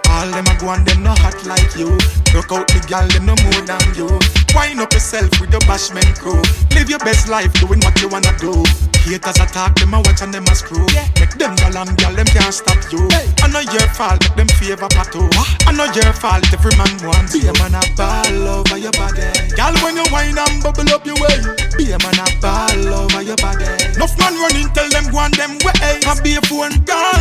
All 0.10 0.30
them 0.30 0.46
a 0.46 0.60
go 0.60 0.72
and 0.72 0.86
them 0.86 1.04
no 1.04 1.12
hot 1.12 1.46
like 1.46 1.74
you. 1.78 1.88
Look 2.36 2.52
out 2.52 2.68
the 2.68 2.84
gal, 2.86 3.08
them 3.08 3.28
no 3.28 3.36
more 3.42 3.62
than 3.66 3.96
you. 3.96 4.45
Wind 4.56 4.80
up 4.80 4.94
yourself 4.94 5.30
with 5.42 5.52
your 5.52 5.62
bashment 5.68 6.18
crew. 6.18 6.42
Live 6.74 6.90
your 6.90 7.00
best 7.00 7.28
life 7.28 7.52
doing 7.60 7.80
what 7.82 8.02
you 8.02 8.08
wanna 8.08 8.32
do. 8.40 8.64
Haters 9.06 9.38
attack 9.38 9.76
them 9.76 9.94
a 9.94 10.00
watch 10.02 10.22
and 10.24 10.34
them 10.34 10.48
a 10.50 10.56
screw. 10.56 10.88
Make 11.20 11.38
them 11.38 11.56
gal 11.56 11.78
and 11.78 11.96
gal, 11.98 12.14
them 12.16 12.26
can't 12.26 12.54
stop 12.54 12.80
you. 12.92 13.06
I 13.44 13.48
know 13.52 13.62
your 13.62 13.86
fault, 13.94 14.18
make 14.24 14.36
them 14.36 14.48
favor 14.58 14.88
pato. 14.90 15.30
I 15.68 15.72
know 15.74 15.86
your 15.94 16.12
fault, 16.14 16.48
every 16.52 16.74
man 16.80 16.90
wants. 17.06 17.34
Be 17.34 17.46
a 17.46 17.54
man 17.62 17.76
a 17.76 17.84
ball 17.94 18.48
over 18.66 18.78
your 18.78 18.92
body. 18.98 19.30
Gal, 19.56 19.76
when 19.84 19.96
you 19.96 20.08
wine 20.12 20.38
and 20.40 20.64
bubble 20.64 20.90
up 20.90 21.06
your 21.06 21.20
way. 21.22 21.38
Be 21.78 21.92
a 21.92 22.00
man 22.02 22.18
a 22.18 22.26
ball 22.42 23.06
over 23.06 23.22
your 23.22 23.38
body. 23.38 23.70
Enough 23.94 24.18
man 24.18 24.34
running, 24.42 24.74
tell 24.74 24.90
them 24.90 25.12
go 25.12 25.20
on 25.20 25.32
them 25.38 25.54
way. 25.62 26.02
I 26.02 26.16
be 26.24 26.34
a 26.36 26.42
phone 26.50 26.74
girl, 26.82 26.98
I 26.98 27.04
tell 27.04 27.14
you 27.14 27.15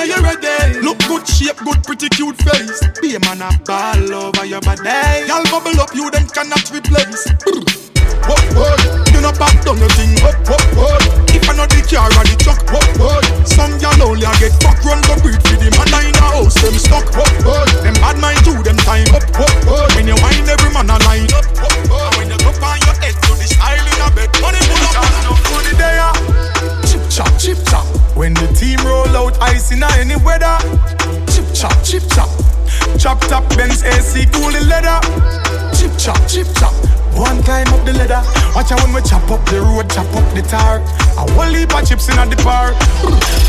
say 0.00 0.08
you 0.08 0.20
ready. 0.22 0.80
Look 0.80 0.98
good 1.08 1.26
shape, 1.26 1.56
good 1.64 1.82
pretty 1.84 2.08
cute 2.10 2.36
face. 2.36 2.80
Be 3.00 3.14
a 3.16 3.20
man 3.20 3.42
a 3.42 3.50
ball 3.64 4.14
over 4.14 4.44
your 4.44 4.60
body. 4.60 4.82
Gal, 5.28 5.44
bubble 5.50 5.80
up, 5.80 5.94
you 5.94 6.10
them 6.10 6.26
cannot 6.28 6.64
replace. 6.72 7.28
What, 8.28 8.44
what? 8.54 8.80
You 9.12 9.20
know 9.20 9.32
back 9.32 9.56
down 9.64 9.78
your 9.78 9.88
thing, 9.96 10.12
what, 10.22 10.36
what, 10.48 10.64
what? 10.76 11.02
If 11.32 11.48
I 11.48 11.56
know 11.56 11.66
the 11.66 11.80
car 11.88 12.08
or 12.08 12.24
the 12.24 12.36
truck, 12.36 12.60
what, 12.68 12.86
what? 13.00 13.24
Some 13.48 13.78
gal 13.80 13.96
only 14.02 14.24
a 14.24 14.32
get 14.38 14.54
fuck 14.60 14.78
run 14.84 15.00
go 15.08 15.16
breathe 15.24 15.40
for 15.40 15.56
the 15.56 15.72
man 15.72 15.88
in 16.04 16.14
a 16.14 16.20
house, 16.20 16.54
them 16.60 16.76
stuck, 16.76 17.08
what, 17.16 17.29
AC 34.10 34.26
cool 34.32 34.50
the 34.50 34.60
leather. 34.66 34.98
Chip 35.70 35.94
chop, 35.94 36.18
chip 36.26 36.46
chop. 36.58 36.74
One 37.14 37.42
climb 37.42 37.68
up 37.70 37.84
the 37.86 37.94
ladder. 37.94 38.22
Watch 38.54 38.72
out 38.72 38.82
when 38.82 38.94
we 38.94 39.02
chop 39.02 39.22
up 39.30 39.44
the 39.46 39.62
road, 39.62 39.86
chop 39.90 40.10
up 40.18 40.26
the 40.34 40.42
tar. 40.42 40.82
A 41.14 41.22
whole 41.34 41.52
heap 41.54 41.70
of 41.74 41.86
chips 41.86 42.08
in 42.10 42.18
the 42.18 42.34
bar. 42.42 42.74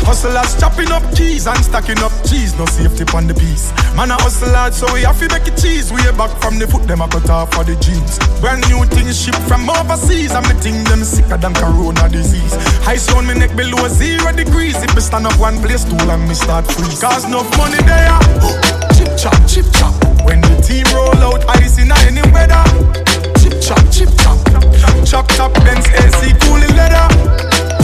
Hustlers 0.06 0.54
chopping 0.60 0.92
up 0.92 1.02
keys 1.14 1.46
and 1.46 1.58
stacking 1.64 1.98
up 1.98 2.12
cheese. 2.22 2.54
No 2.58 2.66
safety 2.66 3.02
on 3.10 3.26
the 3.26 3.34
piece. 3.34 3.74
Man 3.96 4.10
a 4.10 4.16
hustle 4.22 4.54
hard, 4.54 4.74
so 4.74 4.86
we 4.94 5.02
have 5.02 5.18
to 5.18 5.26
make 5.34 5.50
it 5.50 5.58
cheese. 5.58 5.90
Way 5.90 6.06
back 6.14 6.30
from 6.38 6.58
the 6.58 6.66
foot, 6.66 6.86
them 6.86 7.02
a 7.02 7.08
cut 7.08 7.30
off 7.30 7.50
for 7.54 7.64
the 7.64 7.74
jeans. 7.82 8.22
Brand 8.38 8.62
new 8.70 8.86
things 8.86 9.18
shipped 9.18 9.42
from 9.50 9.66
overseas. 9.66 10.30
And 10.30 10.46
me 10.46 10.54
think 10.62 10.86
them 10.86 11.02
sicker 11.02 11.38
than 11.38 11.54
corona 11.54 12.06
disease. 12.06 12.54
Ice 12.86 13.10
on 13.14 13.26
me 13.26 13.34
neck 13.34 13.56
below 13.56 13.88
zero 13.88 14.30
degrees. 14.30 14.78
If 14.78 14.94
me 14.94 15.02
stand 15.02 15.26
up 15.26 15.34
one 15.42 15.58
place, 15.58 15.82
too 15.82 15.98
long 16.06 16.22
me 16.28 16.34
start 16.34 16.70
freeze. 16.70 17.02
Cause 17.02 17.26
no 17.26 17.42
money 17.58 17.82
there. 17.82 18.14
Chip 18.94 19.10
chop, 19.18 19.34
chip 19.50 19.66
chop. 19.74 20.01
Team 20.72 20.88
roll 20.96 21.20
out, 21.20 21.44
ice 21.60 21.76
in 21.76 21.92
any 22.08 22.24
weather. 22.32 22.64
Chip 23.36 23.60
chop, 23.60 23.84
chip 23.92 24.08
chop. 24.24 24.40
Chop 25.04 25.28
top 25.36 25.52
Benz 25.68 25.84
AC 26.00 26.32
cool 26.40 26.64
in 26.64 26.72
leather. 26.74 27.12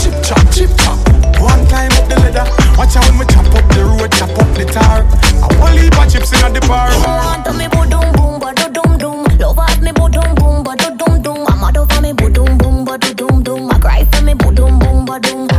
Chip 0.00 0.16
chop, 0.24 0.40
chip 0.48 0.72
chop. 0.80 0.96
One 1.36 1.68
climb 1.68 1.92
up 1.92 2.08
the 2.08 2.16
ladder. 2.16 2.48
Watch 2.78 2.96
out 2.96 3.04
when 3.10 3.18
we 3.18 3.26
chop 3.26 3.44
up 3.52 3.68
the 3.76 3.84
road, 3.84 4.10
chop 4.12 4.30
up 4.40 4.48
the 4.56 4.64
tar. 4.64 5.04
A 5.04 5.54
whole 5.60 5.76
heap 5.76 6.00
of 6.00 6.10
chips 6.10 6.32
in 6.32 6.54
the 6.54 6.64
bar. 6.64 6.88
Want 7.04 7.58
me 7.58 7.68
boom 7.68 7.90
boom, 8.16 8.40
but 8.40 8.56
do 8.56 8.72
dum 8.72 8.96
dum. 8.96 9.36
Love 9.36 9.58
at 9.58 9.82
me 9.82 9.92
boom 9.92 10.34
boom, 10.36 10.64
but 10.64 10.78
do 10.78 10.88
dum 10.96 11.20
dum. 11.20 11.44
I'm 11.46 11.60
mad 11.60 11.76
over 11.76 12.00
me 12.00 12.14
boom 12.14 12.56
boom, 12.56 12.86
but 12.86 13.02
do 13.02 13.12
dum 13.12 13.42
dum. 13.42 13.70
I 13.70 13.78
cry 13.80 14.04
for 14.06 14.22
me 14.22 14.32
boom 14.32 14.54
boom, 14.78 15.04
but 15.04 15.20
dum. 15.24 15.57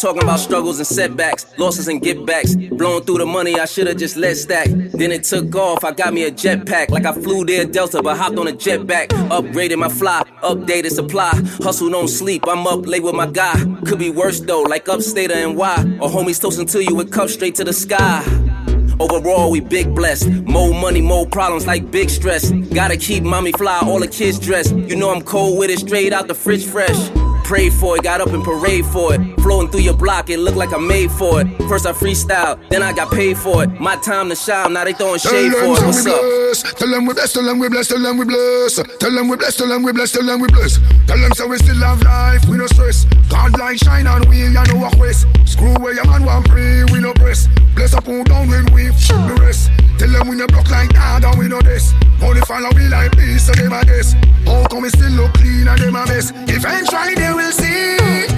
Talking 0.00 0.22
about 0.22 0.38
struggles 0.38 0.78
and 0.78 0.86
setbacks, 0.86 1.46
losses 1.58 1.86
and 1.86 2.00
get 2.00 2.24
backs. 2.24 2.54
Blowing 2.54 3.04
through 3.04 3.18
the 3.18 3.26
money 3.26 3.58
I 3.58 3.66
should've 3.66 3.98
just 3.98 4.16
let 4.16 4.36
stack. 4.36 4.68
Then 4.68 5.12
it 5.12 5.24
took 5.24 5.54
off, 5.54 5.84
I 5.84 5.92
got 5.92 6.14
me 6.14 6.24
a 6.24 6.30
jetpack. 6.30 6.90
Like 6.90 7.04
I 7.04 7.12
flew 7.12 7.44
there 7.44 7.66
Delta, 7.66 8.02
but 8.02 8.16
hopped 8.16 8.38
on 8.38 8.48
a 8.48 8.52
jetpack. 8.52 9.08
Upgraded 9.28 9.78
my 9.78 9.88
fly, 9.88 10.22
updated 10.42 10.90
supply. 10.90 11.32
Hustle, 11.62 11.90
don't 11.90 12.08
sleep, 12.08 12.44
I'm 12.48 12.66
up 12.66 12.86
late 12.86 13.02
with 13.02 13.14
my 13.14 13.26
guy. 13.26 13.54
Could 13.84 13.98
be 13.98 14.10
worse 14.10 14.40
though, 14.40 14.62
like 14.62 14.88
upstate 14.88 15.30
and 15.30 15.56
why. 15.56 15.76
Or 16.00 16.08
homies 16.08 16.40
toasting 16.40 16.66
to 16.68 16.82
you 16.82 16.94
with 16.94 17.12
cups 17.12 17.34
straight 17.34 17.54
to 17.56 17.64
the 17.64 17.72
sky. 17.72 18.24
Overall, 18.98 19.50
we 19.50 19.60
big 19.60 19.94
blessed. 19.94 20.28
More 20.28 20.74
money, 20.74 21.00
more 21.00 21.26
problems 21.26 21.66
like 21.66 21.90
big 21.90 22.10
stress. 22.10 22.50
Gotta 22.50 22.96
keep 22.96 23.22
mommy 23.22 23.52
fly, 23.52 23.80
all 23.82 24.00
the 24.00 24.08
kids 24.08 24.38
dressed. 24.38 24.74
You 24.74 24.96
know 24.96 25.10
I'm 25.10 25.22
cold 25.22 25.58
with 25.58 25.70
it, 25.70 25.78
straight 25.80 26.12
out 26.12 26.28
the 26.28 26.34
fridge 26.34 26.64
fresh 26.64 27.10
prayed 27.50 27.72
for 27.72 27.96
it, 27.96 28.04
got 28.04 28.20
up 28.20 28.28
and 28.28 28.44
parade 28.44 28.86
for 28.86 29.12
it. 29.12 29.20
Flowing 29.40 29.68
through 29.68 29.80
your 29.80 29.96
block, 29.96 30.30
it 30.30 30.38
looked 30.38 30.56
like 30.56 30.72
I 30.72 30.78
made 30.78 31.10
for 31.10 31.40
it. 31.40 31.48
First 31.68 31.84
I 31.84 31.90
freestyle, 31.90 32.54
then 32.68 32.80
I 32.80 32.92
got 32.92 33.10
paid 33.10 33.36
for 33.36 33.64
it. 33.64 33.70
My 33.80 33.96
time 33.96 34.28
to 34.28 34.36
shine, 34.36 34.72
now 34.72 34.84
they 34.84 34.92
throwing 34.92 35.18
shade 35.18 35.50
for 35.50 35.74
it. 35.74 35.84
What's 35.84 36.06
up? 36.06 36.78
Tell 36.78 36.88
them 36.88 37.06
we 37.06 37.12
bless, 37.12 37.32
tell 37.32 37.42
them 37.42 37.58
we 37.58 37.68
bless, 37.68 37.88
tell 37.88 37.98
them 37.98 38.18
we 38.18 38.24
bless. 38.24 38.76
Tell 39.00 39.10
them 39.10 39.26
we 39.26 39.36
bless, 39.36 39.56
tell 39.56 39.66
them 39.66 39.82
we 39.82 39.92
bless, 39.92 40.12
tell 40.12 40.24
them 40.24 40.40
we 40.40 40.46
bless. 40.46 40.78
Tell 41.08 41.18
them 41.18 41.32
so 41.32 41.48
we 41.48 41.58
still 41.58 41.74
have 41.74 42.00
life, 42.04 42.46
we 42.48 42.56
no 42.56 42.66
stress. 42.68 43.04
God 43.28 43.58
like 43.58 43.78
shine 43.78 44.06
on 44.06 44.28
we, 44.28 44.42
you 44.42 44.50
know 44.50 44.76
what 44.76 44.96
quest. 44.96 45.26
Screw 45.44 45.74
where 45.82 45.94
your 45.94 46.06
man 46.06 46.24
want 46.24 46.46
free, 46.46 46.84
we 46.92 47.00
no 47.00 47.12
press. 47.14 47.48
Bless 47.74 47.94
up, 47.94 48.04
pull 48.04 48.22
down 48.22 48.48
when 48.48 48.72
we 48.72 48.90
the 48.90 49.38
rest. 49.42 49.70
Tell 49.98 50.08
them 50.08 50.28
we 50.28 50.36
no 50.36 50.46
block 50.46 50.70
like 50.70 50.92
that, 50.92 51.24
and 51.24 51.38
we 51.38 51.48
know 51.48 51.60
this. 51.60 51.92
Only 52.22 52.40
follow 52.42 52.70
we 52.74 52.86
like 52.88 53.12
peace, 53.12 53.46
so 53.46 53.52
they 53.52 53.68
my 53.68 53.82
guess. 53.82 54.14
How 54.46 54.66
come 54.68 54.82
we 54.82 54.90
still 54.90 55.10
look 55.12 55.32
clean 55.34 55.68
and 55.68 55.80
they 55.80 55.90
my 55.90 56.06
best? 56.06 56.32
If 56.48 56.64
I 56.64 56.78
ain't 56.78 56.88
try, 56.88 57.14
they 57.14 57.32
will 57.40 57.52
see. 57.52 58.29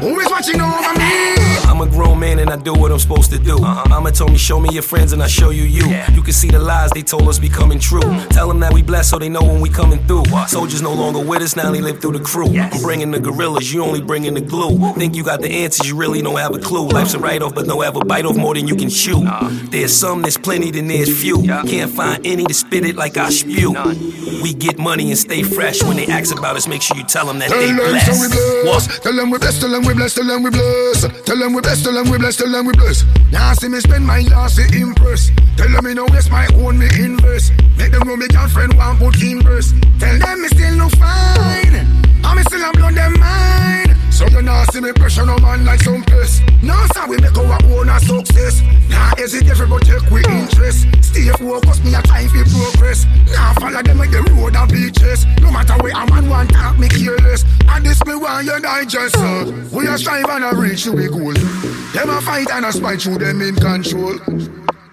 Who 0.00 0.20
is 0.20 0.30
watching 0.30 0.60
over 0.60 0.92
me? 0.98 1.34
I'm 1.68 1.80
a 1.80 1.86
grown 1.86 2.18
man 2.18 2.38
and 2.38 2.48
I 2.48 2.56
do 2.56 2.72
what 2.72 2.90
I'm 2.92 2.98
supposed 2.98 3.30
to 3.32 3.38
do. 3.38 3.56
Uh-huh. 3.62 3.88
Mama 3.88 4.10
told 4.12 4.30
me, 4.30 4.38
show 4.38 4.58
me 4.60 4.70
your 4.72 4.82
friends 4.82 5.12
and 5.12 5.22
I 5.22 5.26
show 5.26 5.50
you 5.50 5.64
you. 5.64 5.86
Yeah. 5.88 6.10
You 6.12 6.22
can 6.22 6.32
see 6.32 6.48
the 6.48 6.58
lies 6.58 6.90
they 6.90 7.02
told 7.02 7.28
us 7.28 7.38
be 7.38 7.48
coming 7.48 7.78
true. 7.78 8.00
Tell 8.28 8.48
them 8.48 8.60
that 8.60 8.72
we 8.72 8.82
blessed 8.82 9.10
so 9.10 9.18
they 9.18 9.28
know 9.28 9.42
when 9.42 9.60
we 9.60 9.68
coming 9.68 9.98
through. 10.06 10.24
What? 10.30 10.48
Soldiers 10.48 10.80
no 10.80 10.92
longer 10.94 11.20
with 11.20 11.42
us, 11.42 11.56
now 11.56 11.70
they 11.72 11.80
live 11.80 12.00
through 12.00 12.12
the 12.12 12.24
crew. 12.24 12.50
Yes. 12.50 12.74
I'm 12.74 12.82
bringing 12.82 13.10
the 13.10 13.20
gorillas, 13.20 13.72
you 13.72 13.82
only 13.82 14.00
bringing 14.00 14.34
the 14.34 14.40
glue. 14.40 14.92
Think 14.94 15.16
you 15.16 15.24
got 15.24 15.40
the 15.40 15.50
answers, 15.50 15.88
you 15.88 15.96
really 15.96 16.22
don't 16.22 16.38
have 16.38 16.54
a 16.54 16.58
clue. 16.58 16.88
Life's 16.88 17.14
a 17.14 17.18
write 17.18 17.42
off, 17.42 17.54
but 17.54 17.66
no 17.66 17.82
ever 17.82 18.00
bite 18.00 18.24
off 18.24 18.36
more 18.36 18.54
than 18.54 18.68
you 18.68 18.76
can 18.76 18.88
chew. 18.88 19.24
Nah. 19.24 19.48
There's 19.70 19.94
some, 19.94 20.22
there's 20.22 20.38
plenty, 20.38 20.70
then 20.70 20.88
there's 20.88 21.20
few. 21.20 21.42
Yeah. 21.42 21.62
Can't 21.62 21.90
find 21.90 22.26
any 22.26 22.44
to 22.44 22.54
spit 22.54 22.84
it 22.84 22.96
like 22.96 23.16
I 23.16 23.30
spew. 23.30 23.72
None. 23.72 23.96
We 24.42 24.54
get 24.54 24.78
money 24.78 25.08
and 25.08 25.18
stay 25.18 25.42
fresh. 25.42 25.82
When 25.82 25.96
they 25.96 26.06
ask 26.06 26.36
about 26.38 26.56
us, 26.56 26.68
make 26.68 26.82
sure 26.82 26.96
you 26.96 27.04
tell 27.04 27.26
them 27.26 27.38
that 27.40 27.48
tell 27.48 27.58
they 27.58 27.72
blessed. 27.72 28.06
So 28.06 28.20
we 28.20 28.28
bless. 28.64 29.00
Tell 29.00 29.14
them 29.14 29.30
we 29.30 29.38
blessed, 29.38 29.60
tell 29.60 29.70
them 29.70 29.85
we 29.86 29.94
blessed, 29.94 30.16
tell 30.16 30.26
them 30.26 30.42
we 30.42 30.50
bless. 30.50 31.06
Tell 31.22 31.38
them 31.38 31.52
we 31.54 31.60
bless, 31.60 31.82
tell 31.82 31.92
them 31.94 32.10
we 32.10 32.18
bless, 32.18 32.36
tell 32.36 32.50
them 32.50 32.66
we 32.66 32.72
bless. 32.72 33.04
Now 33.30 33.52
see 33.54 33.68
me 33.68 33.78
spend 33.80 34.04
my 34.06 34.20
last 34.22 34.58
impress. 34.58 35.30
Tell 35.56 35.70
them 35.70 35.84
me 35.84 35.94
no 35.94 36.06
waste 36.10 36.30
my 36.30 36.46
own, 36.54 36.78
me 36.78 36.86
invest. 36.98 37.52
Make 37.78 37.92
them 37.92 38.06
know 38.06 38.16
me 38.16 38.26
girlfriend 38.28 38.76
want 38.76 38.98
put 38.98 39.22
in 39.22 39.42
verse. 39.42 39.72
Tell 39.98 40.18
them 40.18 40.42
me 40.42 40.48
still 40.48 40.76
no 40.76 40.88
fine. 40.90 41.86
I'm 42.24 42.42
still 42.44 42.68
a 42.68 42.72
blow 42.72 42.90
them 42.90 43.18
mind. 43.20 43.85
So 44.16 44.26
you 44.28 44.40
not 44.40 44.72
see 44.72 44.80
me 44.80 44.92
pressure 44.92 45.26
no 45.26 45.36
man 45.40 45.66
like 45.66 45.82
some 45.82 46.02
piss. 46.02 46.40
No, 46.62 46.74
sir, 46.94 47.06
we 47.06 47.18
make 47.18 47.36
our 47.36 47.58
own 47.64 47.90
a 47.90 48.00
success. 48.00 48.62
Now 48.88 49.12
hesitate 49.14 49.58
but 49.68 49.82
take 49.82 50.10
we 50.10 50.24
interest. 50.24 50.88
Stay 51.04 51.28
focused, 51.36 51.84
me 51.84 51.92
a 51.92 52.00
time 52.00 52.30
for 52.30 52.42
progress. 52.48 53.04
Now 53.26 53.52
follow 53.60 53.82
them 53.82 53.98
like 53.98 54.10
the 54.10 54.22
road 54.32 54.56
and 54.56 54.72
beaches. 54.72 55.26
No 55.42 55.50
matter 55.50 55.74
where 55.82 55.92
a 55.92 56.08
man 56.08 56.30
want 56.30 56.50
talk, 56.50 56.78
me 56.78 56.88
careless. 56.88 57.44
And 57.68 57.84
this 57.84 58.02
me 58.06 58.14
want 58.14 58.46
you 58.46 58.58
digest, 58.58 59.16
sir. 59.16 59.68
We 59.70 59.86
are 59.86 59.98
strive 59.98 60.24
and 60.30 60.44
a 60.44 60.56
reach 60.56 60.84
to 60.84 60.96
be 60.96 61.08
goal. 61.08 61.34
Them 61.34 62.08
a 62.08 62.18
fight 62.22 62.50
and 62.52 62.64
a 62.64 62.72
spite 62.72 63.02
through 63.02 63.18
them 63.18 63.42
in 63.42 63.54
control. 63.56 64.16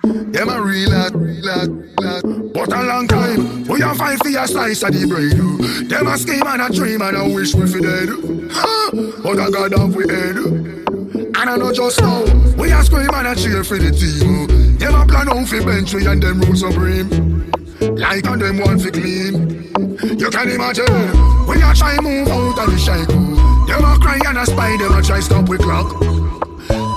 Them 0.03 0.49
a 0.49 0.61
real 0.61 0.89
lad, 0.89 1.15
lad, 1.15 1.69
lad. 2.01 2.23
But 2.53 2.73
a 2.73 2.83
long 2.83 3.07
time, 3.07 3.63
we 3.67 3.81
a 3.81 3.95
fight 3.95 4.19
for 4.19 4.27
a 4.27 4.47
slice 4.47 4.83
of 4.83 4.91
the 4.91 5.07
bread. 5.07 5.89
Them 5.89 6.07
a 6.07 6.17
scheme 6.17 6.43
and 6.45 6.61
a 6.61 6.69
dream 6.73 7.01
and 7.01 7.15
a 7.15 7.33
wish 7.33 7.55
we 7.55 7.65
fi 7.67 7.79
dead. 7.79 8.09
Huh? 8.51 8.91
But 9.23 9.39
I 9.39 9.49
got 9.49 9.73
off 9.79 9.95
we 9.95 10.03
head. 10.11 10.35
And 10.35 11.49
I 11.49 11.55
know 11.55 11.71
just 11.71 12.01
now, 12.01 12.25
we 12.57 12.71
a 12.71 12.83
scream 12.83 13.13
and 13.13 13.27
a 13.27 13.35
cheer 13.35 13.63
for 13.63 13.79
the 13.79 13.91
team. 13.91 14.75
Them 14.77 14.95
a 14.95 15.05
plan 15.07 15.29
out 15.29 15.47
fi 15.47 15.63
bench 15.63 15.93
we 15.93 16.05
and 16.05 16.21
them 16.21 16.41
rules 16.41 16.59
supreme. 16.59 17.47
Like 17.95 18.27
on 18.27 18.39
them 18.39 18.59
want 18.59 18.81
fi 18.81 18.91
clean. 18.91 19.71
You 20.19 20.29
can 20.29 20.49
imagine, 20.49 21.47
we 21.47 21.63
a 21.63 21.71
try 21.73 21.95
move 22.01 22.27
out 22.27 22.59
of 22.59 22.71
the 22.71 22.77
shackle. 22.77 23.37
Them 23.71 23.85
a 23.85 23.97
cry 24.03 24.19
and 24.27 24.37
a 24.37 24.45
spy, 24.45 24.75
them 24.75 24.91
a 24.91 25.01
try 25.01 25.21
stop 25.21 25.47
we 25.47 25.57
clock. 25.57 25.95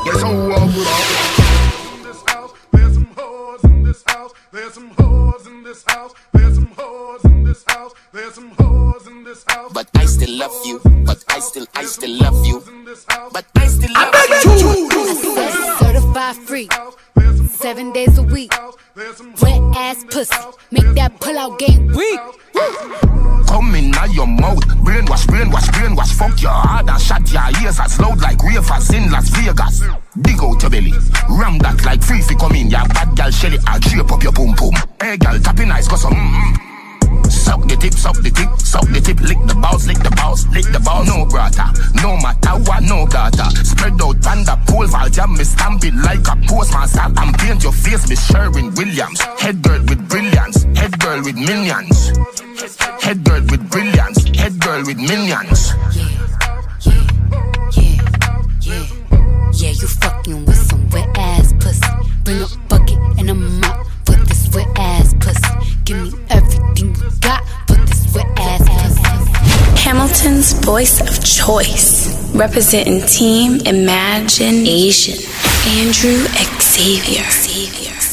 Yes, 0.05 0.23
how 0.23 0.33
we 0.33 0.49
walk 0.49 1.26
There's 4.67 4.75
some 4.75 4.91
hoes 4.99 5.47
in 5.47 5.63
this 5.63 5.85
house. 5.87 6.13
There's 6.33 6.57
some 6.57 6.67
hoes 6.77 7.25
in 7.25 7.45
this 7.45 7.65
house. 7.69 7.93
There's 8.13 8.35
some 8.35 8.51
hoes 8.59 9.07
in 9.07 9.23
this 9.23 9.45
house. 9.47 9.73
But 9.73 9.89
I 9.95 10.07
still 10.07 10.37
love 10.37 10.61
you. 10.67 10.81
But 11.05 11.25
I 11.29 11.39
still, 11.39 11.67
I 11.77 11.85
still 11.85 12.11
love 12.11 12.45
you. 12.45 12.61
But 13.33 13.47
I 13.55 13.69
still 13.69 13.93
love 13.93 14.13
you. 14.45 15.77
Certified 15.79 16.35
free. 16.35 16.69
Seven 17.47 17.93
days 17.93 18.19
a 18.19 18.25
week. 18.25 18.56
Ass 19.77 20.05
pussy. 20.11 20.35
Make 20.71 20.95
that 20.95 21.21
pull 21.21 21.37
out 21.39 21.59
game 21.59 21.89
weak. 21.89 22.21
Come 23.47 23.75
in 23.75 23.91
now 23.91 24.07
your 24.07 24.27
mouth. 24.27 24.65
Brainwash, 24.81 25.27
brainwash, 25.27 25.69
brainwash. 25.69 26.13
Fuck 26.15 26.41
your 26.41 26.51
heart 26.51 26.89
and 26.89 27.01
shut 27.01 27.31
your 27.31 27.43
ears 27.63 27.79
as 27.79 28.01
loud 28.01 28.19
like 28.23 28.43
ravers 28.43 28.91
in 28.95 29.11
Las 29.11 29.29
Vegas. 29.37 29.83
Dig 30.23 30.41
out 30.41 30.63
your 30.63 30.71
belly. 30.71 30.93
Ram 31.29 31.59
that 31.59 31.85
like 31.85 32.03
free 32.03 32.23
fi 32.23 32.35
come 32.37 32.55
in. 32.57 32.71
Ya 32.71 32.87
bad 32.89 33.15
gal 33.17 33.31
shelly. 33.31 33.59
I'll 33.67 33.79
drape 33.81 34.11
up 34.11 34.23
your 34.23 34.33
boom 34.33 34.55
boom. 34.55 34.73
Hey 34.99 35.19
gal, 35.19 35.39
tapping 35.41 35.69
nice 35.69 35.87
cause 35.89 36.03
some 36.03 36.15
mm-mm. 36.15 36.76
Suck 37.47 37.63
the 37.69 37.77
tip, 37.77 37.95
suck 37.95 38.17
the 38.27 38.31
tip, 38.31 38.51
suck 38.59 38.89
the 38.91 39.01
tip, 39.01 39.21
lick 39.21 39.39
the 39.47 39.55
balls, 39.55 39.87
lick 39.87 40.03
the 40.03 40.11
balls, 40.11 40.49
lick 40.49 40.67
the 40.75 40.81
balls. 40.81 41.07
No 41.07 41.25
brother, 41.25 41.71
no 42.03 42.19
matter 42.19 42.59
what, 42.67 42.83
no 42.83 43.07
data. 43.07 43.47
Spread 43.63 44.03
out 44.03 44.19
panda 44.21 44.59
pole 44.67 44.89
vault, 44.89 45.17
yeah, 45.17 45.31
me 45.31 45.45
stamp 45.45 45.85
it 45.85 45.95
like 45.95 46.27
a 46.27 46.35
postman 46.51 46.89
salt 46.89 47.15
and 47.15 47.39
paint 47.39 47.63
your 47.63 47.71
face 47.71 48.03
with 48.11 48.19
Sherwin 48.19 48.75
Williams. 48.75 49.21
Head 49.39 49.63
girl 49.63 49.79
with 49.87 50.03
brilliance, 50.09 50.65
head 50.75 50.99
girl 50.99 51.23
with 51.23 51.37
millions. 51.39 52.11
Head 52.99 53.23
girl 53.23 53.43
with 53.47 53.63
brilliance, 53.71 54.27
head 54.35 54.59
girl 54.59 54.83
with 54.83 54.99
millions. 54.99 55.71
Yeah, 59.55 59.71
you 59.71 59.87
fucking 59.87 60.45
with 60.47 60.59
some 60.67 60.83
wet 60.91 61.07
ass 61.15 61.55
pussy. 61.61 61.87
Bring 62.25 62.43
a 62.43 62.49
bucket 62.67 62.99
and 63.23 63.31
a 63.31 63.35
mop 63.35 63.87
for 64.05 64.19
this 64.27 64.51
wet 64.53 64.67
ass 64.75 65.15
pussy. 65.21 65.47
Give 65.85 66.13
me 66.13 66.16
Hamilton's 69.87 70.53
voice 70.53 71.01
of 71.01 71.23
choice, 71.23 72.13
representing 72.35 73.03
Team 73.07 73.61
Imagination. 73.67 75.15
Andrew 75.79 76.27
Xavier. 76.61 77.23
Xavier. 77.31 78.06